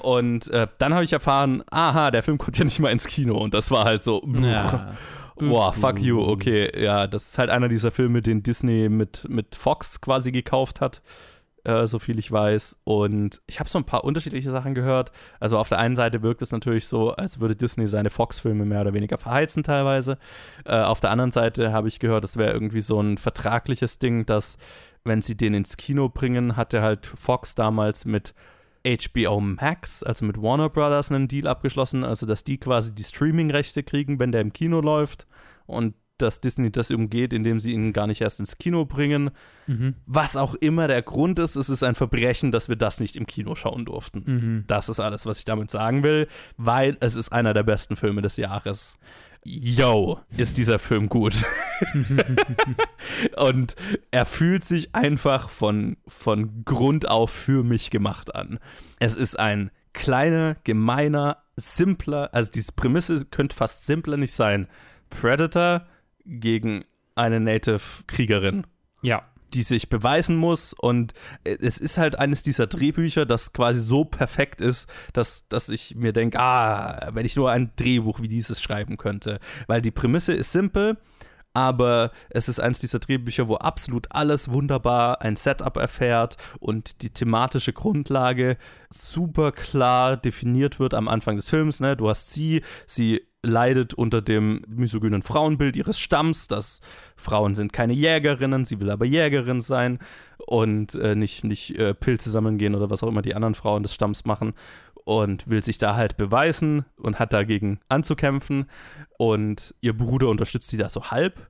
Und 0.00 0.48
äh, 0.50 0.66
dann 0.78 0.94
habe 0.94 1.04
ich 1.04 1.12
erfahren, 1.12 1.62
aha, 1.70 2.10
der 2.10 2.22
Film 2.22 2.38
kommt 2.38 2.58
ja 2.58 2.64
nicht 2.64 2.80
mal 2.80 2.90
ins 2.90 3.06
Kino. 3.06 3.36
Und 3.36 3.54
das 3.54 3.70
war 3.70 3.84
halt 3.84 4.02
so, 4.02 4.22
ja. 4.40 4.92
boah, 5.36 5.72
fuck 5.72 5.98
you, 6.00 6.20
okay. 6.20 6.70
Ja, 6.80 7.06
das 7.06 7.28
ist 7.28 7.38
halt 7.38 7.50
einer 7.50 7.68
dieser 7.68 7.90
Filme, 7.90 8.22
den 8.22 8.42
Disney 8.42 8.88
mit, 8.88 9.28
mit 9.28 9.54
Fox 9.54 10.00
quasi 10.00 10.32
gekauft 10.32 10.80
hat. 10.80 11.02
Äh, 11.64 11.86
so 11.86 11.98
viel 11.98 12.18
ich 12.18 12.30
weiß. 12.30 12.80
Und 12.84 13.40
ich 13.46 13.60
habe 13.60 13.70
so 13.70 13.78
ein 13.78 13.84
paar 13.84 14.04
unterschiedliche 14.04 14.50
Sachen 14.50 14.74
gehört. 14.74 15.12
Also 15.38 15.58
auf 15.58 15.68
der 15.68 15.78
einen 15.78 15.94
Seite 15.94 16.22
wirkt 16.22 16.42
es 16.42 16.52
natürlich 16.52 16.88
so, 16.88 17.12
als 17.12 17.40
würde 17.40 17.54
Disney 17.54 17.86
seine 17.86 18.10
Fox-Filme 18.10 18.64
mehr 18.64 18.80
oder 18.80 18.94
weniger 18.94 19.18
verheizen 19.18 19.62
teilweise. 19.62 20.18
Äh, 20.64 20.80
auf 20.80 21.00
der 21.00 21.10
anderen 21.10 21.32
Seite 21.32 21.72
habe 21.72 21.88
ich 21.88 22.00
gehört, 22.00 22.24
es 22.24 22.36
wäre 22.36 22.52
irgendwie 22.52 22.80
so 22.80 23.00
ein 23.00 23.16
vertragliches 23.16 23.98
Ding, 23.98 24.26
dass 24.26 24.56
wenn 25.04 25.22
sie 25.22 25.36
den 25.36 25.54
ins 25.54 25.76
Kino 25.76 26.08
bringen, 26.08 26.56
hatte 26.56 26.82
halt 26.82 27.06
Fox 27.06 27.54
damals 27.54 28.04
mit 28.04 28.34
HBO 28.86 29.40
Max, 29.40 30.02
also 30.02 30.24
mit 30.24 30.40
Warner 30.40 30.68
Brothers, 30.68 31.12
einen 31.12 31.28
Deal 31.28 31.46
abgeschlossen, 31.46 32.04
also 32.04 32.26
dass 32.26 32.44
die 32.44 32.58
quasi 32.58 32.94
die 32.94 33.04
Streaming-Rechte 33.04 33.82
kriegen, 33.82 34.18
wenn 34.18 34.32
der 34.32 34.40
im 34.40 34.52
Kino 34.52 34.80
läuft 34.80 35.26
und 35.66 35.94
dass 36.18 36.40
Disney 36.40 36.70
das 36.70 36.90
umgeht, 36.90 37.32
indem 37.32 37.58
sie 37.58 37.72
ihn 37.72 37.92
gar 37.92 38.06
nicht 38.06 38.20
erst 38.20 38.40
ins 38.40 38.58
Kino 38.58 38.84
bringen. 38.84 39.30
Mhm. 39.66 39.94
Was 40.06 40.36
auch 40.36 40.54
immer 40.54 40.86
der 40.86 41.02
Grund 41.02 41.38
ist, 41.38 41.56
es 41.56 41.68
ist 41.68 41.82
ein 41.82 41.94
Verbrechen, 41.94 42.52
dass 42.52 42.68
wir 42.68 42.76
das 42.76 43.00
nicht 43.00 43.16
im 43.16 43.26
Kino 43.26 43.54
schauen 43.54 43.84
durften. 43.84 44.22
Mhm. 44.24 44.64
Das 44.66 44.88
ist 44.88 45.00
alles, 45.00 45.26
was 45.26 45.38
ich 45.38 45.44
damit 45.44 45.70
sagen 45.70 46.02
will, 46.02 46.28
weil 46.56 46.96
es 47.00 47.16
ist 47.16 47.32
einer 47.32 47.54
der 47.54 47.64
besten 47.64 47.96
Filme 47.96 48.22
des 48.22 48.36
Jahres 48.36 48.98
yo, 49.44 50.20
ist 50.36 50.56
dieser 50.56 50.78
Film 50.78 51.08
gut. 51.08 51.44
und 53.36 53.76
er 54.10 54.26
fühlt 54.26 54.64
sich 54.64 54.94
einfach 54.94 55.50
von, 55.50 55.96
von 56.06 56.64
Grund 56.64 57.08
auf 57.08 57.30
für 57.30 57.64
mich 57.64 57.90
gemacht 57.90 58.34
an. 58.34 58.58
Es 59.00 59.16
ist 59.16 59.38
ein 59.38 59.70
kleiner, 59.92 60.56
gemeiner, 60.64 61.38
simpler, 61.56 62.30
also 62.32 62.50
diese 62.50 62.72
Prämisse 62.72 63.26
könnte 63.26 63.56
fast 63.56 63.86
simpler 63.86 64.16
nicht 64.16 64.32
sein. 64.32 64.68
Predator 65.10 65.86
gegen 66.24 66.84
eine 67.14 67.40
Native-Kriegerin. 67.40 68.66
Ja 69.02 69.31
die 69.54 69.62
sich 69.62 69.88
beweisen 69.88 70.36
muss. 70.36 70.72
Und 70.72 71.14
es 71.44 71.78
ist 71.78 71.98
halt 71.98 72.18
eines 72.18 72.42
dieser 72.42 72.66
Drehbücher, 72.66 73.26
das 73.26 73.52
quasi 73.52 73.80
so 73.80 74.04
perfekt 74.04 74.60
ist, 74.60 74.88
dass, 75.12 75.48
dass 75.48 75.68
ich 75.68 75.94
mir 75.94 76.12
denke, 76.12 76.38
ah, 76.40 77.10
wenn 77.12 77.26
ich 77.26 77.36
nur 77.36 77.50
ein 77.50 77.72
Drehbuch 77.76 78.20
wie 78.20 78.28
dieses 78.28 78.62
schreiben 78.62 78.96
könnte. 78.96 79.40
Weil 79.66 79.82
die 79.82 79.90
Prämisse 79.90 80.32
ist 80.32 80.52
simpel, 80.52 80.96
aber 81.54 82.12
es 82.30 82.48
ist 82.48 82.60
eines 82.60 82.78
dieser 82.78 82.98
Drehbücher, 82.98 83.48
wo 83.48 83.56
absolut 83.56 84.06
alles 84.10 84.50
wunderbar 84.50 85.20
ein 85.22 85.36
Setup 85.36 85.76
erfährt 85.76 86.36
und 86.60 87.02
die 87.02 87.10
thematische 87.10 87.72
Grundlage 87.72 88.56
super 88.90 89.52
klar 89.52 90.16
definiert 90.16 90.80
wird 90.80 90.94
am 90.94 91.08
Anfang 91.08 91.36
des 91.36 91.50
Films. 91.50 91.80
Ne? 91.80 91.96
Du 91.96 92.08
hast 92.08 92.32
sie, 92.32 92.62
sie 92.86 93.26
leidet 93.42 93.94
unter 93.94 94.22
dem 94.22 94.62
misogynen 94.68 95.22
Frauenbild 95.22 95.76
ihres 95.76 95.98
Stamms, 95.98 96.48
dass 96.48 96.80
Frauen 97.16 97.54
sind 97.54 97.72
keine 97.72 97.92
Jägerinnen, 97.92 98.64
sie 98.64 98.80
will 98.80 98.90
aber 98.90 99.04
Jägerin 99.04 99.60
sein 99.60 99.98
und 100.46 100.94
äh, 100.94 101.14
nicht, 101.14 101.44
nicht 101.44 101.76
äh, 101.76 101.94
Pilze 101.94 102.30
sammeln 102.30 102.58
gehen 102.58 102.74
oder 102.74 102.90
was 102.90 103.02
auch 103.02 103.08
immer 103.08 103.22
die 103.22 103.34
anderen 103.34 103.54
Frauen 103.54 103.82
des 103.82 103.94
Stamms 103.94 104.24
machen 104.24 104.54
und 105.04 105.48
will 105.50 105.62
sich 105.62 105.78
da 105.78 105.96
halt 105.96 106.16
beweisen 106.16 106.84
und 106.96 107.18
hat 107.18 107.32
dagegen 107.32 107.80
anzukämpfen 107.88 108.66
und 109.18 109.74
ihr 109.80 109.96
Bruder 109.96 110.28
unterstützt 110.28 110.70
sie 110.70 110.76
da 110.76 110.88
so 110.88 111.10
halb 111.10 111.48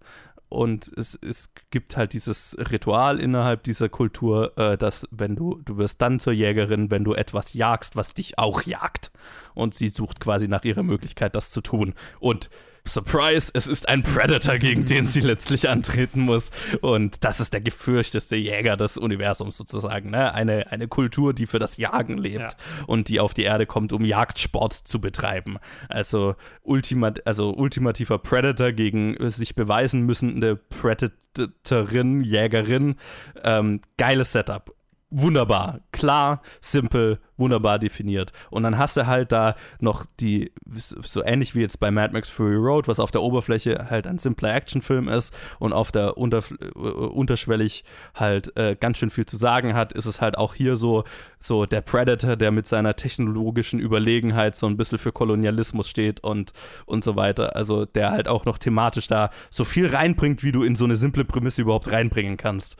und 0.52 0.92
es, 0.96 1.18
es 1.22 1.50
gibt 1.70 1.96
halt 1.96 2.12
dieses 2.12 2.56
Ritual 2.58 3.18
innerhalb 3.18 3.62
dieser 3.62 3.88
Kultur, 3.88 4.52
äh, 4.58 4.76
dass 4.76 5.08
wenn 5.10 5.34
du, 5.34 5.60
du 5.64 5.78
wirst 5.78 6.02
dann 6.02 6.20
zur 6.20 6.34
Jägerin, 6.34 6.90
wenn 6.90 7.04
du 7.04 7.14
etwas 7.14 7.54
jagst, 7.54 7.96
was 7.96 8.12
dich 8.12 8.38
auch 8.38 8.62
jagt. 8.62 9.12
Und 9.54 9.74
sie 9.74 9.88
sucht 9.88 10.20
quasi 10.20 10.48
nach 10.48 10.64
ihrer 10.64 10.82
Möglichkeit, 10.82 11.34
das 11.34 11.50
zu 11.50 11.62
tun. 11.62 11.94
Und 12.20 12.50
Surprise, 12.86 13.50
es 13.54 13.66
ist 13.66 13.88
ein 13.88 14.02
Predator, 14.02 14.58
gegen 14.58 14.84
den 14.86 15.04
sie 15.04 15.20
letztlich 15.20 15.68
antreten 15.68 16.20
muss. 16.20 16.50
Und 16.80 17.24
das 17.24 17.40
ist 17.40 17.52
der 17.52 17.60
gefürchteste 17.60 18.36
Jäger 18.36 18.76
des 18.76 18.96
Universums 18.98 19.56
sozusagen. 19.56 20.10
Ne? 20.10 20.34
Eine, 20.34 20.70
eine 20.70 20.88
Kultur, 20.88 21.32
die 21.32 21.46
für 21.46 21.58
das 21.58 21.76
Jagen 21.76 22.18
lebt 22.18 22.40
ja. 22.40 22.84
und 22.86 23.08
die 23.08 23.20
auf 23.20 23.34
die 23.34 23.44
Erde 23.44 23.66
kommt, 23.66 23.92
um 23.92 24.04
Jagdsport 24.04 24.72
zu 24.72 25.00
betreiben. 25.00 25.58
Also, 25.88 26.34
ultima 26.62 27.12
also 27.24 27.54
ultimativer 27.54 28.18
Predator 28.18 28.72
gegen 28.72 29.16
sich 29.30 29.54
beweisen 29.54 30.02
müssende 30.02 30.56
Predatorin, 30.56 32.22
Jägerin. 32.22 32.96
Ähm, 33.44 33.80
geiles 33.96 34.32
Setup 34.32 34.74
wunderbar, 35.12 35.80
klar, 35.92 36.42
simpel, 36.60 37.20
wunderbar 37.36 37.78
definiert. 37.78 38.32
Und 38.50 38.62
dann 38.62 38.78
hast 38.78 38.96
du 38.96 39.06
halt 39.06 39.30
da 39.30 39.54
noch 39.78 40.06
die, 40.20 40.52
so 40.74 41.22
ähnlich 41.22 41.54
wie 41.54 41.60
jetzt 41.60 41.78
bei 41.80 41.90
Mad 41.90 42.12
Max 42.12 42.28
Fury 42.28 42.56
Road, 42.56 42.88
was 42.88 42.98
auf 42.98 43.10
der 43.10 43.22
Oberfläche 43.22 43.86
halt 43.90 44.06
ein 44.06 44.18
simpler 44.18 44.54
Actionfilm 44.54 45.08
ist 45.08 45.36
und 45.58 45.72
auf 45.72 45.92
der 45.92 46.16
unter, 46.16 46.42
äh, 46.60 46.78
unterschwellig 46.78 47.84
halt 48.14 48.56
äh, 48.56 48.74
ganz 48.78 48.98
schön 48.98 49.10
viel 49.10 49.26
zu 49.26 49.36
sagen 49.36 49.74
hat, 49.74 49.92
ist 49.92 50.06
es 50.06 50.20
halt 50.20 50.38
auch 50.38 50.54
hier 50.54 50.76
so, 50.76 51.04
so 51.38 51.66
der 51.66 51.82
Predator, 51.82 52.36
der 52.36 52.50
mit 52.50 52.66
seiner 52.66 52.96
technologischen 52.96 53.80
Überlegenheit 53.80 54.56
so 54.56 54.66
ein 54.66 54.76
bisschen 54.76 54.98
für 54.98 55.12
Kolonialismus 55.12 55.88
steht 55.88 56.20
und, 56.20 56.52
und 56.86 57.04
so 57.04 57.16
weiter. 57.16 57.54
Also 57.54 57.84
der 57.84 58.12
halt 58.12 58.28
auch 58.28 58.46
noch 58.46 58.58
thematisch 58.58 59.08
da 59.08 59.30
so 59.50 59.64
viel 59.64 59.88
reinbringt, 59.88 60.42
wie 60.42 60.52
du 60.52 60.62
in 60.62 60.76
so 60.76 60.84
eine 60.84 60.96
simple 60.96 61.24
Prämisse 61.24 61.62
überhaupt 61.62 61.92
reinbringen 61.92 62.36
kannst. 62.38 62.76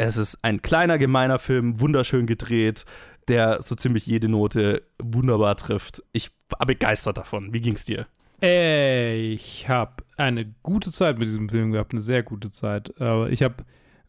Es 0.00 0.16
ist 0.16 0.38
ein 0.42 0.62
kleiner, 0.62 0.96
gemeiner 0.96 1.38
Film, 1.38 1.78
wunderschön 1.78 2.26
gedreht, 2.26 2.86
der 3.28 3.60
so 3.60 3.74
ziemlich 3.74 4.06
jede 4.06 4.30
Note 4.30 4.82
wunderbar 4.98 5.56
trifft. 5.56 6.02
Ich 6.12 6.30
war 6.48 6.66
begeistert 6.66 7.18
davon. 7.18 7.52
Wie 7.52 7.60
ging's 7.60 7.84
dir? 7.84 8.06
Ich 8.40 9.68
habe 9.68 10.02
eine 10.16 10.54
gute 10.62 10.90
Zeit 10.90 11.18
mit 11.18 11.28
diesem 11.28 11.50
Film 11.50 11.72
gehabt, 11.72 11.92
eine 11.92 12.00
sehr 12.00 12.22
gute 12.22 12.48
Zeit. 12.48 12.98
Aber 12.98 13.28
ich 13.28 13.42
habe 13.42 13.56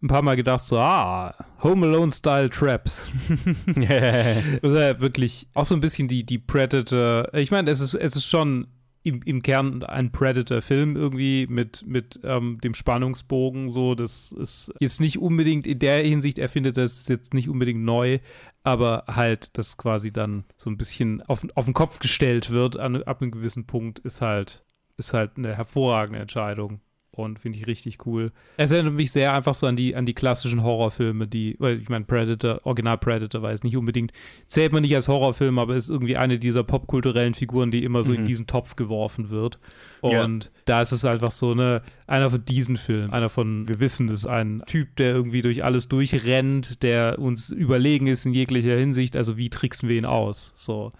ein 0.01 0.07
paar 0.07 0.21
Mal 0.21 0.37
gedacht, 0.37 0.61
so, 0.61 0.79
ah, 0.79 1.35
Home 1.61 1.85
Alone-Style 1.85 2.49
Traps. 2.49 3.11
das 3.67 3.75
ist 3.75 4.63
ja 4.63 4.99
wirklich 5.01 5.49
auch 5.53 5.65
so 5.65 5.75
ein 5.75 5.81
bisschen 5.81 6.07
die, 6.07 6.25
die 6.25 6.39
Predator. 6.39 7.33
Ich 7.33 7.51
meine, 7.51 7.69
es 7.69 7.81
ist, 7.81 7.95
es 7.95 8.15
ist 8.15 8.27
schon 8.27 8.67
im, 9.03 9.21
im 9.23 9.41
Kern 9.41 9.83
ein 9.83 10.11
Predator-Film 10.11 10.95
irgendwie 10.95 11.47
mit, 11.47 11.83
mit 11.85 12.19
ähm, 12.23 12.59
dem 12.63 12.73
Spannungsbogen. 12.73 13.69
So, 13.69 13.95
das 13.95 14.31
ist 14.31 14.73
jetzt 14.79 15.01
nicht 15.01 15.19
unbedingt 15.19 15.65
in 15.65 15.79
der 15.79 16.03
Hinsicht, 16.03 16.37
er 16.37 16.49
findet 16.49 16.77
das 16.77 17.07
jetzt 17.07 17.33
nicht 17.33 17.49
unbedingt 17.49 17.83
neu, 17.83 18.19
aber 18.63 19.05
halt, 19.07 19.57
dass 19.57 19.77
quasi 19.77 20.11
dann 20.11 20.45
so 20.57 20.69
ein 20.69 20.77
bisschen 20.77 21.21
auf, 21.23 21.45
auf 21.55 21.65
den 21.65 21.73
Kopf 21.73 21.99
gestellt 21.99 22.51
wird 22.51 22.77
an, 22.77 23.01
ab 23.03 23.21
einem 23.21 23.31
gewissen 23.31 23.65
Punkt, 23.65 23.99
ist 23.99 24.21
halt, 24.21 24.63
ist 24.97 25.13
halt 25.13 25.37
eine 25.37 25.55
hervorragende 25.55 26.19
Entscheidung 26.19 26.81
und 27.13 27.39
finde 27.39 27.57
ich 27.57 27.67
richtig 27.67 28.05
cool. 28.05 28.31
Es 28.57 28.71
erinnert 28.71 28.93
mich 28.93 29.11
sehr 29.11 29.33
einfach 29.33 29.53
so 29.53 29.67
an 29.67 29.75
die, 29.75 29.95
an 29.95 30.05
die 30.05 30.13
klassischen 30.13 30.63
Horrorfilme, 30.63 31.27
die, 31.27 31.55
weil 31.59 31.79
ich 31.79 31.89
meine, 31.89 32.05
Predator, 32.05 32.61
Original 32.63 32.97
Predator 32.97 33.41
war 33.41 33.51
es 33.51 33.63
nicht 33.63 33.75
unbedingt, 33.75 34.13
zählt 34.47 34.71
man 34.71 34.81
nicht 34.81 34.95
als 34.95 35.09
Horrorfilm, 35.09 35.59
aber 35.59 35.75
ist 35.75 35.89
irgendwie 35.89 36.15
eine 36.15 36.39
dieser 36.39 36.63
popkulturellen 36.63 37.33
Figuren, 37.33 37.69
die 37.69 37.83
immer 37.83 38.03
so 38.03 38.13
mhm. 38.13 38.19
in 38.19 38.25
diesen 38.25 38.47
Topf 38.47 38.77
geworfen 38.77 39.29
wird. 39.29 39.59
Und 39.99 40.45
ja. 40.45 40.51
da 40.65 40.81
ist 40.81 40.93
es 40.93 41.03
einfach 41.03 41.31
so, 41.31 41.53
ne, 41.53 41.81
einer 42.07 42.31
von 42.31 42.45
diesen 42.45 42.77
Filmen, 42.77 43.11
einer 43.11 43.29
von, 43.29 43.67
wir 43.67 43.79
wissen, 43.79 44.07
ist 44.09 44.25
ein 44.25 44.63
Typ, 44.65 44.95
der 44.95 45.13
irgendwie 45.13 45.41
durch 45.41 45.63
alles 45.63 45.89
durchrennt, 45.89 46.81
der 46.81 47.19
uns 47.19 47.49
überlegen 47.49 48.07
ist 48.07 48.25
in 48.25 48.33
jeglicher 48.33 48.77
Hinsicht, 48.77 49.17
also 49.17 49.35
wie 49.37 49.49
tricksen 49.49 49.89
wir 49.89 49.97
ihn 49.97 50.05
aus? 50.05 50.53
So. 50.55 50.93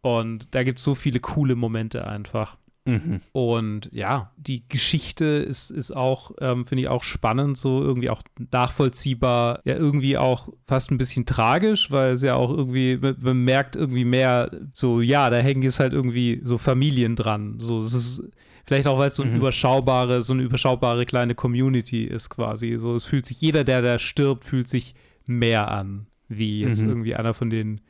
Und 0.00 0.52
da 0.56 0.64
gibt 0.64 0.80
es 0.80 0.84
so 0.84 0.96
viele 0.96 1.20
coole 1.20 1.54
Momente 1.54 2.06
einfach. 2.06 2.58
Mhm. 2.84 3.20
Und 3.30 3.88
ja, 3.92 4.32
die 4.36 4.68
Geschichte 4.68 5.24
ist, 5.24 5.70
ist 5.70 5.94
auch, 5.94 6.32
ähm, 6.40 6.64
finde 6.64 6.82
ich 6.82 6.88
auch 6.88 7.04
spannend, 7.04 7.56
so 7.56 7.80
irgendwie 7.80 8.10
auch 8.10 8.22
nachvollziehbar, 8.50 9.60
ja, 9.64 9.76
irgendwie 9.76 10.18
auch 10.18 10.48
fast 10.64 10.90
ein 10.90 10.98
bisschen 10.98 11.24
tragisch, 11.24 11.90
weil 11.92 12.12
es 12.12 12.22
ja 12.22 12.34
auch 12.34 12.50
irgendwie, 12.50 12.98
man 13.20 13.44
merkt 13.44 13.76
irgendwie 13.76 14.04
mehr, 14.04 14.50
so, 14.74 15.00
ja, 15.00 15.30
da 15.30 15.38
hängen 15.38 15.62
jetzt 15.62 15.78
halt 15.78 15.92
irgendwie 15.92 16.40
so 16.44 16.58
Familien 16.58 17.14
dran. 17.14 17.56
So, 17.60 17.78
es 17.78 17.94
ist 17.94 18.24
vielleicht 18.64 18.88
auch, 18.88 18.98
weil 18.98 19.08
es 19.08 19.14
so 19.14 19.22
eine 19.22 19.32
mhm. 19.32 19.38
überschaubare, 19.38 20.22
so 20.22 20.32
eine 20.32 20.42
überschaubare 20.42 21.06
kleine 21.06 21.36
Community 21.36 22.04
ist 22.04 22.30
quasi. 22.30 22.78
So, 22.78 22.96
es 22.96 23.04
fühlt 23.04 23.26
sich, 23.26 23.40
jeder, 23.40 23.62
der 23.62 23.82
da 23.82 23.98
stirbt, 24.00 24.44
fühlt 24.44 24.66
sich 24.66 24.94
mehr 25.26 25.70
an, 25.70 26.06
wie 26.28 26.60
jetzt 26.62 26.82
mhm. 26.82 26.88
irgendwie 26.88 27.14
einer 27.14 27.32
von 27.32 27.48
den 27.48 27.80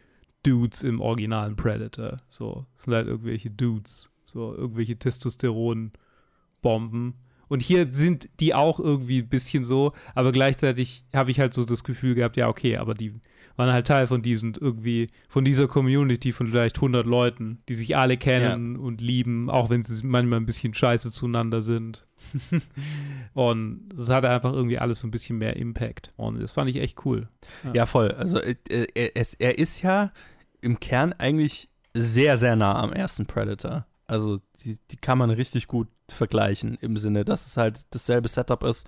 Dudes 0.42 0.82
im 0.82 1.00
originalen 1.00 1.56
Predator. 1.56 2.20
So, 2.28 2.66
es 2.76 2.84
sind 2.84 2.94
halt 2.94 3.06
irgendwelche 3.06 3.50
Dudes. 3.50 4.11
So 4.32 4.54
irgendwelche 4.54 4.98
Testosteron-Bomben. 4.98 7.14
Und 7.48 7.60
hier 7.60 7.92
sind 7.92 8.30
die 8.40 8.54
auch 8.54 8.80
irgendwie 8.80 9.18
ein 9.18 9.28
bisschen 9.28 9.66
so, 9.66 9.92
aber 10.14 10.32
gleichzeitig 10.32 11.04
habe 11.14 11.30
ich 11.30 11.38
halt 11.38 11.52
so 11.52 11.66
das 11.66 11.84
Gefühl 11.84 12.14
gehabt, 12.14 12.38
ja, 12.38 12.48
okay, 12.48 12.78
aber 12.78 12.94
die 12.94 13.12
waren 13.56 13.70
halt 13.70 13.86
Teil 13.86 14.06
von 14.06 14.22
diesen 14.22 14.54
irgendwie, 14.54 15.08
von 15.28 15.44
dieser 15.44 15.68
Community 15.68 16.32
von 16.32 16.48
vielleicht 16.48 16.76
100 16.76 17.06
Leuten, 17.06 17.62
die 17.68 17.74
sich 17.74 17.94
alle 17.94 18.16
kennen 18.16 18.76
ja. 18.76 18.80
und 18.80 19.02
lieben, 19.02 19.50
auch 19.50 19.68
wenn 19.68 19.82
sie 19.82 20.06
manchmal 20.06 20.40
ein 20.40 20.46
bisschen 20.46 20.72
scheiße 20.72 21.10
zueinander 21.10 21.60
sind. 21.60 22.06
und 23.34 23.90
das 23.94 24.08
hatte 24.08 24.30
einfach 24.30 24.54
irgendwie 24.54 24.78
alles 24.78 25.00
so 25.00 25.06
ein 25.06 25.10
bisschen 25.10 25.36
mehr 25.36 25.56
Impact. 25.56 26.14
Und 26.16 26.40
das 26.40 26.52
fand 26.52 26.70
ich 26.70 26.76
echt 26.76 27.04
cool. 27.04 27.28
Ja, 27.64 27.74
ja 27.74 27.84
voll. 27.86 28.12
Also 28.12 28.38
äh, 28.38 28.54
er, 28.94 29.10
er 29.14 29.58
ist 29.58 29.82
ja 29.82 30.10
im 30.62 30.80
Kern 30.80 31.12
eigentlich 31.12 31.68
sehr, 31.92 32.36
sehr 32.36 32.56
nah 32.56 32.80
am 32.80 32.92
ersten 32.92 33.26
Predator. 33.26 33.84
Also 34.06 34.38
die, 34.64 34.78
die 34.90 34.96
kann 34.96 35.18
man 35.18 35.30
richtig 35.30 35.68
gut 35.68 35.88
vergleichen 36.08 36.76
im 36.80 36.96
Sinne, 36.96 37.24
dass 37.24 37.46
es 37.46 37.56
halt 37.56 37.82
dasselbe 37.94 38.28
Setup 38.28 38.62
ist. 38.64 38.86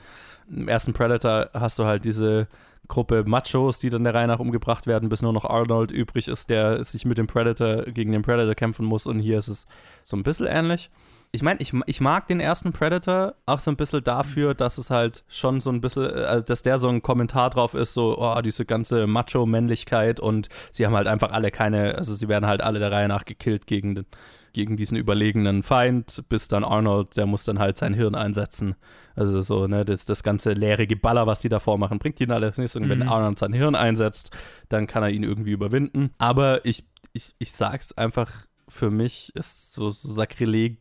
Im 0.49 0.69
ersten 0.69 0.93
Predator 0.93 1.51
hast 1.55 1.79
du 1.79 1.85
halt 1.85 2.05
diese 2.05 2.49
Gruppe 2.87 3.25
Machos, 3.27 3.79
die 3.79 3.91
dann 3.91 4.05
der 4.05 4.15
Reihe 4.15 4.27
nach 4.27 4.41
umgebracht 4.41 4.87
werden, 4.87 5.09
bis 5.09 5.23
nur 5.23 5.33
noch 5.33 5.45
Arnold 5.45 5.91
übrig 5.91 6.29
ist, 6.29 6.51
der 6.51 6.85
sich 6.85 7.05
mit 7.07 7.17
dem 7.17 7.27
Predator 7.27 7.85
gegen 7.85 8.13
den 8.13 8.23
Predator 8.23 8.55
kämpfen 8.55 8.85
muss. 8.85 9.07
Und 9.07 9.21
hier 9.21 9.39
ist 9.39 9.49
es 9.49 9.67
so 10.03 10.17
ein 10.17 10.23
bisschen 10.23 10.47
ähnlich. 10.47 10.91
Ich 11.33 11.43
meine, 11.43 11.61
ich, 11.61 11.73
ich 11.87 12.01
mag 12.01 12.29
den 12.29 12.39
ersten 12.39 12.73
Predator 12.73 13.35
auch 13.47 13.59
so 13.59 13.71
ein 13.71 13.77
bisschen 13.77 14.05
dafür, 14.05 14.55
dass 14.55 14.79
es 14.79 14.91
halt 14.91 15.25
schon 15.29 15.61
so 15.61 15.71
ein 15.71 15.81
bisschen, 15.81 16.05
also 16.13 16.45
dass 16.45 16.63
der 16.63 16.79
so 16.79 16.89
ein 16.89 17.03
Kommentar 17.03 17.51
drauf 17.51 17.75
ist, 17.75 17.95
so, 17.95 18.17
oh, 18.19 18.41
diese 18.41 18.65
ganze 18.65 19.07
Macho-Männlichkeit 19.07 20.21
und 20.21 20.49
sie 20.71 20.87
haben 20.87 20.95
halt 20.95 21.09
einfach 21.09 21.33
alle 21.33 21.51
keine, 21.51 21.97
also 21.97 22.15
sie 22.15 22.29
werden 22.29 22.47
halt 22.47 22.61
alle 22.61 22.79
der 22.79 22.93
Reihe 22.93 23.09
nach 23.09 23.25
gekillt 23.25 23.67
gegen 23.67 23.97
den 23.97 24.07
gegen 24.55 24.77
diesen 24.77 24.97
überlegenen 24.97 25.63
Feind, 25.63 26.25
bis 26.29 26.49
dann 26.49 26.65
Arnold, 26.65 27.17
der 27.17 27.27
muss 27.27 27.45
dann 27.45 27.59
halt 27.59 27.77
sein 27.77 27.93
Hirn 27.93 28.15
einsetzen. 28.15 28.75
Also 29.15 29.41
so, 29.43 29.67
ne, 29.67 29.85
das, 29.85 30.07
das 30.07 30.23
ganze 30.23 30.53
leere 30.53 30.87
Geballer, 30.87 31.27
was 31.27 31.41
die 31.41 31.49
davor 31.49 31.77
machen, 31.77 31.99
bringt 31.99 32.21
ihn 32.21 32.31
alles 32.31 32.57
nichts. 32.57 32.77
Und 32.77 32.85
mhm. 32.85 32.89
wenn 32.89 33.03
Arnold 33.03 33.39
sein 33.39 33.53
Hirn 33.53 33.75
einsetzt, 33.75 34.31
dann 34.69 34.87
kann 34.87 35.03
er 35.03 35.11
ihn 35.11 35.23
irgendwie 35.23 35.53
überwinden. 35.53 36.15
Aber 36.19 36.65
ich, 36.65 36.85
ich, 37.13 37.35
ich 37.39 37.53
sag's 37.53 37.93
einfach, 37.93 38.31
für 38.69 38.91
mich 38.91 39.31
ist 39.35 39.75
so, 39.75 39.91
so 39.91 40.11
Sakrileg 40.11 40.79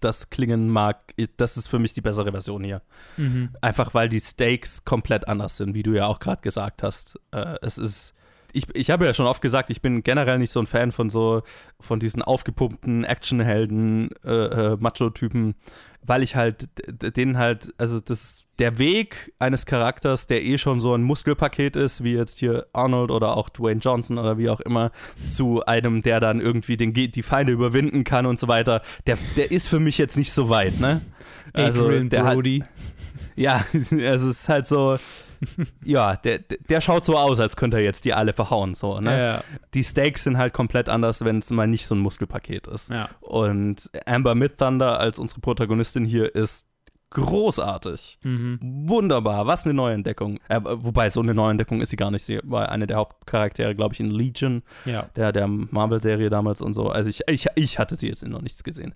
das 0.00 0.28
klingen 0.28 0.68
mag, 0.68 1.14
das 1.38 1.56
ist 1.56 1.68
für 1.68 1.78
mich 1.78 1.94
die 1.94 2.02
bessere 2.02 2.32
Version 2.32 2.64
hier. 2.64 2.82
Mhm. 3.16 3.50
Einfach 3.62 3.94
weil 3.94 4.08
die 4.08 4.20
Stakes 4.20 4.84
komplett 4.84 5.26
anders 5.26 5.56
sind, 5.56 5.74
wie 5.74 5.82
du 5.82 5.92
ja 5.92 6.06
auch 6.06 6.18
gerade 6.18 6.42
gesagt 6.42 6.82
hast. 6.82 7.18
Äh, 7.30 7.56
es 7.62 7.78
ist 7.78 8.14
ich, 8.52 8.66
ich 8.74 8.90
habe 8.90 9.04
ja 9.04 9.14
schon 9.14 9.26
oft 9.26 9.42
gesagt, 9.42 9.70
ich 9.70 9.80
bin 9.80 10.02
generell 10.02 10.38
nicht 10.38 10.52
so 10.52 10.60
ein 10.60 10.66
Fan 10.66 10.92
von 10.92 11.10
so, 11.10 11.42
von 11.80 12.00
diesen 12.00 12.22
aufgepumpten 12.22 13.04
Actionhelden, 13.04 14.10
äh, 14.24 14.30
äh, 14.72 14.76
Macho-Typen, 14.78 15.54
weil 16.04 16.22
ich 16.22 16.36
halt 16.36 16.68
denen 17.16 17.38
halt, 17.38 17.72
also 17.78 18.00
das, 18.00 18.44
der 18.58 18.78
Weg 18.78 19.32
eines 19.38 19.66
Charakters, 19.66 20.26
der 20.26 20.42
eh 20.42 20.58
schon 20.58 20.80
so 20.80 20.94
ein 20.94 21.02
Muskelpaket 21.02 21.76
ist, 21.76 22.02
wie 22.02 22.14
jetzt 22.14 22.38
hier 22.38 22.66
Arnold 22.72 23.10
oder 23.10 23.36
auch 23.36 23.48
Dwayne 23.48 23.80
Johnson 23.80 24.18
oder 24.18 24.36
wie 24.36 24.50
auch 24.50 24.60
immer, 24.60 24.90
zu 25.28 25.64
einem, 25.64 26.02
der 26.02 26.20
dann 26.20 26.40
irgendwie 26.40 26.76
den, 26.76 26.92
die 26.92 27.22
Feinde 27.22 27.52
überwinden 27.52 28.04
kann 28.04 28.26
und 28.26 28.38
so 28.38 28.48
weiter, 28.48 28.82
der, 29.06 29.16
der 29.36 29.50
ist 29.50 29.68
für 29.68 29.80
mich 29.80 29.98
jetzt 29.98 30.16
nicht 30.16 30.32
so 30.32 30.48
weit, 30.48 30.80
ne? 30.80 31.02
Also, 31.52 31.86
Adrian 31.86 32.08
der 32.08 32.22
Brody. 32.22 32.60
Hat, 32.60 32.68
ja, 33.36 33.64
es 33.72 34.22
ist 34.22 34.48
halt 34.48 34.66
so, 34.66 34.96
ja, 35.84 36.16
der, 36.16 36.38
der 36.38 36.80
schaut 36.80 37.04
so 37.04 37.16
aus, 37.16 37.40
als 37.40 37.56
könnte 37.56 37.78
er 37.78 37.82
jetzt 37.82 38.04
die 38.04 38.14
alle 38.14 38.32
verhauen. 38.32 38.74
So, 38.74 39.00
ne? 39.00 39.10
Ja, 39.10 39.24
ja. 39.24 39.44
Die 39.74 39.84
Stakes 39.84 40.24
sind 40.24 40.38
halt 40.38 40.52
komplett 40.52 40.88
anders, 40.88 41.24
wenn 41.24 41.38
es 41.38 41.50
mal 41.50 41.66
nicht 41.66 41.86
so 41.86 41.94
ein 41.94 41.98
Muskelpaket 41.98 42.66
ist. 42.66 42.90
Ja. 42.90 43.08
Und 43.20 43.90
Amber 44.06 44.34
Mid 44.34 44.58
Thunder 44.58 45.00
als 45.00 45.18
unsere 45.18 45.40
Protagonistin 45.40 46.04
hier 46.04 46.34
ist 46.34 46.66
großartig. 47.12 48.18
Mhm. 48.22 48.58
Wunderbar. 48.88 49.46
Was 49.46 49.64
eine 49.64 49.74
Neuentdeckung. 49.74 50.38
Äh, 50.48 50.60
wobei, 50.62 51.08
so 51.08 51.20
eine 51.20 51.34
Neuentdeckung 51.34 51.80
ist 51.80 51.90
sie 51.90 51.96
gar 51.96 52.10
nicht. 52.10 52.24
Sie 52.24 52.40
war 52.42 52.70
eine 52.70 52.86
der 52.86 52.96
Hauptcharaktere, 52.96 53.74
glaube 53.74 53.94
ich, 53.94 54.00
in 54.00 54.10
Legion, 54.10 54.62
ja. 54.84 55.08
der, 55.16 55.32
der 55.32 55.46
Marvel-Serie 55.46 56.30
damals 56.30 56.60
und 56.60 56.74
so. 56.74 56.88
Also 56.88 57.10
ich, 57.10 57.20
ich, 57.28 57.46
ich 57.54 57.78
hatte 57.78 57.96
sie 57.96 58.08
jetzt 58.08 58.26
noch 58.26 58.42
nichts 58.42 58.64
gesehen. 58.64 58.94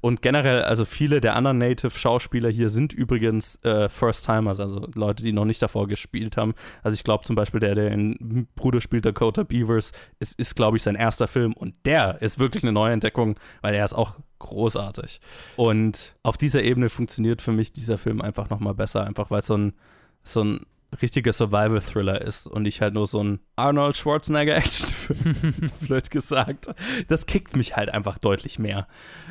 Und 0.00 0.22
generell, 0.22 0.62
also 0.62 0.84
viele 0.84 1.20
der 1.20 1.36
anderen 1.36 1.58
Native-Schauspieler 1.58 2.50
hier 2.50 2.70
sind 2.70 2.92
übrigens 2.92 3.56
äh, 3.64 3.88
First-Timers, 3.88 4.60
also 4.60 4.86
Leute, 4.94 5.22
die 5.22 5.32
noch 5.32 5.44
nicht 5.44 5.62
davor 5.62 5.88
gespielt 5.88 6.36
haben. 6.36 6.54
Also 6.82 6.94
ich 6.94 7.04
glaube 7.04 7.24
zum 7.24 7.36
Beispiel, 7.36 7.60
der, 7.60 7.74
der 7.74 7.90
in 7.90 8.48
Bruder 8.54 8.80
spielt, 8.80 9.04
Dakota 9.04 9.42
Beavers, 9.42 9.92
ist, 10.20 10.38
ist 10.38 10.56
glaube 10.56 10.76
ich, 10.76 10.82
sein 10.82 10.94
erster 10.94 11.28
Film 11.28 11.52
und 11.52 11.74
der 11.84 12.20
ist 12.22 12.38
wirklich 12.38 12.62
eine 12.62 12.72
Neuentdeckung, 12.72 13.38
weil 13.60 13.74
er 13.74 13.84
ist 13.84 13.94
auch 13.94 14.18
großartig. 14.38 15.20
Und 15.56 16.14
auf 16.22 16.36
dieser 16.36 16.62
Ebene 16.62 16.88
funktioniert 16.88 17.42
für 17.42 17.52
mich 17.52 17.72
dieser 17.72 17.98
Film 17.98 18.20
einfach 18.20 18.50
nochmal 18.50 18.74
besser, 18.74 19.04
einfach 19.04 19.30
weil 19.30 19.40
es 19.40 19.46
so 19.46 19.56
ein, 19.56 19.72
so 20.22 20.44
ein 20.44 20.66
richtiger 21.02 21.32
Survival-Thriller 21.32 22.20
ist 22.22 22.46
und 22.46 22.64
ich 22.66 22.80
halt 22.80 22.94
nur 22.94 23.06
so 23.06 23.22
ein 23.22 23.40
Arnold 23.56 23.96
Schwarzenegger-Action-Film, 23.96 25.70
blöd 25.80 26.10
gesagt. 26.10 26.68
Das 27.08 27.26
kickt 27.26 27.56
mich 27.56 27.76
halt 27.76 27.90
einfach 27.90 28.18
deutlich 28.18 28.58
mehr. 28.58 28.88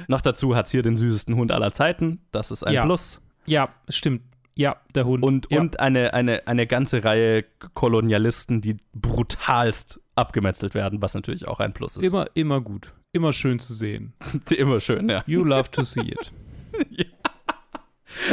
Noch 0.08 0.22
dazu 0.22 0.56
hat 0.56 0.68
es 0.68 0.72
hier 0.72 0.84
den 0.84 0.96
süßesten 0.96 1.36
Hund 1.36 1.52
aller 1.52 1.74
Zeiten. 1.74 2.22
Das 2.32 2.52
ist 2.52 2.64
ein 2.64 2.74
ja. 2.74 2.86
Plus. 2.86 3.22
Ja, 3.46 3.70
stimmt. 3.90 4.22
Ja, 4.56 4.78
der 4.96 5.06
Hund. 5.06 5.24
Und, 5.24 5.48
ja. 5.52 5.60
und 5.60 5.80
eine, 5.80 6.14
eine, 6.14 6.48
eine 6.48 6.66
ganze 6.68 7.04
Reihe 7.04 7.46
Kolonialisten, 7.74 8.60
die 8.62 8.78
brutalst 8.94 10.00
abgemetzelt 10.16 10.74
werden, 10.74 11.02
was 11.02 11.14
natürlich 11.14 11.48
auch 11.48 11.60
ein 11.60 11.74
Plus 11.74 11.98
ist. 11.98 12.06
Immer, 12.06 12.28
immer 12.34 12.62
gut. 12.62 12.94
Immer 13.18 13.34
schön 13.34 13.58
zu 13.58 13.74
sehen. 13.74 14.14
immer 14.56 14.80
schön, 14.80 15.10
ja. 15.10 15.24
You 15.26 15.44
love 15.44 15.72
to 15.72 15.82
see 15.82 16.02
it. 16.02 16.32
ja. 16.92 17.06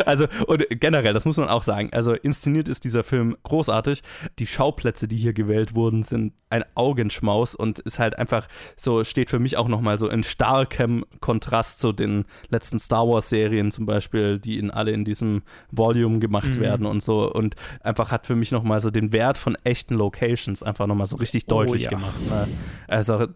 Also, 0.06 0.26
und 0.46 0.64
generell, 0.70 1.12
das 1.14 1.24
muss 1.24 1.36
man 1.36 1.48
auch 1.48 1.62
sagen. 1.62 1.90
Also, 1.92 2.12
inszeniert 2.14 2.68
ist 2.68 2.84
dieser 2.84 3.04
Film 3.04 3.36
großartig. 3.42 4.02
Die 4.38 4.46
Schauplätze, 4.46 5.08
die 5.08 5.16
hier 5.16 5.32
gewählt 5.32 5.74
wurden, 5.74 6.02
sind 6.02 6.32
ein 6.50 6.64
Augenschmaus 6.76 7.54
und 7.56 7.80
ist 7.80 7.98
halt 7.98 8.16
einfach 8.16 8.46
so, 8.76 9.02
steht 9.02 9.28
für 9.30 9.40
mich 9.40 9.56
auch 9.56 9.66
nochmal 9.66 9.98
so 9.98 10.08
in 10.08 10.22
starkem 10.22 11.04
Kontrast 11.20 11.80
zu 11.80 11.92
den 11.92 12.26
letzten 12.48 12.78
Star 12.78 13.08
Wars-Serien 13.08 13.72
zum 13.72 13.86
Beispiel, 13.86 14.38
die 14.38 14.58
in 14.58 14.70
alle 14.70 14.92
in 14.92 15.04
diesem 15.04 15.42
Volume 15.72 16.20
gemacht 16.20 16.54
Mhm. 16.56 16.60
werden 16.60 16.86
und 16.86 17.02
so. 17.02 17.30
Und 17.32 17.56
einfach 17.80 18.12
hat 18.12 18.26
für 18.26 18.36
mich 18.36 18.52
nochmal 18.52 18.78
so 18.78 18.90
den 18.92 19.12
Wert 19.12 19.36
von 19.36 19.56
echten 19.64 19.94
Locations 19.94 20.62
einfach 20.62 20.86
nochmal 20.86 21.06
so 21.06 21.16
richtig 21.16 21.44
Oh, 21.46 21.56
deutlich 21.56 21.84
ja. 21.84 21.90
gemacht. 21.90 22.20
Ne? 22.30 22.46
Also, 22.86 23.26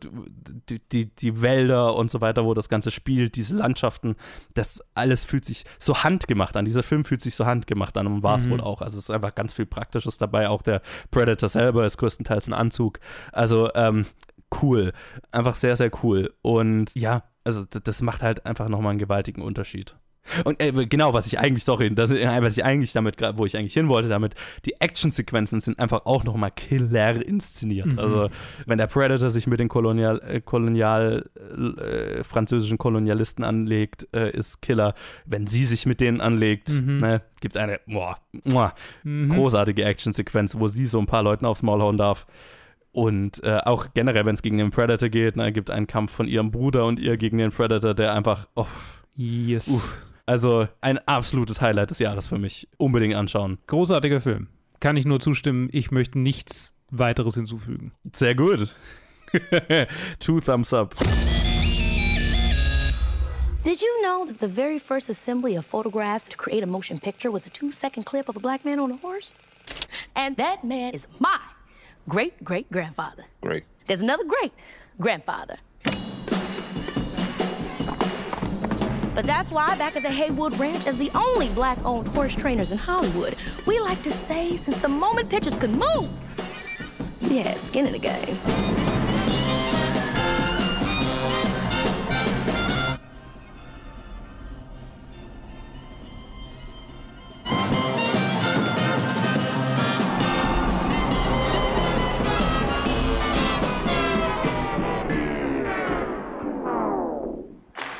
die, 0.70 0.80
die, 0.92 1.06
die 1.06 1.42
Wälder 1.42 1.96
und 1.96 2.10
so 2.12 2.20
weiter, 2.20 2.44
wo 2.44 2.54
das 2.54 2.68
Ganze 2.68 2.90
spielt, 2.92 3.34
diese 3.34 3.56
Landschaften, 3.56 4.14
das 4.54 4.80
alles 4.94 5.24
fühlt 5.24 5.44
sich 5.44 5.64
so 5.80 6.04
handgemacht 6.04 6.37
an. 6.56 6.64
Dieser 6.64 6.82
Film 6.82 7.04
fühlt 7.04 7.20
sich 7.20 7.34
so 7.34 7.44
handgemacht 7.46 7.96
an 7.96 8.06
und 8.06 8.22
war 8.22 8.36
es 8.36 8.46
Mhm. 8.46 8.50
wohl 8.50 8.60
auch. 8.60 8.80
Also 8.82 8.96
es 8.96 9.04
ist 9.04 9.10
einfach 9.10 9.34
ganz 9.34 9.52
viel 9.52 9.66
Praktisches 9.66 10.18
dabei. 10.18 10.48
Auch 10.48 10.62
der 10.62 10.80
Predator 11.10 11.48
selber 11.48 11.84
ist 11.86 11.98
größtenteils 11.98 12.48
ein 12.48 12.54
Anzug. 12.54 13.00
Also 13.32 13.70
ähm, 13.74 14.06
cool. 14.62 14.92
Einfach 15.32 15.54
sehr, 15.54 15.76
sehr 15.76 15.90
cool. 16.02 16.32
Und 16.42 16.94
ja, 16.94 17.22
also 17.44 17.64
das 17.64 18.02
macht 18.02 18.22
halt 18.22 18.46
einfach 18.46 18.68
nochmal 18.68 18.90
einen 18.90 18.98
gewaltigen 18.98 19.42
Unterschied. 19.42 19.96
Und 20.44 20.60
äh, 20.62 20.72
genau, 20.86 21.14
was 21.14 21.26
ich 21.26 21.38
eigentlich, 21.38 21.64
sorry, 21.64 21.94
das, 21.94 22.10
äh, 22.10 22.42
was 22.42 22.56
ich 22.56 22.64
eigentlich 22.64 22.92
damit, 22.92 23.16
wo 23.36 23.46
ich 23.46 23.56
eigentlich 23.56 23.74
hin 23.74 23.88
wollte 23.88 24.08
damit, 24.08 24.34
die 24.66 24.74
Actionsequenzen 24.80 25.60
sind 25.60 25.78
einfach 25.78 26.06
auch 26.06 26.24
nochmal 26.24 26.50
killer 26.50 27.24
inszeniert. 27.24 27.86
Mhm. 27.92 27.98
Also, 27.98 28.28
wenn 28.66 28.78
der 28.78 28.86
Predator 28.86 29.30
sich 29.30 29.46
mit 29.46 29.60
den 29.60 29.68
Kolonial, 29.68 30.20
äh, 30.26 30.40
Kolonial 30.40 31.24
äh, 31.78 32.22
französischen 32.24 32.78
Kolonialisten 32.78 33.44
anlegt, 33.44 34.06
äh, 34.14 34.30
ist 34.30 34.62
Killer. 34.62 34.94
Wenn 35.26 35.46
sie 35.46 35.64
sich 35.64 35.86
mit 35.86 36.00
denen 36.00 36.20
anlegt, 36.20 36.68
Mhm. 36.70 36.98
ne, 36.98 37.22
gibt 37.40 37.56
eine 37.56 37.80
boah, 37.86 38.18
boah, 38.44 38.74
Mhm. 39.04 39.30
großartige 39.34 39.84
Actionsequenz, 39.84 40.58
wo 40.58 40.66
sie 40.68 40.86
so 40.86 40.98
ein 40.98 41.06
paar 41.06 41.22
Leuten 41.22 41.46
aufs 41.46 41.62
Maul 41.62 41.80
hauen 41.82 41.96
darf. 41.96 42.26
Und 42.90 43.44
äh, 43.44 43.58
auch 43.64 43.88
generell, 43.94 44.24
wenn 44.26 44.34
es 44.34 44.42
gegen 44.42 44.58
den 44.58 44.70
Predator 44.70 45.08
geht, 45.08 45.36
ne, 45.36 45.52
gibt 45.52 45.70
einen 45.70 45.86
Kampf 45.86 46.10
von 46.12 46.26
ihrem 46.26 46.50
Bruder 46.50 46.86
und 46.86 46.98
ihr 46.98 47.16
gegen 47.16 47.38
den 47.38 47.50
Predator, 47.52 47.94
der 47.94 48.14
einfach, 48.14 48.48
oh, 48.54 48.66
Yes. 49.16 49.66
Uff. 49.68 49.94
Also 50.28 50.68
ein 50.82 50.98
absolutes 51.06 51.60
Highlight 51.60 51.90
des 51.90 51.98
Jahres 51.98 52.26
für 52.26 52.38
mich. 52.38 52.68
Unbedingt 52.76 53.14
anschauen. 53.14 53.58
Großartiger 53.66 54.20
Film. 54.20 54.48
Kann 54.78 54.96
ich 54.96 55.06
nur 55.06 55.20
zustimmen. 55.20 55.68
Ich 55.72 55.90
möchte 55.90 56.18
nichts 56.18 56.74
weiteres 56.90 57.34
hinzufügen. 57.34 57.92
Sehr 58.12 58.34
gut. 58.34 58.74
Two 60.20 60.40
thumbs 60.40 60.72
up. 60.72 60.94
Did 63.64 63.82
you 63.82 64.02
know 64.02 64.26
that 64.26 64.38
the 64.40 64.48
very 64.48 64.78
first 64.78 65.10
assembly 65.10 65.56
of 65.56 65.66
photographs 65.66 66.26
to 66.28 66.36
create 66.36 66.62
a 66.62 66.66
motion 66.66 66.98
picture 66.98 67.30
was 67.30 67.46
a 67.46 67.50
two 67.50 67.72
second 67.72 68.04
clip 68.04 68.28
of 68.28 68.36
a 68.36 68.40
black 68.40 68.64
man 68.64 68.78
on 68.78 68.90
a 68.92 68.96
horse? 68.96 69.34
And 70.14 70.36
that 70.36 70.62
man 70.62 70.94
is 70.94 71.06
my 71.18 71.38
great 72.08 72.42
great 72.44 72.70
grandfather. 72.70 73.24
Great. 73.40 73.64
There's 73.86 74.02
another 74.02 74.24
great 74.24 74.52
grandfather. 75.00 75.56
But 79.18 79.26
that's 79.26 79.50
why, 79.50 79.74
back 79.74 79.96
at 79.96 80.04
the 80.04 80.10
Haywood 80.10 80.56
Ranch, 80.60 80.86
as 80.86 80.96
the 80.96 81.10
only 81.12 81.48
black 81.48 81.76
owned 81.84 82.06
horse 82.06 82.36
trainers 82.36 82.70
in 82.70 82.78
Hollywood, 82.78 83.34
we 83.66 83.80
like 83.80 84.00
to 84.04 84.12
say 84.12 84.56
since 84.56 84.76
the 84.76 84.88
moment 84.88 85.28
pitchers 85.28 85.56
could 85.56 85.72
move, 85.72 86.08
had 87.22 87.58
skin 87.58 87.88
in 87.88 87.92
the 87.94 87.98
game. 87.98 88.36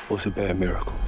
What's 0.07 0.25
a 0.25 0.31
bad 0.31 0.57
miracle? 0.57 0.98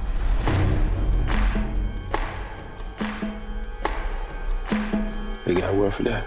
They 5.82 5.88
got 5.88 5.90
a 5.90 5.90
word 5.90 5.94
for 5.94 6.02
that. 6.04 6.24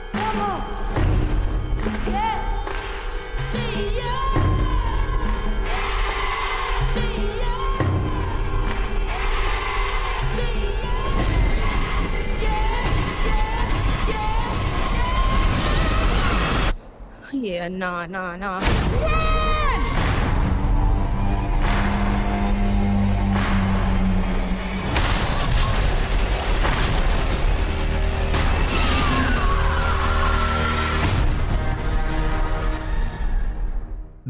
Yeah, 17.34 17.68
nah, 17.68 18.06
nah, 18.08 18.36
nah. 18.38 19.35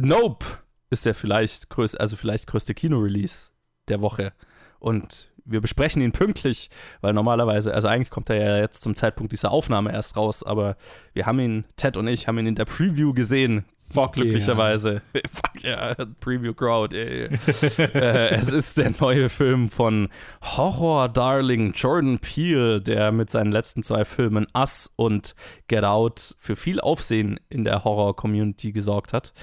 Nope 0.05 0.45
ist 0.91 1.07
der 1.07 1.15
vielleicht 1.15 1.69
größte, 1.69 1.99
also 1.99 2.15
vielleicht 2.15 2.45
größte 2.45 2.75
Kinorelease 2.75 3.49
der 3.87 4.01
Woche. 4.01 4.33
Und 4.77 5.31
wir 5.45 5.61
besprechen 5.61 6.01
ihn 6.01 6.11
pünktlich, 6.11 6.69
weil 7.01 7.13
normalerweise, 7.13 7.73
also 7.73 7.87
eigentlich 7.87 8.11
kommt 8.11 8.29
er 8.29 8.35
ja 8.35 8.57
jetzt 8.59 8.83
zum 8.83 8.95
Zeitpunkt 8.95 9.31
dieser 9.31 9.51
Aufnahme 9.51 9.91
erst 9.91 10.15
raus, 10.15 10.43
aber 10.43 10.77
wir 11.13 11.25
haben 11.25 11.39
ihn, 11.39 11.65
Ted 11.75 11.97
und 11.97 12.07
ich, 12.07 12.27
haben 12.27 12.37
ihn 12.37 12.45
in 12.45 12.55
der 12.55 12.65
Preview 12.65 13.13
gesehen. 13.13 13.65
Fuck 13.91 14.13
glücklicherweise. 14.13 15.01
Fuck 15.27 15.63
ja, 15.63 15.95
Preview 16.19 16.53
Crowd, 16.53 16.95
ey. 16.95 17.29
äh, 17.77 18.35
es 18.35 18.51
ist 18.51 18.77
der 18.77 18.91
neue 18.99 19.29
Film 19.29 19.69
von 19.69 20.09
Horror-Darling 20.41 21.73
Jordan 21.73 22.19
Peele, 22.19 22.81
der 22.81 23.11
mit 23.11 23.29
seinen 23.29 23.51
letzten 23.51 23.83
zwei 23.83 24.03
Filmen 24.05 24.47
Us 24.55 24.91
und 24.95 25.35
Get 25.67 25.83
Out 25.83 26.35
für 26.39 26.55
viel 26.55 26.79
Aufsehen 26.79 27.39
in 27.49 27.63
der 27.63 27.83
Horror-Community 27.83 28.71
gesorgt 28.71 29.13
hat. 29.13 29.33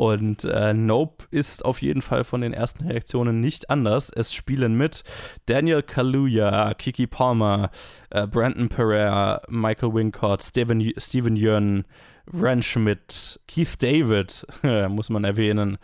Und 0.00 0.44
äh, 0.44 0.72
Nope 0.72 1.26
ist 1.30 1.64
auf 1.64 1.82
jeden 1.82 2.00
Fall 2.00 2.24
von 2.24 2.40
den 2.40 2.54
ersten 2.54 2.86
Reaktionen 2.86 3.40
nicht 3.40 3.68
anders. 3.68 4.10
Es 4.10 4.32
spielen 4.32 4.74
mit 4.76 5.04
Daniel 5.44 5.82
Kaluuya, 5.82 6.72
Kiki 6.74 7.06
Palmer, 7.06 7.70
äh, 8.08 8.26
Brandon 8.26 8.70
Pereira, 8.70 9.42
Michael 9.48 9.92
Wincott, 9.92 10.42
Steven, 10.42 10.92
Steven 10.96 11.36
Yeun, 11.36 11.84
Ren 12.32 12.62
Schmidt, 12.62 13.40
Keith 13.48 13.76
David, 13.80 14.46
muss 14.88 15.10
man 15.10 15.24
erwähnen. 15.24 15.78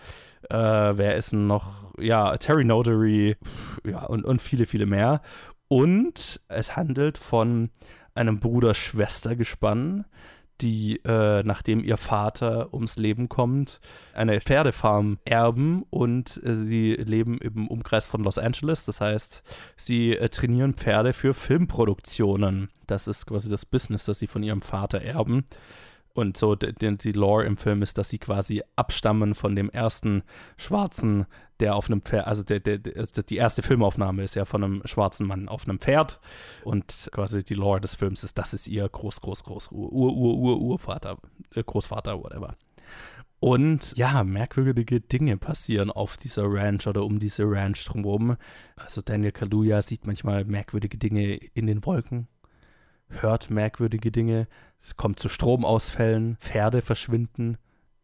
Äh, 0.50 0.56
wer 0.56 1.16
ist 1.16 1.32
denn 1.32 1.46
noch? 1.46 1.92
Ja, 1.98 2.36
Terry 2.36 2.64
Notary 2.64 3.36
ja, 3.84 4.04
und, 4.04 4.24
und 4.24 4.42
viele, 4.42 4.66
viele 4.66 4.86
mehr. 4.86 5.22
Und 5.68 6.40
es 6.48 6.76
handelt 6.76 7.18
von 7.18 7.70
einem 8.14 8.38
Bruder-Schwester-Gespann, 8.38 10.04
die, 10.60 11.00
äh, 11.04 11.42
nachdem 11.42 11.84
ihr 11.84 11.96
Vater 11.98 12.72
ums 12.72 12.96
Leben 12.96 13.28
kommt, 13.28 13.80
eine 14.14 14.40
Pferdefarm 14.40 15.18
erben 15.24 15.82
und 15.90 16.40
äh, 16.44 16.54
sie 16.54 16.94
leben 16.94 17.38
im 17.38 17.68
Umkreis 17.68 18.06
von 18.06 18.22
Los 18.24 18.38
Angeles. 18.38 18.86
Das 18.86 19.00
heißt, 19.00 19.42
sie 19.76 20.16
äh, 20.16 20.28
trainieren 20.30 20.74
Pferde 20.74 21.12
für 21.12 21.34
Filmproduktionen. 21.34 22.70
Das 22.86 23.06
ist 23.06 23.26
quasi 23.26 23.50
das 23.50 23.66
Business, 23.66 24.06
das 24.06 24.18
sie 24.18 24.26
von 24.26 24.42
ihrem 24.42 24.62
Vater 24.62 25.02
erben. 25.02 25.44
Und 26.16 26.38
so 26.38 26.54
die, 26.54 26.96
die 26.96 27.12
Lore 27.12 27.44
im 27.44 27.58
Film 27.58 27.82
ist, 27.82 27.98
dass 27.98 28.08
sie 28.08 28.16
quasi 28.16 28.62
abstammen 28.74 29.34
von 29.34 29.54
dem 29.54 29.68
ersten 29.68 30.22
Schwarzen, 30.56 31.26
der 31.60 31.76
auf 31.76 31.90
einem 31.90 32.00
Pferd, 32.00 32.26
also 32.26 32.42
der, 32.42 32.58
der, 32.58 32.78
der, 32.78 32.96
also 32.96 33.20
die 33.20 33.36
erste 33.36 33.60
Filmaufnahme 33.62 34.24
ist 34.24 34.34
ja 34.34 34.46
von 34.46 34.64
einem 34.64 34.82
schwarzen 34.86 35.26
Mann 35.26 35.46
auf 35.46 35.68
einem 35.68 35.78
Pferd. 35.78 36.18
Und 36.64 37.10
quasi 37.12 37.44
die 37.44 37.52
Lore 37.52 37.82
des 37.82 37.94
Films 37.94 38.24
ist, 38.24 38.38
das 38.38 38.54
ist 38.54 38.66
ihr 38.66 38.88
Groß, 38.88 39.20
Groß, 39.20 39.44
Groß, 39.44 39.70
Ur, 39.72 39.92
Ur, 39.92 40.36
Ur, 40.38 40.58
Urvater, 40.58 41.18
äh, 41.54 41.62
Großvater, 41.62 42.18
whatever. 42.18 42.56
Und 43.38 43.94
ja, 43.98 44.24
merkwürdige 44.24 45.02
Dinge 45.02 45.36
passieren 45.36 45.90
auf 45.90 46.16
dieser 46.16 46.44
Ranch 46.46 46.86
oder 46.86 47.04
um 47.04 47.18
diese 47.18 47.44
Ranch 47.44 47.84
drumherum. 47.84 48.38
Also 48.76 49.02
Daniel 49.02 49.32
Kaluuya 49.32 49.82
sieht 49.82 50.06
manchmal 50.06 50.46
merkwürdige 50.46 50.96
Dinge 50.96 51.34
in 51.52 51.66
den 51.66 51.84
Wolken 51.84 52.26
hört 53.08 53.50
merkwürdige 53.50 54.10
Dinge. 54.10 54.48
Es 54.78 54.96
kommt 54.96 55.18
zu 55.18 55.28
Stromausfällen, 55.28 56.36
Pferde 56.36 56.82
verschwinden, 56.82 57.58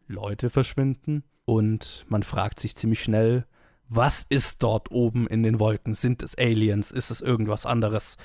Leute 0.07 0.51
verschwinden 0.51 1.25
und 1.45 2.05
man 2.09 2.23
fragt 2.23 2.61
sich 2.61 2.77
ziemlich 2.77 3.03
schnell, 3.03 3.47
was 3.89 4.25
ist 4.29 4.63
dort 4.63 4.91
oben 4.91 5.27
in 5.27 5.43
den 5.43 5.61
Wolken? 5.61 5.95
Sind 5.95 6.23
es 6.23 6.37
Aliens? 6.39 6.91
Ist 6.91 7.11
es 7.11 7.21
irgendwas 7.21 7.67
anderes? 7.67 8.17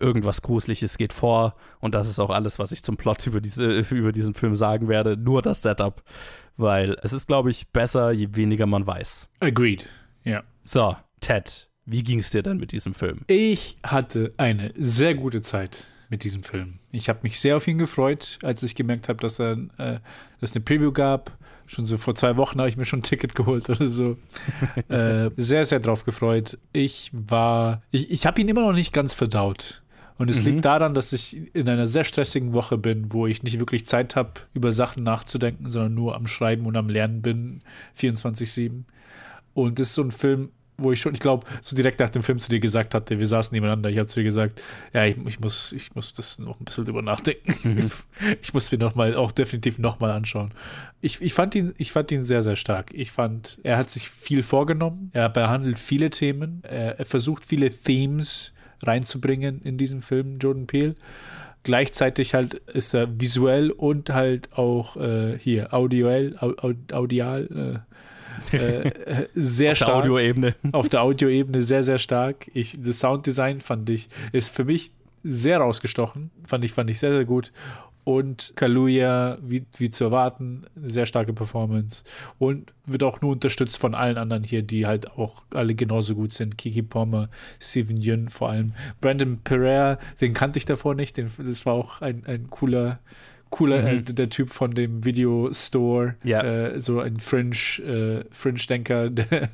Irgendwas 0.00 0.42
Gruseliges 0.42 0.98
geht 0.98 1.12
vor 1.12 1.54
und 1.78 1.94
das 1.94 2.08
ist 2.08 2.18
auch 2.18 2.30
alles, 2.30 2.58
was 2.58 2.72
ich 2.72 2.82
zum 2.82 2.96
Plot 2.96 3.26
über, 3.28 3.40
diese, 3.40 3.78
über 3.90 4.10
diesen 4.10 4.34
Film 4.34 4.56
sagen 4.56 4.88
werde. 4.88 5.16
Nur 5.16 5.40
das 5.42 5.62
Setup, 5.62 6.02
weil 6.56 6.96
es 7.02 7.12
ist, 7.12 7.28
glaube 7.28 7.50
ich, 7.50 7.68
besser, 7.68 8.10
je 8.10 8.28
weniger 8.32 8.66
man 8.66 8.86
weiß. 8.86 9.28
Agreed. 9.38 9.88
Ja. 10.24 10.42
So, 10.64 10.96
Ted, 11.20 11.68
Wie 11.84 12.02
ging 12.02 12.18
es 12.18 12.30
dir 12.30 12.42
dann 12.42 12.58
mit 12.58 12.72
diesem 12.72 12.94
Film? 12.94 13.20
Ich 13.28 13.76
hatte 13.84 14.32
eine 14.38 14.72
sehr 14.76 15.14
gute 15.14 15.40
Zeit 15.40 15.86
mit 16.12 16.24
diesem 16.24 16.42
Film. 16.42 16.74
Ich 16.90 17.08
habe 17.08 17.20
mich 17.22 17.40
sehr 17.40 17.56
auf 17.56 17.66
ihn 17.66 17.78
gefreut, 17.78 18.38
als 18.42 18.62
ich 18.62 18.74
gemerkt 18.74 19.08
habe, 19.08 19.18
dass 19.18 19.40
er 19.40 19.52
äh, 19.78 19.98
dass 20.40 20.54
eine 20.54 20.62
Preview 20.62 20.92
gab. 20.92 21.38
Schon 21.66 21.86
so 21.86 21.96
vor 21.96 22.14
zwei 22.14 22.36
Wochen 22.36 22.58
habe 22.58 22.68
ich 22.68 22.76
mir 22.76 22.84
schon 22.84 22.98
ein 22.98 23.02
Ticket 23.02 23.34
geholt 23.34 23.70
oder 23.70 23.86
so. 23.86 24.18
äh, 24.88 25.30
sehr, 25.38 25.64
sehr 25.64 25.80
drauf 25.80 26.04
gefreut. 26.04 26.58
Ich 26.74 27.10
war, 27.14 27.80
ich, 27.90 28.10
ich 28.10 28.26
habe 28.26 28.42
ihn 28.42 28.48
immer 28.48 28.60
noch 28.60 28.74
nicht 28.74 28.92
ganz 28.92 29.14
verdaut. 29.14 29.82
Und 30.18 30.28
es 30.28 30.40
mhm. 30.40 30.52
liegt 30.52 30.64
daran, 30.66 30.92
dass 30.92 31.14
ich 31.14 31.54
in 31.54 31.66
einer 31.66 31.86
sehr 31.86 32.04
stressigen 32.04 32.52
Woche 32.52 32.76
bin, 32.76 33.14
wo 33.14 33.26
ich 33.26 33.42
nicht 33.42 33.58
wirklich 33.58 33.86
Zeit 33.86 34.14
habe, 34.14 34.32
über 34.52 34.70
Sachen 34.70 35.02
nachzudenken, 35.02 35.66
sondern 35.70 35.94
nur 35.94 36.14
am 36.14 36.26
Schreiben 36.26 36.66
und 36.66 36.76
am 36.76 36.90
Lernen 36.90 37.22
bin, 37.22 37.62
24-7. 37.98 38.82
Und 39.54 39.78
das 39.78 39.88
ist 39.88 39.94
so 39.94 40.02
ein 40.02 40.12
Film, 40.12 40.50
wo 40.78 40.92
ich 40.92 41.00
schon, 41.00 41.14
ich 41.14 41.20
glaube, 41.20 41.46
so 41.60 41.76
direkt 41.76 42.00
nach 42.00 42.08
dem 42.08 42.22
Film 42.22 42.38
zu 42.38 42.48
dir 42.48 42.60
gesagt 42.60 42.94
hatte, 42.94 43.18
wir 43.18 43.26
saßen 43.26 43.54
nebeneinander, 43.54 43.90
ich 43.90 43.98
habe 43.98 44.06
zu 44.06 44.20
dir 44.20 44.24
gesagt, 44.24 44.60
ja, 44.92 45.04
ich, 45.04 45.16
ich, 45.26 45.40
muss, 45.40 45.72
ich 45.72 45.94
muss 45.94 46.12
das 46.12 46.38
noch 46.38 46.58
ein 46.58 46.64
bisschen 46.64 46.84
drüber 46.84 47.02
nachdenken. 47.02 47.54
Mhm. 47.62 47.90
Ich 48.40 48.54
muss 48.54 48.70
mir 48.70 48.78
noch 48.78 48.94
mal, 48.94 49.16
auch 49.16 49.32
definitiv 49.32 49.78
nochmal 49.78 50.12
anschauen. 50.12 50.52
Ich, 51.00 51.20
ich, 51.20 51.34
fand 51.34 51.54
ihn, 51.54 51.74
ich 51.76 51.90
fand 51.92 52.10
ihn 52.12 52.24
sehr, 52.24 52.42
sehr 52.42 52.56
stark. 52.56 52.92
Ich 52.94 53.10
fand, 53.10 53.58
er 53.62 53.78
hat 53.78 53.90
sich 53.90 54.08
viel 54.08 54.42
vorgenommen, 54.42 55.10
er 55.12 55.28
behandelt 55.28 55.78
viele 55.78 56.10
Themen, 56.10 56.62
er, 56.62 56.98
er 56.98 57.04
versucht 57.04 57.46
viele 57.46 57.70
Themes 57.70 58.52
reinzubringen 58.82 59.60
in 59.62 59.76
diesen 59.76 60.02
Film, 60.02 60.38
Jordan 60.38 60.66
Peele 60.66 60.94
gleichzeitig 61.62 62.34
halt 62.34 62.54
ist 62.54 62.94
er 62.94 63.20
visuell 63.20 63.70
und 63.70 64.10
halt 64.10 64.52
auch 64.54 64.96
äh, 64.96 65.38
hier 65.38 65.72
audioell, 65.72 66.36
audial, 66.92 67.84
äh, 67.86 67.92
äh, 68.52 69.26
sehr 69.34 69.72
auf 69.72 69.76
stark. 69.76 69.90
Auf 69.90 70.02
der 70.02 70.12
Audioebene. 70.12 70.54
Auf 70.72 70.88
der 70.88 71.02
Audioebene 71.02 71.62
sehr, 71.62 71.84
sehr 71.84 71.98
stark. 71.98 72.50
Ich, 72.54 72.76
das 72.80 73.00
Sounddesign 73.00 73.60
fand 73.60 73.88
ich, 73.90 74.08
ist 74.32 74.50
für 74.50 74.64
mich 74.64 74.92
sehr 75.22 75.58
rausgestochen. 75.58 76.30
Fand 76.46 76.64
ich, 76.64 76.72
fand 76.72 76.90
ich 76.90 76.98
sehr, 76.98 77.12
sehr 77.12 77.24
gut. 77.24 77.52
Und 78.04 78.54
Kaluja, 78.56 79.38
wie, 79.40 79.64
wie 79.78 79.88
zu 79.88 80.04
erwarten, 80.04 80.64
sehr 80.74 81.06
starke 81.06 81.32
Performance. 81.32 82.02
Und 82.38 82.72
wird 82.84 83.04
auch 83.04 83.20
nur 83.20 83.30
unterstützt 83.30 83.78
von 83.78 83.94
allen 83.94 84.18
anderen 84.18 84.42
hier, 84.42 84.62
die 84.62 84.86
halt 84.86 85.12
auch 85.12 85.44
alle 85.54 85.76
genauso 85.76 86.16
gut 86.16 86.32
sind. 86.32 86.58
Kiki 86.58 86.82
Pommer, 86.82 87.28
Steven 87.60 87.96
Yun 87.96 88.28
vor 88.28 88.50
allem. 88.50 88.72
Brandon 89.00 89.38
Pereira, 89.44 89.98
den 90.20 90.34
kannte 90.34 90.58
ich 90.58 90.64
davor 90.64 90.96
nicht. 90.96 91.16
Den, 91.16 91.30
das 91.38 91.64
war 91.64 91.74
auch 91.74 92.00
ein, 92.00 92.24
ein 92.26 92.48
cooler, 92.50 92.98
cooler, 93.52 93.84
äh, 93.84 93.92
mhm. 93.92 93.98
äh, 94.00 94.02
der 94.02 94.28
Typ 94.28 94.50
von 94.50 94.72
dem 94.72 95.04
Video 95.04 95.48
Store, 95.52 96.16
ja. 96.24 96.42
äh, 96.42 96.80
so 96.80 96.98
ein 96.98 97.20
Fringe, 97.20 97.54
äh, 97.78 98.24
Fringe-Denker, 98.32 99.10
den 99.10 99.48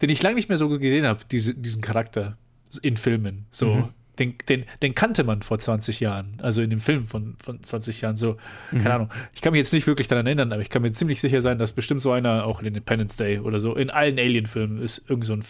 ich 0.00 0.22
lange 0.22 0.36
nicht 0.36 0.48
mehr 0.48 0.56
so 0.56 0.70
gesehen 0.70 1.04
habe, 1.06 1.20
diese, 1.30 1.54
diesen 1.54 1.82
Charakter 1.82 2.38
in 2.80 2.96
Filmen. 2.96 3.44
So. 3.50 3.66
Mhm. 3.66 3.88
Den, 4.20 4.34
den, 4.48 4.64
den, 4.80 4.94
kannte 4.94 5.24
man 5.24 5.42
vor 5.42 5.58
20 5.58 5.98
Jahren, 5.98 6.38
also 6.40 6.62
in 6.62 6.70
dem 6.70 6.78
Film 6.78 7.08
von, 7.08 7.34
von 7.42 7.60
20 7.60 8.00
Jahren, 8.00 8.14
so, 8.14 8.36
mhm. 8.70 8.78
keine 8.78 8.94
Ahnung. 8.94 9.10
Ich 9.34 9.42
kann 9.42 9.50
mich 9.50 9.58
jetzt 9.58 9.72
nicht 9.72 9.88
wirklich 9.88 10.06
daran 10.06 10.24
erinnern, 10.24 10.52
aber 10.52 10.62
ich 10.62 10.70
kann 10.70 10.82
mir 10.82 10.92
ziemlich 10.92 11.20
sicher 11.20 11.42
sein, 11.42 11.58
dass 11.58 11.72
bestimmt 11.72 12.00
so 12.00 12.12
einer 12.12 12.44
auch 12.44 12.60
in 12.60 12.66
Independence 12.66 13.16
Day 13.16 13.40
oder 13.40 13.58
so, 13.58 13.74
in 13.74 13.90
allen 13.90 14.16
Alien-Filmen 14.16 14.80
ist 14.80 15.10
irgend 15.10 15.26
so 15.26 15.32
ein, 15.32 15.44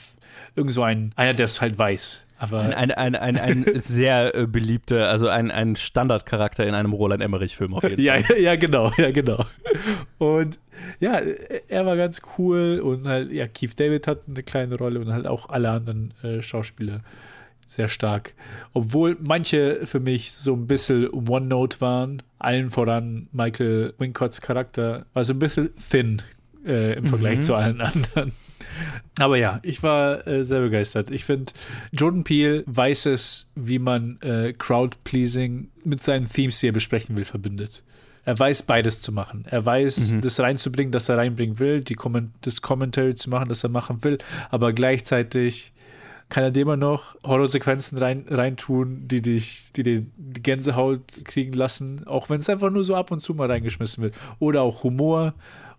irgend 0.56 0.72
so 0.72 0.82
ein, 0.82 1.12
einer, 1.14 1.34
der 1.34 1.44
es 1.44 1.60
halt 1.60 1.76
weiß. 1.76 2.26
Aber 2.44 2.60
ein, 2.60 2.72
ein, 2.72 3.14
ein, 3.14 3.14
ein, 3.16 3.38
ein 3.38 3.66
sehr 3.80 4.34
äh, 4.34 4.46
beliebter, 4.46 5.08
also 5.08 5.28
ein, 5.28 5.50
ein 5.50 5.76
Standardcharakter 5.76 6.66
in 6.66 6.74
einem 6.74 6.92
Roland 6.92 7.22
Emmerich-Film 7.22 7.74
auf 7.74 7.82
jeden 7.84 8.00
ja, 8.00 8.18
Fall. 8.18 8.38
Ja, 8.44 8.56
genau, 8.56 8.92
ja, 8.96 9.10
genau. 9.10 9.44
Und 10.18 10.58
ja, 11.00 11.20
er 11.68 11.86
war 11.86 11.96
ganz 11.96 12.22
cool 12.38 12.80
und 12.80 13.06
halt, 13.06 13.30
ja, 13.32 13.46
Keith 13.46 13.78
David 13.78 14.06
hat 14.06 14.20
eine 14.28 14.42
kleine 14.42 14.76
Rolle 14.76 15.00
und 15.00 15.12
halt 15.12 15.26
auch 15.26 15.48
alle 15.48 15.70
anderen 15.70 16.12
äh, 16.22 16.42
Schauspieler 16.42 17.00
sehr 17.66 17.88
stark. 17.88 18.34
Obwohl 18.72 19.16
manche 19.20 19.86
für 19.86 20.00
mich 20.00 20.32
so 20.32 20.54
ein 20.54 20.66
bisschen 20.66 21.08
One-Note 21.10 21.80
waren, 21.80 22.22
allen 22.38 22.70
voran 22.70 23.28
Michael 23.32 23.94
Wincotts 23.98 24.40
Charakter 24.40 25.06
war 25.12 25.24
so 25.24 25.32
ein 25.32 25.38
bisschen 25.38 25.70
thin 25.90 26.22
äh, 26.66 26.94
im 26.94 27.06
Vergleich 27.06 27.38
mhm. 27.38 27.42
zu 27.42 27.54
allen 27.54 27.80
anderen. 27.80 28.32
Aber 29.18 29.36
ja, 29.36 29.60
ich 29.62 29.82
war 29.82 30.26
äh, 30.26 30.44
sehr 30.44 30.60
begeistert. 30.60 31.10
Ich 31.10 31.24
finde, 31.24 31.52
Jordan 31.92 32.24
Peele 32.24 32.64
weiß 32.66 33.06
es, 33.06 33.48
wie 33.54 33.78
man 33.78 34.20
äh, 34.22 34.52
Crowd-Pleasing 34.52 35.68
mit 35.84 36.02
seinen 36.02 36.28
Themes, 36.28 36.60
die 36.60 36.68
er 36.68 36.72
besprechen 36.72 37.16
will, 37.16 37.24
verbindet. 37.24 37.82
Er 38.24 38.38
weiß 38.38 38.62
beides 38.62 39.02
zu 39.02 39.12
machen. 39.12 39.44
Er 39.50 39.64
weiß, 39.64 40.12
mhm. 40.12 40.20
das 40.22 40.40
reinzubringen, 40.40 40.92
das 40.92 41.08
er 41.08 41.18
reinbringen 41.18 41.58
will, 41.58 41.82
die 41.82 41.94
Comment 41.94 42.30
das 42.40 42.62
Commentary 42.62 43.14
zu 43.14 43.30
machen, 43.30 43.48
das 43.48 43.62
er 43.62 43.70
machen 43.70 44.02
will, 44.02 44.18
aber 44.50 44.72
gleichzeitig 44.72 45.72
kann 46.30 46.42
er 46.42 46.50
dir 46.50 46.62
immer 46.62 46.76
noch 46.76 47.16
Horrorsequenzen 47.22 47.98
rein, 47.98 48.24
reintun, 48.28 49.06
die 49.06 49.20
dich, 49.20 49.70
die 49.76 49.82
dir 49.82 50.06
die 50.16 50.42
Gänsehaut 50.42 51.02
kriegen 51.24 51.52
lassen, 51.52 52.06
auch 52.06 52.30
wenn 52.30 52.40
es 52.40 52.48
einfach 52.48 52.70
nur 52.70 52.82
so 52.82 52.96
ab 52.96 53.10
und 53.10 53.20
zu 53.20 53.34
mal 53.34 53.50
reingeschmissen 53.50 54.02
wird. 54.02 54.14
Oder 54.38 54.62
auch 54.62 54.82
Humor, 54.84 55.34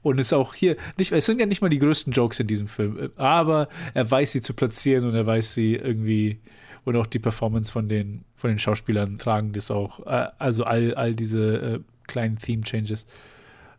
und 0.06 0.20
ist 0.20 0.34
auch 0.34 0.54
hier 0.54 0.78
nicht, 1.00 1.12
es 1.12 1.26
sind 1.26 1.40
ja 1.40 1.48
nicht 1.48 1.64
mal 1.64 1.70
die 1.70 1.80
größten 1.80 2.14
Jokes 2.14 2.40
in 2.40 2.46
diesem 2.46 2.68
Film, 2.68 3.10
aber 3.16 3.70
er 3.96 4.10
weiß 4.10 4.34
sie 4.34 4.42
zu 4.42 4.54
platzieren 4.54 5.04
und 5.04 5.16
er 5.16 5.26
weiß 5.26 5.56
sie 5.56 5.74
irgendwie 5.74 6.38
und 6.84 6.96
auch 6.96 7.08
die 7.08 7.18
Performance 7.18 7.72
von 7.72 7.90
den, 7.90 8.24
von 8.36 8.52
den 8.52 8.60
Schauspielern 8.60 9.18
tragen 9.18 9.52
das 9.52 9.72
auch. 9.72 10.06
Äh, 10.06 10.28
also 10.38 10.64
all, 10.64 10.94
all 10.94 11.16
diese 11.16 11.58
äh, 11.58 11.80
kleinen 12.06 12.38
Theme-Changes. 12.38 13.08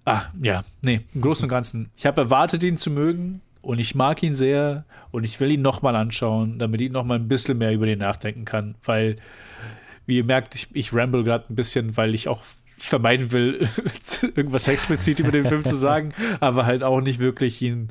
Ah, 0.04 0.24
ja, 0.42 0.64
nee, 0.82 1.02
im 1.14 1.20
Großen 1.20 1.44
und 1.44 1.48
Ganzen. 1.48 1.90
Ich 1.96 2.06
habe 2.06 2.22
erwartet, 2.22 2.64
ihn 2.64 2.76
zu 2.76 2.90
mögen 2.90 3.40
und 3.62 3.78
ich 3.78 3.94
mag 3.94 4.20
ihn 4.24 4.34
sehr 4.34 4.84
und 5.12 5.22
ich 5.22 5.38
will 5.38 5.52
ihn 5.52 5.62
nochmal 5.62 5.94
anschauen, 5.94 6.58
damit 6.58 6.80
ich 6.80 6.90
nochmal 6.90 7.20
ein 7.20 7.28
bisschen 7.28 7.58
mehr 7.58 7.72
über 7.72 7.86
den 7.86 8.00
nachdenken 8.00 8.44
kann, 8.44 8.74
weil, 8.84 9.14
wie 10.06 10.16
ihr 10.16 10.24
merkt, 10.24 10.56
ich, 10.56 10.66
ich 10.72 10.92
ramble 10.92 11.22
gerade 11.22 11.44
ein 11.52 11.54
bisschen, 11.54 11.96
weil 11.96 12.16
ich 12.16 12.26
auch 12.26 12.42
vermeiden 12.76 13.32
will, 13.32 13.68
irgendwas 14.22 14.68
explizit 14.68 15.20
über 15.20 15.32
den 15.32 15.46
Film 15.46 15.64
zu 15.64 15.74
sagen, 15.74 16.12
aber 16.40 16.66
halt 16.66 16.82
auch 16.82 17.00
nicht 17.00 17.18
wirklich 17.18 17.60
ihn 17.62 17.88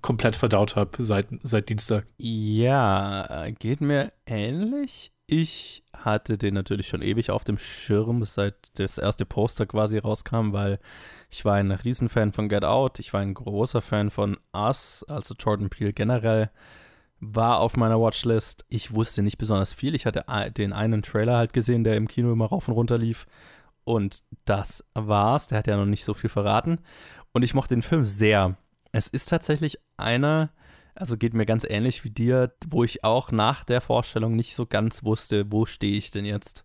komplett 0.00 0.36
verdaut 0.36 0.76
habe 0.76 1.02
seit, 1.02 1.28
seit 1.42 1.68
Dienstag. 1.68 2.06
Ja, 2.18 3.46
geht 3.58 3.80
mir 3.80 4.12
ähnlich. 4.26 5.12
Ich 5.26 5.84
hatte 5.94 6.36
den 6.36 6.54
natürlich 6.54 6.88
schon 6.88 7.00
ewig 7.00 7.30
auf 7.30 7.44
dem 7.44 7.56
Schirm, 7.56 8.24
seit 8.24 8.56
das 8.74 8.98
erste 8.98 9.24
Poster 9.24 9.66
quasi 9.66 9.98
rauskam, 9.98 10.52
weil 10.52 10.78
ich 11.30 11.44
war 11.44 11.54
ein 11.54 11.70
Riesenfan 11.70 12.32
von 12.32 12.48
Get 12.48 12.64
Out, 12.64 12.98
ich 12.98 13.12
war 13.12 13.20
ein 13.20 13.32
großer 13.32 13.80
Fan 13.80 14.10
von 14.10 14.36
Us, 14.54 15.04
also 15.08 15.34
Jordan 15.38 15.70
Peele 15.70 15.92
generell, 15.92 16.50
war 17.20 17.60
auf 17.60 17.76
meiner 17.76 18.00
Watchlist. 18.00 18.64
Ich 18.68 18.94
wusste 18.94 19.22
nicht 19.22 19.38
besonders 19.38 19.72
viel. 19.72 19.94
Ich 19.94 20.06
hatte 20.06 20.24
den 20.56 20.72
einen 20.72 21.02
Trailer 21.02 21.36
halt 21.36 21.52
gesehen, 21.52 21.84
der 21.84 21.96
im 21.96 22.08
Kino 22.08 22.32
immer 22.32 22.46
rauf 22.46 22.66
und 22.66 22.74
runter 22.74 22.98
lief. 22.98 23.26
Und 23.84 24.22
das 24.44 24.84
war's. 24.94 25.48
Der 25.48 25.58
hat 25.58 25.66
ja 25.66 25.76
noch 25.76 25.86
nicht 25.86 26.04
so 26.04 26.14
viel 26.14 26.30
verraten. 26.30 26.78
Und 27.32 27.42
ich 27.42 27.54
mochte 27.54 27.74
den 27.74 27.82
Film 27.82 28.04
sehr. 28.04 28.56
Es 28.92 29.08
ist 29.08 29.28
tatsächlich 29.28 29.78
einer, 29.96 30.50
also 30.94 31.16
geht 31.16 31.34
mir 31.34 31.46
ganz 31.46 31.64
ähnlich 31.68 32.04
wie 32.04 32.10
dir, 32.10 32.52
wo 32.66 32.84
ich 32.84 33.04
auch 33.04 33.32
nach 33.32 33.64
der 33.64 33.80
Vorstellung 33.80 34.36
nicht 34.36 34.54
so 34.54 34.66
ganz 34.66 35.02
wusste, 35.04 35.50
wo 35.50 35.66
stehe 35.66 35.96
ich 35.96 36.10
denn 36.10 36.24
jetzt. 36.24 36.64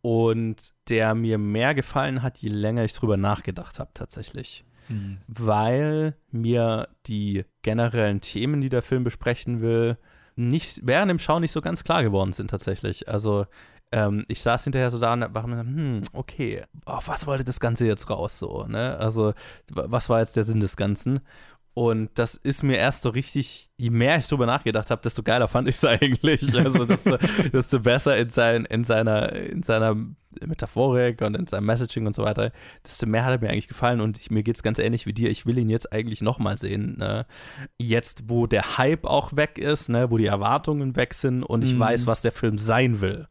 Und 0.00 0.74
der 0.88 1.14
mir 1.14 1.38
mehr 1.38 1.74
gefallen 1.74 2.22
hat, 2.22 2.38
je 2.38 2.50
länger 2.50 2.84
ich 2.84 2.94
drüber 2.94 3.16
nachgedacht 3.16 3.80
habe, 3.80 3.90
tatsächlich. 3.94 4.64
Mhm. 4.88 5.18
Weil 5.26 6.16
mir 6.30 6.88
die 7.06 7.44
generellen 7.62 8.20
Themen, 8.20 8.60
die 8.60 8.68
der 8.68 8.82
Film 8.82 9.02
besprechen 9.04 9.60
will, 9.60 9.98
nicht 10.36 10.82
während 10.84 11.10
dem 11.10 11.18
Schauen 11.18 11.40
nicht 11.40 11.52
so 11.52 11.60
ganz 11.60 11.82
klar 11.82 12.04
geworden 12.04 12.32
sind, 12.32 12.50
tatsächlich. 12.50 13.08
Also 13.08 13.46
ähm, 13.92 14.24
ich 14.28 14.42
saß 14.42 14.64
hinterher 14.64 14.90
so 14.90 14.98
da 14.98 15.12
und 15.12 15.34
war 15.34 15.46
mir, 15.46 15.60
hm, 15.60 16.02
okay, 16.12 16.64
auf 16.84 17.08
was 17.08 17.26
wollte 17.26 17.44
das 17.44 17.60
Ganze 17.60 17.86
jetzt 17.86 18.08
raus 18.10 18.38
so, 18.38 18.66
ne? 18.66 18.96
Also, 18.98 19.32
was 19.70 20.08
war 20.08 20.20
jetzt 20.20 20.36
der 20.36 20.44
Sinn 20.44 20.60
des 20.60 20.76
Ganzen? 20.76 21.20
Und 21.78 22.10
das 22.14 22.34
ist 22.34 22.64
mir 22.64 22.76
erst 22.76 23.02
so 23.02 23.10
richtig, 23.10 23.70
je 23.76 23.90
mehr 23.90 24.18
ich 24.18 24.26
drüber 24.26 24.46
nachgedacht 24.46 24.90
habe, 24.90 25.00
desto 25.00 25.22
geiler 25.22 25.46
fand 25.46 25.68
ich 25.68 25.76
es 25.76 25.84
eigentlich. 25.84 26.52
Also 26.58 26.84
desto, 26.84 27.16
desto 27.52 27.78
besser 27.78 28.16
in, 28.16 28.30
sein, 28.30 28.64
in, 28.64 28.82
seiner, 28.82 29.32
in 29.32 29.62
seiner 29.62 29.94
Metaphorik 30.44 31.22
und 31.22 31.36
in 31.36 31.46
seinem 31.46 31.66
Messaging 31.66 32.08
und 32.08 32.16
so 32.16 32.24
weiter, 32.24 32.50
desto 32.84 33.06
mehr 33.06 33.24
hat 33.24 33.30
er 33.30 33.40
mir 33.40 33.50
eigentlich 33.50 33.68
gefallen. 33.68 34.00
Und 34.00 34.18
ich, 34.18 34.28
mir 34.32 34.42
geht 34.42 34.56
es 34.56 34.64
ganz 34.64 34.80
ähnlich 34.80 35.06
wie 35.06 35.12
dir. 35.12 35.30
Ich 35.30 35.46
will 35.46 35.56
ihn 35.56 35.70
jetzt 35.70 35.92
eigentlich 35.92 36.20
nochmal 36.20 36.58
sehen. 36.58 36.96
Ne? 36.98 37.26
Jetzt, 37.78 38.24
wo 38.26 38.48
der 38.48 38.76
Hype 38.76 39.04
auch 39.04 39.36
weg 39.36 39.56
ist, 39.56 39.88
ne? 39.88 40.10
wo 40.10 40.18
die 40.18 40.26
Erwartungen 40.26 40.96
weg 40.96 41.14
sind 41.14 41.44
und 41.44 41.64
ich 41.64 41.74
mhm. 41.74 41.78
weiß, 41.78 42.08
was 42.08 42.22
der 42.22 42.32
Film 42.32 42.58
sein 42.58 43.00
will 43.00 43.28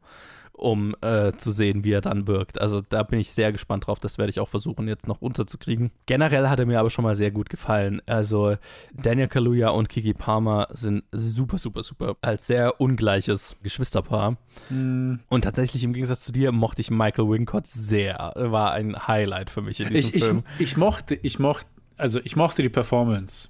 um 0.58 0.96
äh, 1.02 1.34
zu 1.38 1.52
sehen, 1.52 1.84
wie 1.84 1.92
er 1.92 2.02
dann 2.02 2.28
wirkt. 2.28 2.60
Also 2.60 2.82
da 2.82 3.04
bin 3.04 3.20
ich 3.20 3.32
sehr 3.32 3.52
gespannt 3.52 3.88
drauf. 3.88 4.00
Das 4.00 4.18
werde 4.18 4.30
ich 4.30 4.40
auch 4.40 4.50
versuchen, 4.50 4.88
jetzt 4.88 5.08
noch 5.08 5.22
unterzukriegen. 5.22 5.92
Generell 6.06 6.50
hat 6.50 6.60
er 6.60 6.66
mir 6.66 6.80
aber 6.80 6.90
schon 6.90 7.04
mal 7.04 7.16
sehr 7.16 7.32
gut 7.32 7.50
gefallen. 7.50 8.02
Also 8.06 8.58
Daniel 8.94 9.28
Kaluuya 9.28 9.70
und 9.70 9.90
Kiki 9.90 10.14
Palmer 10.14 10.68
sind 10.72 11.04
super, 11.12 11.58
super, 11.58 11.84
super. 11.84 12.18
Als 12.22 12.48
sehr 12.48 12.82
ungleiches 12.82 13.56
Geschwisterpaar. 13.64 14.38
Mm. 14.70 15.16
Und 15.30 15.42
tatsächlich 15.44 15.84
im 15.84 15.94
Gegensatz 15.94 16.22
zu 16.22 16.32
dir 16.32 16.52
mochte 16.52 16.82
ich 16.82 16.92
Michael 16.92 17.30
Wincott 17.30 17.68
sehr. 17.68 18.34
War 18.36 18.72
ein 18.72 19.08
Highlight 19.08 19.50
für 19.50 19.62
mich 19.62 19.80
in 19.80 19.94
diesem 19.94 20.16
ich, 20.16 20.24
Film. 20.24 20.44
Ich, 20.56 20.62
ich 20.62 20.78
mochte, 20.78 21.16
ich 21.16 21.40
mochte, 21.40 21.68
also 21.98 22.20
ich 22.24 22.36
mochte 22.36 22.62
die 22.62 22.70
Performance. 22.70 23.50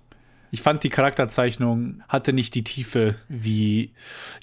Ich 0.51 0.61
fand 0.61 0.83
die 0.83 0.89
Charakterzeichnung 0.89 2.01
hatte 2.07 2.33
nicht 2.33 2.55
die 2.55 2.63
Tiefe 2.63 3.15
wie, 3.29 3.93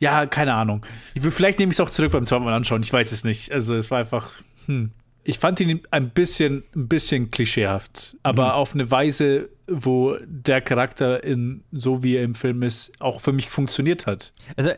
ja, 0.00 0.26
keine 0.26 0.54
Ahnung. 0.54 0.84
Ich, 1.14 1.22
vielleicht 1.22 1.58
nehme 1.58 1.70
ich 1.72 1.76
es 1.76 1.80
auch 1.80 1.90
zurück 1.90 2.12
beim 2.12 2.24
zweiten 2.24 2.44
Mal 2.44 2.54
anschauen, 2.54 2.82
ich 2.82 2.92
weiß 2.92 3.12
es 3.12 3.24
nicht. 3.24 3.50
Also 3.52 3.74
es 3.74 3.90
war 3.90 3.98
einfach, 3.98 4.30
hm. 4.66 4.90
Ich 5.26 5.38
fand 5.38 5.58
ihn 5.60 5.80
ein 5.90 6.10
bisschen, 6.10 6.64
ein 6.76 6.86
bisschen 6.86 7.30
klischeehaft, 7.30 8.14
aber 8.22 8.44
Mhm. 8.48 8.50
auf 8.50 8.74
eine 8.74 8.90
Weise, 8.90 9.48
wo 9.66 10.18
der 10.26 10.60
Charakter 10.60 11.24
in, 11.24 11.64
so 11.72 12.02
wie 12.02 12.16
er 12.16 12.24
im 12.24 12.34
Film 12.34 12.62
ist, 12.62 12.92
auch 13.00 13.22
für 13.22 13.32
mich 13.32 13.48
funktioniert 13.48 14.06
hat. 14.06 14.34
Also 14.56 14.72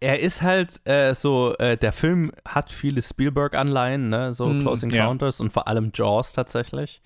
er 0.00 0.20
ist 0.20 0.42
halt 0.42 0.82
äh, 0.86 1.14
so, 1.14 1.54
äh, 1.56 1.78
der 1.78 1.92
Film 1.92 2.32
hat 2.46 2.70
viele 2.70 3.00
Spielberg-Anleihen, 3.00 4.10
ne? 4.10 4.34
so 4.34 4.48
Mm, 4.48 4.60
Close 4.60 4.86
ja. 4.88 5.04
Encounters 5.04 5.40
und 5.40 5.54
vor 5.54 5.68
allem 5.68 5.90
Jaws 5.94 6.34
tatsächlich, 6.34 7.00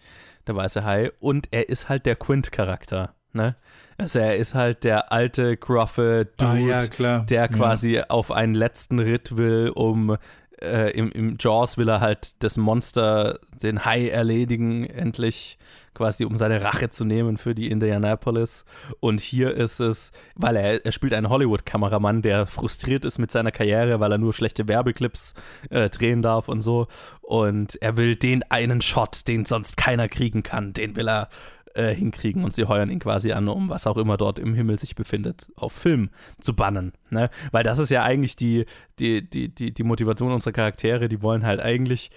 der 0.49 0.57
weiße 0.57 0.83
Hai. 0.83 1.13
Und 1.21 1.47
er 1.53 1.69
ist 1.69 1.89
halt 1.89 2.05
der 2.05 2.17
Quint-Charakter. 2.17 3.15
Ne? 3.33 3.57
Also 3.99 4.19
er 4.19 4.37
ist 4.37 4.55
halt 4.55 4.85
der 4.85 5.13
alte, 5.13 5.57
gruffe 5.57 6.29
Dude, 6.37 6.51
Ah, 6.51 6.57
ja, 6.57 7.19
der 7.21 7.41
Ja. 7.43 7.49
quasi 7.49 8.01
auf 8.09 8.31
einen 8.31 8.55
letzten 8.55 8.99
Ritt 8.99 9.37
will, 9.37 9.71
um 9.75 10.17
äh, 10.61 10.91
im, 10.97 11.11
im 11.13 11.37
Jaws 11.41 11.77
will 11.79 11.89
er 11.89 12.01
halt 12.01 12.43
das 12.43 12.57
Monster, 12.57 13.41
den 13.63 13.85
Hai 13.85 14.09
erledigen, 14.09 14.85
endlich 14.87 15.59
quasi, 15.95 16.25
um 16.25 16.37
seine 16.37 16.63
Rache 16.63 16.89
zu 16.89 17.05
nehmen 17.05 17.37
für 17.37 17.55
die 17.55 17.69
Indianapolis. 17.71 18.65
Und 19.01 19.21
hier 19.21 19.55
ist 19.55 19.79
es, 19.81 20.11
weil 20.37 20.57
er, 20.57 20.87
er 20.87 20.93
spielt 20.93 21.13
einen 21.13 21.29
Hollywood-Kameramann, 21.29 22.23
der 22.23 22.47
frustriert 22.47 23.05
ist 23.05 23.19
mit 23.19 23.31
seiner 23.31 23.51
Karriere, 23.51 24.01
weil 24.01 24.11
er 24.13 24.19
nur 24.19 24.33
schlechte 24.33 24.69
Werbeclips 24.69 25.35
äh, 25.69 25.91
drehen 25.91 26.23
darf 26.23 26.49
und 26.49 26.63
so. 26.63 26.87
Und 27.21 27.77
er 27.83 27.97
will 27.99 28.17
den 28.17 28.43
einen 28.49 28.81
Shot, 28.81 29.29
den 29.29 29.45
sonst 29.45 29.77
keiner 29.77 30.09
kriegen 30.09 30.43
kann, 30.43 30.73
den 30.73 30.97
will 30.97 31.09
er 31.09 31.29
äh, 31.75 31.95
hinkriegen 31.95 32.45
und 32.45 32.53
sie 32.53 32.65
heuern 32.65 32.91
ihn 32.91 32.99
quasi 32.99 33.33
an, 33.33 33.49
um 33.49 33.69
was 33.69 33.87
auch 33.87 33.97
immer 33.97 34.17
dort 34.17 34.39
im 34.39 34.55
Himmel 34.55 34.79
sich 34.79 34.95
befindet, 34.95 35.49
auf 35.57 35.73
Film 35.73 36.11
zu 36.41 36.55
bannen. 36.55 36.93
Ne? 37.11 37.31
Weil 37.51 37.65
das 37.65 37.79
ist 37.79 37.91
ja 37.91 38.03
eigentlich 38.03 38.37
die, 38.37 38.65
die, 38.99 39.29
die, 39.29 39.55
die, 39.55 39.73
die 39.73 39.83
Motivation 39.83 40.33
unserer 40.33 40.53
Charaktere, 40.53 41.09
die 41.09 41.23
wollen 41.23 41.45
halt 41.45 41.61
eigentlich 41.61 42.11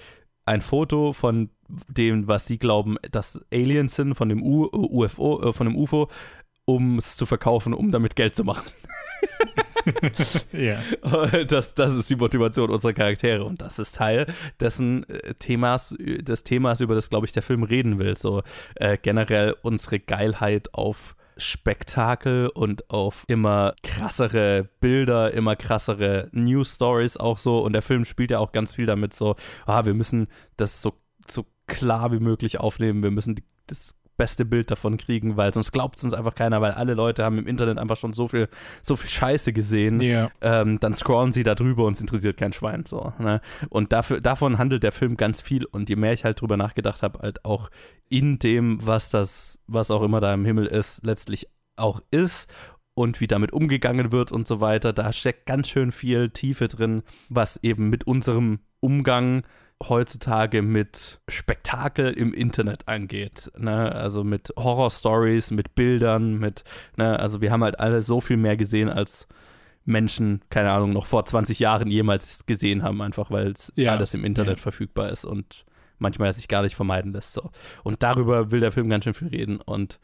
ein 0.46 0.62
Foto 0.62 1.14
von 1.14 1.50
dem, 1.88 2.28
was 2.28 2.46
sie 2.46 2.60
glauben, 2.60 2.98
dass 3.12 3.42
Aliens 3.52 3.96
sind, 3.96 4.16
von 4.16 4.30
dem 4.30 4.44
U 4.44 4.66
UFO, 4.72 5.42
äh, 5.42 5.54
von 5.54 5.68
dem 5.68 5.76
UFO, 5.76 6.10
um 6.66 6.98
es 6.98 7.16
zu 7.16 7.26
verkaufen, 7.26 7.74
um 7.74 7.92
damit 7.92 8.16
Geld 8.16 8.36
zu 8.36 8.44
machen. 8.44 8.66
Ja. 10.52 10.80
Das, 11.48 11.76
das 11.76 11.94
ist 11.94 12.10
die 12.10 12.16
Motivation 12.16 12.70
unserer 12.70 12.94
Charaktere 12.94 13.44
und 13.44 13.62
das 13.62 13.80
ist 13.80 13.96
Teil 13.96 14.28
dessen 14.60 15.08
äh, 15.10 15.34
Themas, 15.36 15.92
äh, 15.94 16.22
des 16.24 16.44
Themas, 16.44 16.82
über 16.82 16.96
das, 16.96 17.10
glaube 17.10 17.26
ich, 17.26 17.32
der 17.32 17.44
Film 17.44 17.64
reden 17.64 18.00
will. 18.00 18.18
So 18.18 18.44
äh, 18.76 18.98
generell 18.98 19.56
unsere 19.62 20.00
Geilheit 20.00 20.74
auf 20.74 21.16
Spektakel 21.38 22.48
und 22.48 22.90
auf 22.90 23.26
immer 23.28 23.76
krassere 23.84 24.70
Bilder, 24.80 25.34
immer 25.34 25.56
krassere 25.56 26.30
News 26.32 26.76
Stories 26.76 27.18
auch 27.18 27.38
so. 27.38 27.60
Und 27.60 27.74
der 27.74 27.82
Film 27.82 28.06
spielt 28.06 28.32
ja 28.32 28.40
auch 28.40 28.52
ganz 28.52 28.72
viel 28.72 28.86
damit 28.86 29.14
so, 29.14 29.36
ah, 29.66 29.86
wir 29.86 29.94
müssen 29.94 30.28
das 30.58 30.82
so, 30.82 30.94
so 31.28 31.46
klar 31.68 32.12
wie 32.12 32.20
möglich 32.20 32.60
aufnehmen, 32.60 33.04
wir 33.04 33.12
müssen 33.12 33.36
die, 33.36 33.44
das 33.68 33.96
beste 34.18 34.46
Bild 34.46 34.72
davon 34.72 34.98
kriegen, 34.98 35.38
weil 35.38 35.54
sonst 35.54 35.72
glaubt 35.72 35.98
es 35.98 36.04
uns 36.04 36.14
einfach 36.14 36.36
keiner, 36.36 36.62
weil 36.62 36.72
alle 36.72 36.94
Leute 36.94 37.24
haben 37.24 37.38
im 37.38 37.48
Internet 37.48 37.78
einfach 37.78 37.98
schon 37.98 38.14
so 38.14 38.28
viel, 38.28 38.48
so 38.82 38.96
viel 38.96 39.10
Scheiße 39.10 39.54
gesehen. 39.54 40.00
Ja. 40.02 40.32
Ähm, 40.42 40.80
dann 40.80 40.94
scrollen 40.94 41.32
sie 41.32 41.44
da 41.44 41.56
drüber 41.56 41.86
und 41.86 41.94
es 41.94 42.02
interessiert 42.02 42.38
kein 42.38 42.54
Schwein. 42.54 42.86
So, 42.86 43.14
ne? 43.20 43.42
Und 43.70 43.94
dafür, 43.94 44.22
davon 44.22 44.58
handelt 44.58 44.84
der 44.84 44.92
Film 44.92 45.18
ganz 45.18 45.42
viel. 45.42 45.66
Und 45.66 45.90
je 45.90 45.96
mehr 45.96 46.14
ich 46.14 46.24
halt 46.24 46.42
drüber 46.42 46.58
nachgedacht 46.58 47.04
habe, 47.04 47.20
halt 47.20 47.44
auch 47.46 47.70
in 48.10 48.40
dem, 48.40 48.86
was 48.86 49.10
das, 49.10 49.60
was 49.68 49.92
auch 49.92 50.02
immer 50.02 50.22
da 50.22 50.34
im 50.34 50.46
Himmel 50.46 50.68
ist, 50.68 51.04
letztlich 51.04 51.48
auch 51.76 52.02
ist 52.12 52.50
und 52.94 53.20
wie 53.20 53.28
damit 53.28 53.52
umgegangen 53.52 54.12
wird 54.12 54.32
und 54.32 54.48
so 54.48 54.62
weiter, 54.62 54.94
da 54.94 55.12
steckt 55.12 55.46
ganz 55.46 55.68
schön 55.68 55.92
viel 55.92 56.30
Tiefe 56.30 56.68
drin, 56.68 57.04
was 57.30 57.62
eben 57.62 57.90
mit 57.90 58.08
unserem 58.08 58.60
Umgang 58.80 59.44
heutzutage 59.84 60.62
mit 60.62 61.20
Spektakel 61.28 62.12
im 62.14 62.34
Internet 62.34 62.88
angeht. 62.88 63.52
Ne? 63.58 63.94
Also 63.94 64.24
mit 64.24 64.54
Horror-Stories, 64.58 65.52
mit 65.52 65.76
Bildern, 65.76 66.38
mit, 66.38 66.64
ne? 66.98 67.20
also 67.20 67.42
wir 67.42 67.52
haben 67.52 67.64
halt 67.64 67.80
alle 67.80 68.02
so 68.02 68.22
viel 68.22 68.38
mehr 68.38 68.58
gesehen 68.58 68.90
als 68.90 69.28
Menschen, 69.84 70.42
keine 70.50 70.72
Ahnung, 70.72 70.94
noch 70.94 71.06
vor 71.06 71.26
20 71.26 71.60
Jahren 71.60 71.90
jemals 71.90 72.46
gesehen 72.46 72.84
haben, 72.84 73.02
einfach 73.02 73.30
weil 73.30 73.52
es 73.52 73.72
Ja, 73.76 73.96
alles 73.96 74.14
im 74.14 74.26
Internet 74.26 74.58
ja. 74.58 74.64
verfügbar 74.64 75.10
ist 75.10 75.26
und 75.26 75.66
manchmal 76.00 76.34
sich 76.34 76.48
gar 76.48 76.64
nicht 76.64 76.76
vermeiden 76.76 77.14
lässt. 77.14 77.34
So. 77.34 77.52
Und 77.84 78.02
darüber 78.02 78.52
will 78.52 78.60
der 78.60 78.72
Film 78.72 78.90
ganz 78.90 79.04
schön 79.04 79.14
viel 79.14 79.28
reden 79.28 79.62
und 79.62 80.00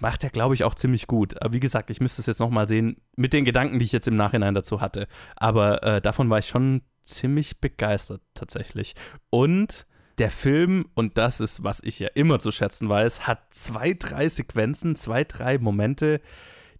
macht 0.00 0.24
er, 0.24 0.30
glaube 0.30 0.54
ich, 0.54 0.64
auch 0.64 0.74
ziemlich 0.74 1.06
gut. 1.06 1.40
Aber 1.42 1.52
wie 1.52 1.60
gesagt, 1.60 1.90
ich 1.90 2.00
müsste 2.00 2.20
es 2.20 2.26
jetzt 2.26 2.40
nochmal 2.40 2.68
sehen, 2.68 2.96
mit 3.16 3.32
den 3.32 3.44
Gedanken, 3.44 3.78
die 3.78 3.84
ich 3.84 3.92
jetzt 3.92 4.08
im 4.08 4.14
Nachhinein 4.14 4.54
dazu 4.54 4.80
hatte. 4.80 5.08
Aber 5.36 5.82
äh, 5.82 6.00
davon 6.00 6.30
war 6.30 6.38
ich 6.38 6.46
schon 6.48 6.82
ziemlich 7.06 7.60
begeistert 7.60 8.20
tatsächlich. 8.34 8.94
Und 9.30 9.86
der 10.18 10.30
Film, 10.30 10.86
und 10.94 11.18
das 11.18 11.40
ist, 11.40 11.62
was 11.62 11.80
ich 11.82 11.98
ja 11.98 12.08
immer 12.14 12.38
zu 12.38 12.50
schätzen 12.50 12.88
weiß, 12.88 13.26
hat 13.26 13.52
zwei, 13.52 13.92
drei 13.94 14.28
Sequenzen, 14.28 14.96
zwei, 14.96 15.24
drei 15.24 15.58
Momente, 15.58 16.20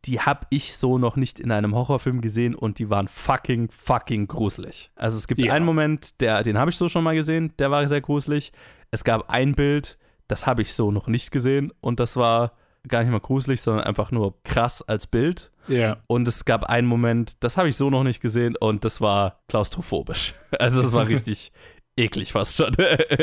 die 0.05 0.20
habe 0.20 0.47
ich 0.51 0.77
so 0.77 0.99
noch 0.99 1.16
nicht 1.16 1.41
in 1.41 1.51
einem 1.51 1.74
Horrorfilm 1.74 2.20
gesehen 2.20 2.55
und 2.55 2.79
die 2.79 2.91
waren 2.91 3.09
fucking, 3.09 3.70
fucking 3.70 4.29
gruselig. 4.29 4.91
Also 4.95 5.18
es 5.18 5.27
gibt 5.27 5.41
Ja. 5.41 5.53
einen 5.53 5.66
Moment, 5.66 6.20
der, 6.20 6.43
den 6.45 6.57
habe 6.59 6.70
ich 6.70 6.77
so 6.77 6.89
schon 6.89 7.05
mal 7.05 7.14
gesehen, 7.14 7.53
der 7.59 7.70
war 7.70 7.87
sehr 7.89 8.01
gruselig. 8.01 8.53
Es 8.91 9.05
gab 9.05 9.29
ein 9.29 9.55
Bild, 9.55 9.99
das 10.29 10.47
habe 10.47 10.62
ich 10.62 10.74
so 10.74 10.91
noch 10.91 11.09
nicht 11.09 11.31
gesehen 11.31 11.72
und 11.81 11.99
das 12.01 12.16
war 12.16 12.53
gar 12.89 13.01
nicht 13.03 13.11
mal 13.11 13.20
gruselig, 13.20 13.61
sondern 13.62 13.85
einfach 13.85 14.12
nur 14.12 14.41
krass 14.45 14.81
als 14.83 15.07
Bild. 15.09 15.51
Ja. 15.69 15.99
Und 16.07 16.29
es 16.29 16.45
gab 16.45 16.64
einen 16.64 16.87
Moment, 16.87 17.43
das 17.43 17.57
habe 17.57 17.69
ich 17.69 17.77
so 17.77 17.91
noch 17.91 18.05
nicht 18.05 18.21
gesehen 18.21 18.57
und 18.57 18.85
das 18.85 19.01
war 19.01 19.41
klaustrophobisch. 19.49 20.35
Also 20.59 20.81
das 20.81 20.93
war 20.93 21.07
richtig 21.09 21.53
eklig 21.97 22.33
fast 22.33 22.57
schon. 22.57 22.75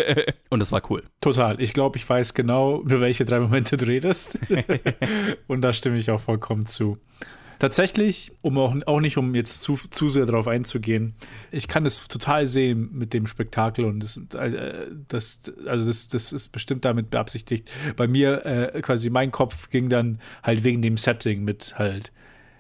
und 0.50 0.60
das 0.60 0.72
war 0.72 0.82
cool. 0.92 1.04
Total. 1.22 1.60
Ich 1.60 1.74
glaube, 1.74 1.98
ich 1.98 2.08
weiß 2.08 2.34
genau, 2.34 2.82
über 2.82 3.02
welche 3.02 3.26
drei 3.26 3.40
Momente 3.40 3.78
du 3.78 3.88
redest. 3.88 4.38
Und 5.48 5.62
da 5.62 5.74
stimme 5.74 5.98
ich 5.98 6.12
auch 6.12 6.20
vollkommen 6.20 6.66
zu. 6.66 7.00
Tatsächlich, 7.64 8.34
um 8.42 8.58
auch, 8.58 8.76
auch 8.88 9.00
nicht, 9.00 9.18
um 9.18 9.36
jetzt 9.36 9.62
zu, 9.62 9.80
zu 9.90 10.10
sehr 10.10 10.26
darauf 10.26 10.48
einzugehen, 10.48 11.14
ich 11.50 11.70
kann 11.70 11.86
es 11.86 12.08
total 12.10 12.46
sehen 12.46 12.90
mit 12.92 13.14
dem 13.14 13.26
Spektakel 13.26 13.86
und 13.86 14.02
das, 14.02 14.20
äh, 14.36 14.88
das 15.08 15.42
also 15.66 15.88
das, 15.88 16.10
das 16.10 16.34
ist 16.34 16.50
bestimmt 16.50 16.84
damit 16.84 17.10
beabsichtigt. 17.10 17.72
Bei 17.96 18.06
mir 18.06 18.46
äh, 18.46 18.82
quasi 18.82 19.10
mein 19.10 19.32
Kopf 19.32 19.70
ging 19.70 19.88
dann 19.88 20.20
halt 20.44 20.66
wegen 20.66 20.82
dem 20.82 20.98
Setting 20.98 21.46
mit 21.46 21.76
halt 21.78 22.12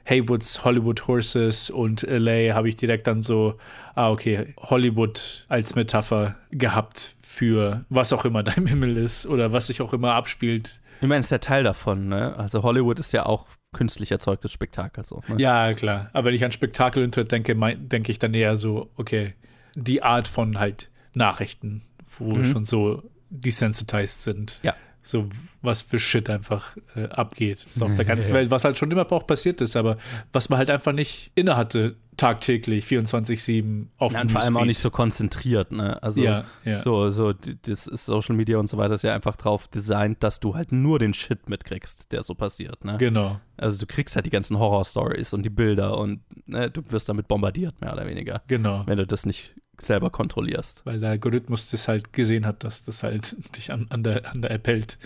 Haywoods 0.05 0.65
Hollywood 0.65 1.07
Horses 1.07 1.69
und 1.69 2.01
LA 2.03 2.53
habe 2.53 2.67
ich 2.69 2.75
direkt 2.75 3.07
dann 3.07 3.21
so, 3.21 3.55
ah, 3.95 4.09
okay, 4.11 4.53
Hollywood 4.57 5.45
als 5.49 5.75
Metapher 5.75 6.35
gehabt 6.51 7.15
für 7.21 7.85
was 7.89 8.11
auch 8.13 8.25
immer 8.25 8.43
da 8.43 8.51
im 8.53 8.67
Himmel 8.67 8.97
ist 8.97 9.25
oder 9.25 9.51
was 9.51 9.67
sich 9.67 9.81
auch 9.81 9.93
immer 9.93 10.13
abspielt. 10.13 10.81
Ich 11.01 11.07
meine, 11.07 11.19
es 11.21 11.27
ist 11.27 11.31
ja 11.31 11.37
Teil 11.39 11.63
davon, 11.63 12.07
ne? 12.07 12.35
Also 12.37 12.63
Hollywood 12.63 12.99
ist 12.99 13.11
ja 13.13 13.25
auch 13.25 13.47
künstlich 13.73 14.11
erzeugtes 14.11 14.51
Spektakel 14.51 15.03
so. 15.03 15.21
Ne? 15.27 15.35
Ja, 15.41 15.73
klar. 15.73 16.09
Aber 16.13 16.27
wenn 16.27 16.35
ich 16.35 16.45
an 16.45 16.51
Spektakel 16.51 17.07
denke, 17.09 17.55
denke 17.77 18.11
ich 18.11 18.19
dann 18.19 18.33
eher 18.33 18.55
so, 18.55 18.91
okay, 18.97 19.33
die 19.75 20.03
Art 20.03 20.27
von 20.27 20.59
halt 20.59 20.91
Nachrichten, 21.13 21.81
wo 22.19 22.31
wir 22.33 22.37
Mhm. 22.39 22.45
schon 22.45 22.65
so 22.65 23.01
desensitized 23.31 24.21
sind. 24.21 24.59
Ja. 24.63 24.75
So 25.03 25.27
was 25.61 25.81
für 25.81 25.99
Shit 25.99 26.29
einfach 26.29 26.75
äh, 26.95 27.05
abgeht. 27.05 27.65
So 27.69 27.85
auf 27.85 27.93
der 27.93 28.05
ganzen 28.05 28.33
Welt, 28.33 28.49
was 28.51 28.63
halt 28.63 28.77
schon 28.77 28.89
immer 28.89 29.09
auch 29.11 29.27
passiert 29.27 29.61
ist, 29.61 29.75
aber 29.75 29.97
was 30.31 30.49
man 30.49 30.57
halt 30.57 30.69
einfach 30.69 30.91
nicht 30.93 31.31
innehatte, 31.35 31.95
tagtäglich, 32.17 32.85
24-7 32.85 33.87
auf 33.97 34.13
Ja, 34.13 34.19
dem 34.19 34.23
und 34.23 34.31
vor 34.31 34.41
allem 34.41 34.57
auch 34.57 34.65
nicht 34.65 34.79
so 34.79 34.91
konzentriert, 34.91 35.71
ne? 35.71 36.01
Also 36.01 36.21
Ja, 36.21 36.45
ja. 36.63 36.77
so, 36.79 37.09
so, 37.09 37.33
das 37.33 37.85
Social 37.85 38.35
Media 38.35 38.57
und 38.57 38.67
so 38.67 38.77
weiter 38.77 38.93
ist 38.93 39.03
ja 39.03 39.13
einfach 39.13 39.35
drauf 39.35 39.67
designt, 39.67 40.23
dass 40.23 40.39
du 40.39 40.55
halt 40.55 40.71
nur 40.71 40.99
den 40.99 41.13
Shit 41.13 41.49
mitkriegst, 41.49 42.11
der 42.11 42.23
so 42.23 42.35
passiert, 42.35 42.83
ne? 42.85 42.97
Genau. 42.97 43.39
Also 43.57 43.77
du 43.77 43.85
kriegst 43.85 44.15
halt 44.15 44.25
die 44.25 44.29
ganzen 44.29 44.57
Horror-Stories 44.59 45.33
und 45.33 45.43
die 45.43 45.49
Bilder 45.49 45.97
und 45.97 46.21
ne, 46.45 46.69
du 46.69 46.81
wirst 46.89 47.09
damit 47.09 47.27
bombardiert, 47.27 47.79
mehr 47.81 47.93
oder 47.93 48.05
weniger. 48.07 48.41
Genau. 48.47 48.83
Wenn 48.85 48.97
du 48.97 49.07
das 49.07 49.25
nicht 49.25 49.53
selber 49.85 50.09
kontrollierst. 50.09 50.85
weil 50.85 50.99
der 50.99 51.11
Algorithmus 51.11 51.69
das 51.69 51.87
halt 51.87 52.13
gesehen 52.13 52.45
hat, 52.45 52.63
dass 52.63 52.83
das 52.83 53.03
halt 53.03 53.35
dich 53.55 53.71
an, 53.71 53.87
an, 53.89 54.03
der, 54.03 54.29
an 54.31 54.41
der 54.41 54.51
App 54.51 54.67
hält. 54.67 54.97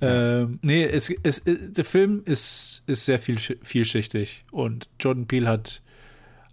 Ähm, 0.00 0.58
nee, 0.62 0.84
es, 0.84 1.10
es, 1.22 1.42
der 1.44 1.84
Film 1.84 2.22
ist, 2.24 2.82
ist 2.86 3.04
sehr 3.04 3.18
viel, 3.18 3.38
vielschichtig 3.38 4.44
und 4.50 4.88
Jordan 5.00 5.26
Peele 5.26 5.48
hat 5.48 5.82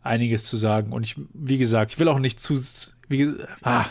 einiges 0.01 0.43
zu 0.43 0.57
sagen 0.57 0.91
und 0.91 1.03
ich, 1.03 1.15
wie 1.33 1.57
gesagt, 1.57 1.93
ich 1.93 1.99
will 1.99 2.09
auch 2.09 2.19
nicht 2.19 2.39
zu, 2.39 2.59
wie, 3.07 3.33
ah, 3.61 3.85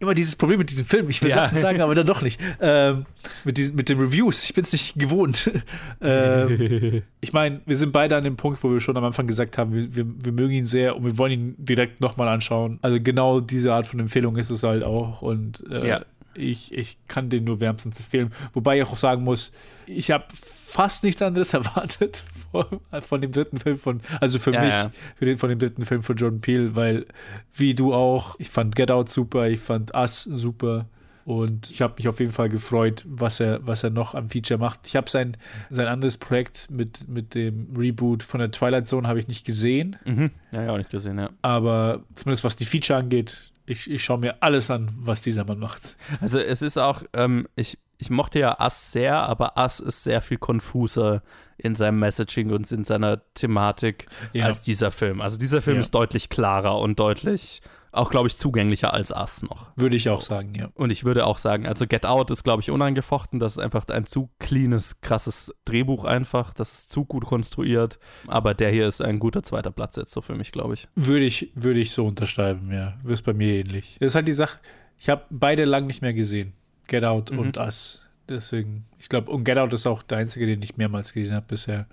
immer 0.00 0.14
dieses 0.14 0.36
Problem 0.36 0.58
mit 0.58 0.70
diesem 0.70 0.84
Film, 0.84 1.08
ich 1.10 1.20
will 1.22 1.30
Ja. 1.30 1.36
Sachen 1.36 1.58
sagen, 1.58 1.80
aber 1.80 1.94
dann 1.94 2.06
doch 2.06 2.22
nicht. 2.22 2.40
Ähm, 2.60 3.06
mit, 3.44 3.56
diesen, 3.58 3.74
mit 3.76 3.88
den 3.88 3.98
Reviews, 3.98 4.44
ich 4.44 4.54
bin 4.54 4.64
es 4.64 4.72
nicht 4.72 4.94
gewohnt. 4.98 5.50
ähm, 6.00 7.02
ich 7.20 7.32
meine, 7.32 7.60
wir 7.66 7.76
sind 7.76 7.92
beide 7.92 8.16
an 8.16 8.24
dem 8.24 8.36
Punkt, 8.36 8.62
wo 8.62 8.70
wir 8.70 8.80
schon 8.80 8.96
am 8.96 9.04
Anfang 9.04 9.26
gesagt 9.26 9.58
haben, 9.58 9.72
wir, 9.72 9.96
wir, 9.96 10.06
wir 10.24 10.32
mögen 10.32 10.52
ihn 10.52 10.64
sehr 10.66 10.96
und 10.96 11.04
wir 11.04 11.18
wollen 11.18 11.32
ihn 11.32 11.54
direkt 11.58 12.00
nochmal 12.00 12.28
anschauen. 12.28 12.78
Also 12.82 12.98
genau 13.00 13.40
diese 13.40 13.72
Art 13.74 13.86
von 13.86 13.98
Empfehlung 14.00 14.36
ist 14.36 14.50
es 14.50 14.62
halt 14.62 14.82
auch. 14.84 15.22
Und 15.22 15.64
äh, 15.70 15.88
Ja. 15.88 16.04
Ich, 16.34 16.72
ich 16.72 16.98
kann 17.08 17.30
den 17.30 17.42
nur 17.42 17.58
wärmstens 17.58 17.98
empfehlen. 17.98 18.32
Wobei 18.52 18.78
ich 18.78 18.84
auch 18.84 18.96
sagen 18.96 19.24
muss, 19.24 19.50
ich 19.86 20.12
habe 20.12 20.24
fast 20.68 21.04
nichts 21.04 21.22
anderes 21.22 21.54
erwartet 21.54 22.24
von, 22.52 22.66
von 23.00 23.20
dem 23.20 23.32
dritten 23.32 23.58
Film 23.58 23.78
von, 23.78 24.00
also 24.20 24.38
für 24.38 24.52
Ja, 24.52 24.60
mich, 24.60 24.70
ja. 24.70 24.90
Für 25.16 25.24
den, 25.24 25.38
von 25.38 25.48
dem 25.48 25.58
dritten 25.58 25.84
Film 25.84 26.02
von 26.02 26.16
Jordan 26.16 26.40
Peele, 26.40 26.76
weil 26.76 27.06
wie 27.54 27.74
du 27.74 27.94
auch, 27.94 28.36
ich 28.38 28.50
fand 28.50 28.76
Get 28.76 28.90
Out 28.90 29.08
super, 29.10 29.48
ich 29.48 29.60
fand 29.60 29.94
Us 29.94 30.22
super. 30.24 30.86
Und 31.24 31.70
ich 31.70 31.82
habe 31.82 31.92
mich 31.98 32.08
auf 32.08 32.20
jeden 32.20 32.32
Fall 32.32 32.48
gefreut, 32.48 33.04
was 33.06 33.38
er, 33.38 33.66
was 33.66 33.84
er 33.84 33.90
noch 33.90 34.14
am 34.14 34.30
Feature 34.30 34.58
macht. 34.58 34.86
Ich 34.86 34.96
habe 34.96 35.10
sein, 35.10 35.36
sein 35.68 35.86
anderes 35.86 36.16
Projekt 36.16 36.70
mit, 36.70 37.06
mit 37.06 37.34
dem 37.34 37.68
Reboot 37.76 38.22
von 38.22 38.40
der 38.40 38.50
Twilight 38.50 38.88
Zone 38.88 39.06
habe 39.06 39.20
ich 39.20 39.28
nicht 39.28 39.44
gesehen. 39.44 39.96
Mhm. 40.06 40.30
Ja, 40.52 40.62
ja, 40.62 40.72
auch 40.72 40.78
nicht 40.78 40.88
gesehen, 40.88 41.18
ja. 41.18 41.28
Aber 41.42 42.02
zumindest 42.14 42.44
was 42.44 42.56
die 42.56 42.64
Feature 42.64 42.98
angeht, 42.98 43.52
ich, 43.66 43.90
ich 43.90 44.02
schaue 44.02 44.16
mir 44.16 44.42
alles 44.42 44.70
an, 44.70 44.90
was 44.96 45.20
dieser 45.20 45.44
Mann 45.44 45.58
macht. 45.58 45.98
Also 46.22 46.38
es 46.38 46.62
ist 46.62 46.78
auch, 46.78 47.02
ähm, 47.12 47.46
ich, 47.56 47.76
ich 47.98 48.10
mochte 48.10 48.38
ja 48.38 48.58
Ass 48.60 48.92
sehr, 48.92 49.16
aber 49.16 49.58
Ass 49.58 49.80
ist 49.80 50.04
sehr 50.04 50.22
viel 50.22 50.38
konfuser 50.38 51.22
in 51.56 51.74
seinem 51.74 51.98
Messaging 51.98 52.50
und 52.52 52.70
in 52.70 52.84
seiner 52.84 53.20
Thematik 53.34 54.06
Ja. 54.32 54.46
als 54.46 54.62
dieser 54.62 54.90
Film. 54.90 55.20
Also 55.20 55.36
dieser 55.38 55.60
Film 55.60 55.76
Ja. 55.76 55.80
ist 55.80 55.90
deutlich 55.94 56.28
klarer 56.28 56.78
und 56.78 56.98
deutlich, 57.00 57.60
auch 57.90 58.10
glaube 58.10 58.28
ich, 58.28 58.36
zugänglicher 58.36 58.92
als 58.94 59.10
Ass 59.12 59.42
noch. 59.42 59.72
Würde 59.74 59.96
ich 59.96 60.08
auch 60.10 60.20
sagen, 60.20 60.54
ja. 60.54 60.68
Und 60.74 60.90
ich 60.90 61.04
würde 61.04 61.26
auch 61.26 61.38
sagen, 61.38 61.66
also 61.66 61.86
Get 61.86 62.06
Out 62.06 62.30
ist, 62.30 62.44
glaube 62.44 62.60
ich, 62.62 62.70
unangefochten. 62.70 63.40
Das 63.40 63.52
ist 63.52 63.58
einfach 63.58 63.88
ein 63.88 64.06
zu 64.06 64.28
cleanes, 64.38 65.00
krasses 65.00 65.52
Drehbuch 65.64 66.04
einfach. 66.04 66.52
Das 66.54 66.72
ist 66.74 66.90
zu 66.90 67.04
gut 67.04 67.24
konstruiert. 67.24 67.98
Aber 68.28 68.54
der 68.54 68.70
hier 68.70 68.86
ist 68.86 69.02
ein 69.02 69.18
guter 69.18 69.42
zweiter 69.42 69.72
Platz 69.72 69.96
jetzt 69.96 70.12
so 70.12 70.20
für 70.20 70.34
mich, 70.36 70.52
glaube 70.52 70.74
ich. 70.74 70.86
Würde 70.94 71.24
ich, 71.24 71.50
würde 71.56 71.80
ich 71.80 71.92
so 71.92 72.06
unterschreiben, 72.06 72.70
ja. 72.72 72.94
Ist 73.04 73.22
bei 73.22 73.32
mir 73.34 73.54
ähnlich. 73.54 73.96
Das 73.98 74.08
ist 74.08 74.14
halt 74.14 74.28
die 74.28 74.32
Sache, 74.32 74.58
ich 74.98 75.08
habe 75.08 75.22
beide 75.30 75.64
lang 75.64 75.86
nicht 75.86 76.02
mehr 76.02 76.12
gesehen. 76.14 76.52
Get 76.88 77.04
Out 77.04 77.30
Mhm. 77.30 77.38
und 77.38 77.56
Us. 77.56 78.00
Deswegen, 78.28 78.84
ich 78.98 79.08
glaube, 79.08 79.30
und 79.30 79.44
Get 79.44 79.56
Out 79.56 79.72
ist 79.72 79.86
auch 79.86 80.02
der 80.02 80.18
einzige, 80.18 80.46
den 80.46 80.60
ich 80.62 80.76
mehrmals 80.76 81.12
gesehen 81.12 81.36
habe 81.36 81.46
bisher. 81.48 81.86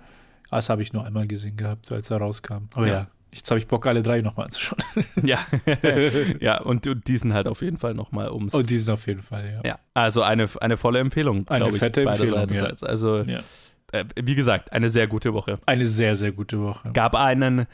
Us 0.52 0.68
habe 0.68 0.82
ich 0.82 0.92
nur 0.92 1.04
einmal 1.06 1.26
gesehen 1.26 1.56
gehabt, 1.56 1.90
als 1.92 2.10
er 2.10 2.18
rauskam. 2.18 2.68
Aber 2.74 2.86
Ja. 2.86 2.92
ja, 2.92 3.06
jetzt 3.32 3.50
habe 3.50 3.58
ich 3.58 3.66
Bock, 3.66 3.86
alle 3.86 4.02
drei 4.02 4.20
nochmal 4.20 4.46
anzuschauen. 4.46 4.78
Ja, 5.22 5.38
ja 6.40 6.60
und, 6.60 6.86
und 6.86 7.08
diesen 7.08 7.32
halt 7.32 7.48
auf 7.48 7.62
jeden 7.62 7.78
Fall 7.78 7.94
nochmal 7.94 8.30
ums. 8.30 8.52
Und 8.54 8.68
die 8.70 8.76
sind 8.78 8.92
auf 8.92 9.06
jeden 9.06 9.22
Fall, 9.22 9.60
ja. 9.62 9.68
Ja, 9.70 9.78
also 9.94 10.22
eine, 10.22 10.48
eine 10.60 10.76
volle 10.76 10.98
Empfehlung, 10.98 11.48
Eine 11.48 11.60
glaube 11.64 11.76
ich. 11.76 11.78
fette 11.82 12.02
Empfehlung, 12.02 12.48
ja. 12.52 12.64
Also, 12.82 13.22
Ja. 13.22 13.40
Äh, 13.92 14.04
wie 14.20 14.34
gesagt, 14.34 14.72
eine 14.72 14.88
sehr 14.88 15.06
gute 15.06 15.32
Woche. 15.32 15.58
Eine 15.66 15.86
sehr, 15.86 16.16
sehr 16.16 16.32
gute 16.32 16.60
Woche. 16.60 16.90
Gab 16.92 17.14
einen, 17.14 17.66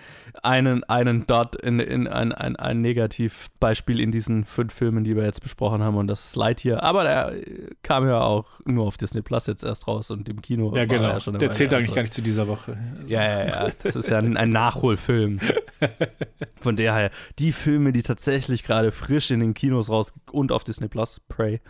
einen, 0.43 0.85
einen 0.85 1.27
Dot 1.27 1.57
in, 1.57 1.81
in 1.81 2.07
ein, 2.07 2.33
ein, 2.33 2.57
ein 2.57 2.81
Negativbeispiel 2.83 3.99
in 3.99 4.13
diesen 4.13 4.45
fünf 4.45 4.75
Filmen, 4.75 5.05
die 5.05 5.17
wir 5.17 5.25
jetzt 5.25 5.41
besprochen 5.43 5.83
haben, 5.83 5.97
und 5.97 6.07
das 6.09 6.27
ist 6.27 6.37
Lightyear. 6.37 6.83
Aber 6.83 7.05
der 7.05 7.33
äh, 7.33 7.71
kam 7.83 8.07
ja 8.07 8.21
auch 8.21 8.61
nur 8.67 8.87
auf 8.87 8.97
Disney 8.99 9.23
Plus 9.23 9.47
jetzt 9.47 9.65
erst 9.65 9.89
raus 9.89 10.11
und 10.11 10.29
im 10.29 10.43
Kino. 10.43 10.75
Ja, 10.77 10.85
genau. 10.85 11.19
eine 11.27 11.39
der 11.39 11.51
zählt 11.53 11.73
eigentlich 11.73 11.85
Also- 11.87 11.95
gar 11.95 12.03
nicht 12.03 12.15
zu 12.15 12.23
dieser 12.23 12.47
Woche. 12.47 12.77
Also, 13.01 13.13
Ja, 13.15 13.23
ja, 13.23 13.47
ja. 13.47 13.73
Das 13.83 13.97
ist 13.97 14.11
ja 14.11 14.19
ein, 14.19 14.37
ein 14.37 14.51
Nachholfilm. 14.51 15.41
Von 16.61 16.77
daher, 16.77 17.11
die 17.39 17.53
Filme, 17.53 17.93
die 17.93 18.03
tatsächlich 18.03 18.63
gerade 18.63 18.93
frisch 18.93 19.31
in 19.31 19.41
den 19.41 19.55
Kinos 19.55 19.91
raus 19.91 20.13
und 20.31 20.53
auf 20.53 20.63
Disney 20.65 20.89
Plus, 20.89 21.21
Prey. 21.29 21.61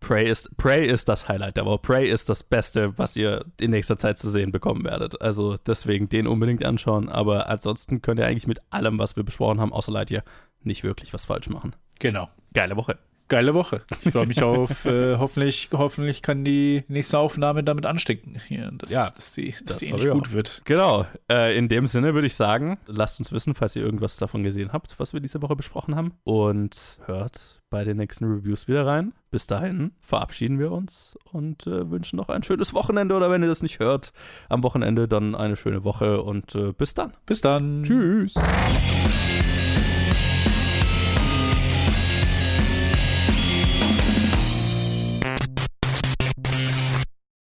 Prey 0.00 0.28
ist, 0.28 0.56
Prey 0.56 0.86
ist 0.86 1.08
das 1.08 1.28
Highlight 1.28 1.56
der 1.56 1.66
Woche. 1.66 1.78
Prey 1.78 2.08
ist 2.08 2.28
das 2.28 2.42
Beste, 2.42 2.96
was 2.98 3.16
ihr 3.16 3.44
in 3.60 3.70
nächster 3.70 3.98
Zeit 3.98 4.18
zu 4.18 4.28
sehen 4.28 4.50
bekommen 4.50 4.84
werdet. 4.84 5.20
Also 5.20 5.58
deswegen 5.58 6.08
den 6.08 6.26
unbedingt 6.26 6.64
anschauen. 6.64 7.08
Aber 7.08 7.48
ansonsten 7.48 8.02
könnt 8.02 8.18
ihr 8.18 8.26
eigentlich 8.26 8.46
mit 8.46 8.60
allem, 8.70 8.98
was 8.98 9.16
wir 9.16 9.22
besprochen 9.22 9.60
haben, 9.60 9.72
außer 9.72 9.92
Lightyear, 9.92 10.24
nicht 10.62 10.82
wirklich 10.82 11.12
was 11.12 11.26
falsch 11.26 11.48
machen. 11.50 11.76
Genau. 11.98 12.28
Geile 12.54 12.76
Woche. 12.76 12.98
Geile 13.30 13.54
Woche. 13.54 13.82
Ich 14.02 14.10
freue 14.10 14.26
mich 14.26 14.42
auf, 14.42 14.84
äh, 14.86 15.16
hoffentlich, 15.16 15.68
hoffentlich 15.72 16.20
kann 16.20 16.44
die 16.44 16.82
nächste 16.88 17.16
Aufnahme 17.16 17.62
damit 17.62 17.86
anstecken. 17.86 18.40
Hier, 18.48 18.72
dass, 18.72 18.90
Ja, 18.90 19.08
dass 19.08 19.34
die, 19.34 19.52
dass 19.52 19.62
das 19.66 19.76
die 19.78 19.86
hoffe 19.86 19.94
endlich 19.94 20.08
ich 20.08 20.12
gut 20.12 20.32
wird. 20.32 20.62
Genau. 20.64 21.06
Äh, 21.30 21.56
in 21.56 21.68
dem 21.68 21.86
Sinne 21.86 22.12
würde 22.12 22.26
ich 22.26 22.34
sagen, 22.34 22.78
lasst 22.86 23.20
uns 23.20 23.30
wissen, 23.30 23.54
falls 23.54 23.76
ihr 23.76 23.84
irgendwas 23.84 24.16
davon 24.16 24.42
gesehen 24.42 24.72
habt, 24.72 24.98
was 24.98 25.12
wir 25.12 25.20
diese 25.20 25.40
Woche 25.42 25.54
besprochen 25.54 25.94
haben. 25.94 26.14
Und 26.24 26.98
hört 27.06 27.62
bei 27.70 27.84
den 27.84 27.98
nächsten 27.98 28.24
Reviews 28.24 28.66
wieder 28.66 28.84
rein. 28.84 29.12
Bis 29.30 29.46
dahin 29.46 29.92
verabschieden 30.00 30.58
wir 30.58 30.72
uns 30.72 31.16
und 31.30 31.68
äh, 31.68 31.88
wünschen 31.88 32.16
noch 32.16 32.30
ein 32.30 32.42
schönes 32.42 32.74
Wochenende. 32.74 33.14
Oder 33.14 33.30
wenn 33.30 33.42
ihr 33.42 33.48
das 33.48 33.62
nicht 33.62 33.78
hört, 33.78 34.12
am 34.48 34.64
Wochenende 34.64 35.06
dann 35.06 35.36
eine 35.36 35.54
schöne 35.54 35.84
Woche 35.84 36.20
und 36.22 36.56
äh, 36.56 36.72
bis 36.72 36.94
dann. 36.94 37.12
Bis 37.26 37.40
dann. 37.42 37.84
Tschüss. 37.84 38.34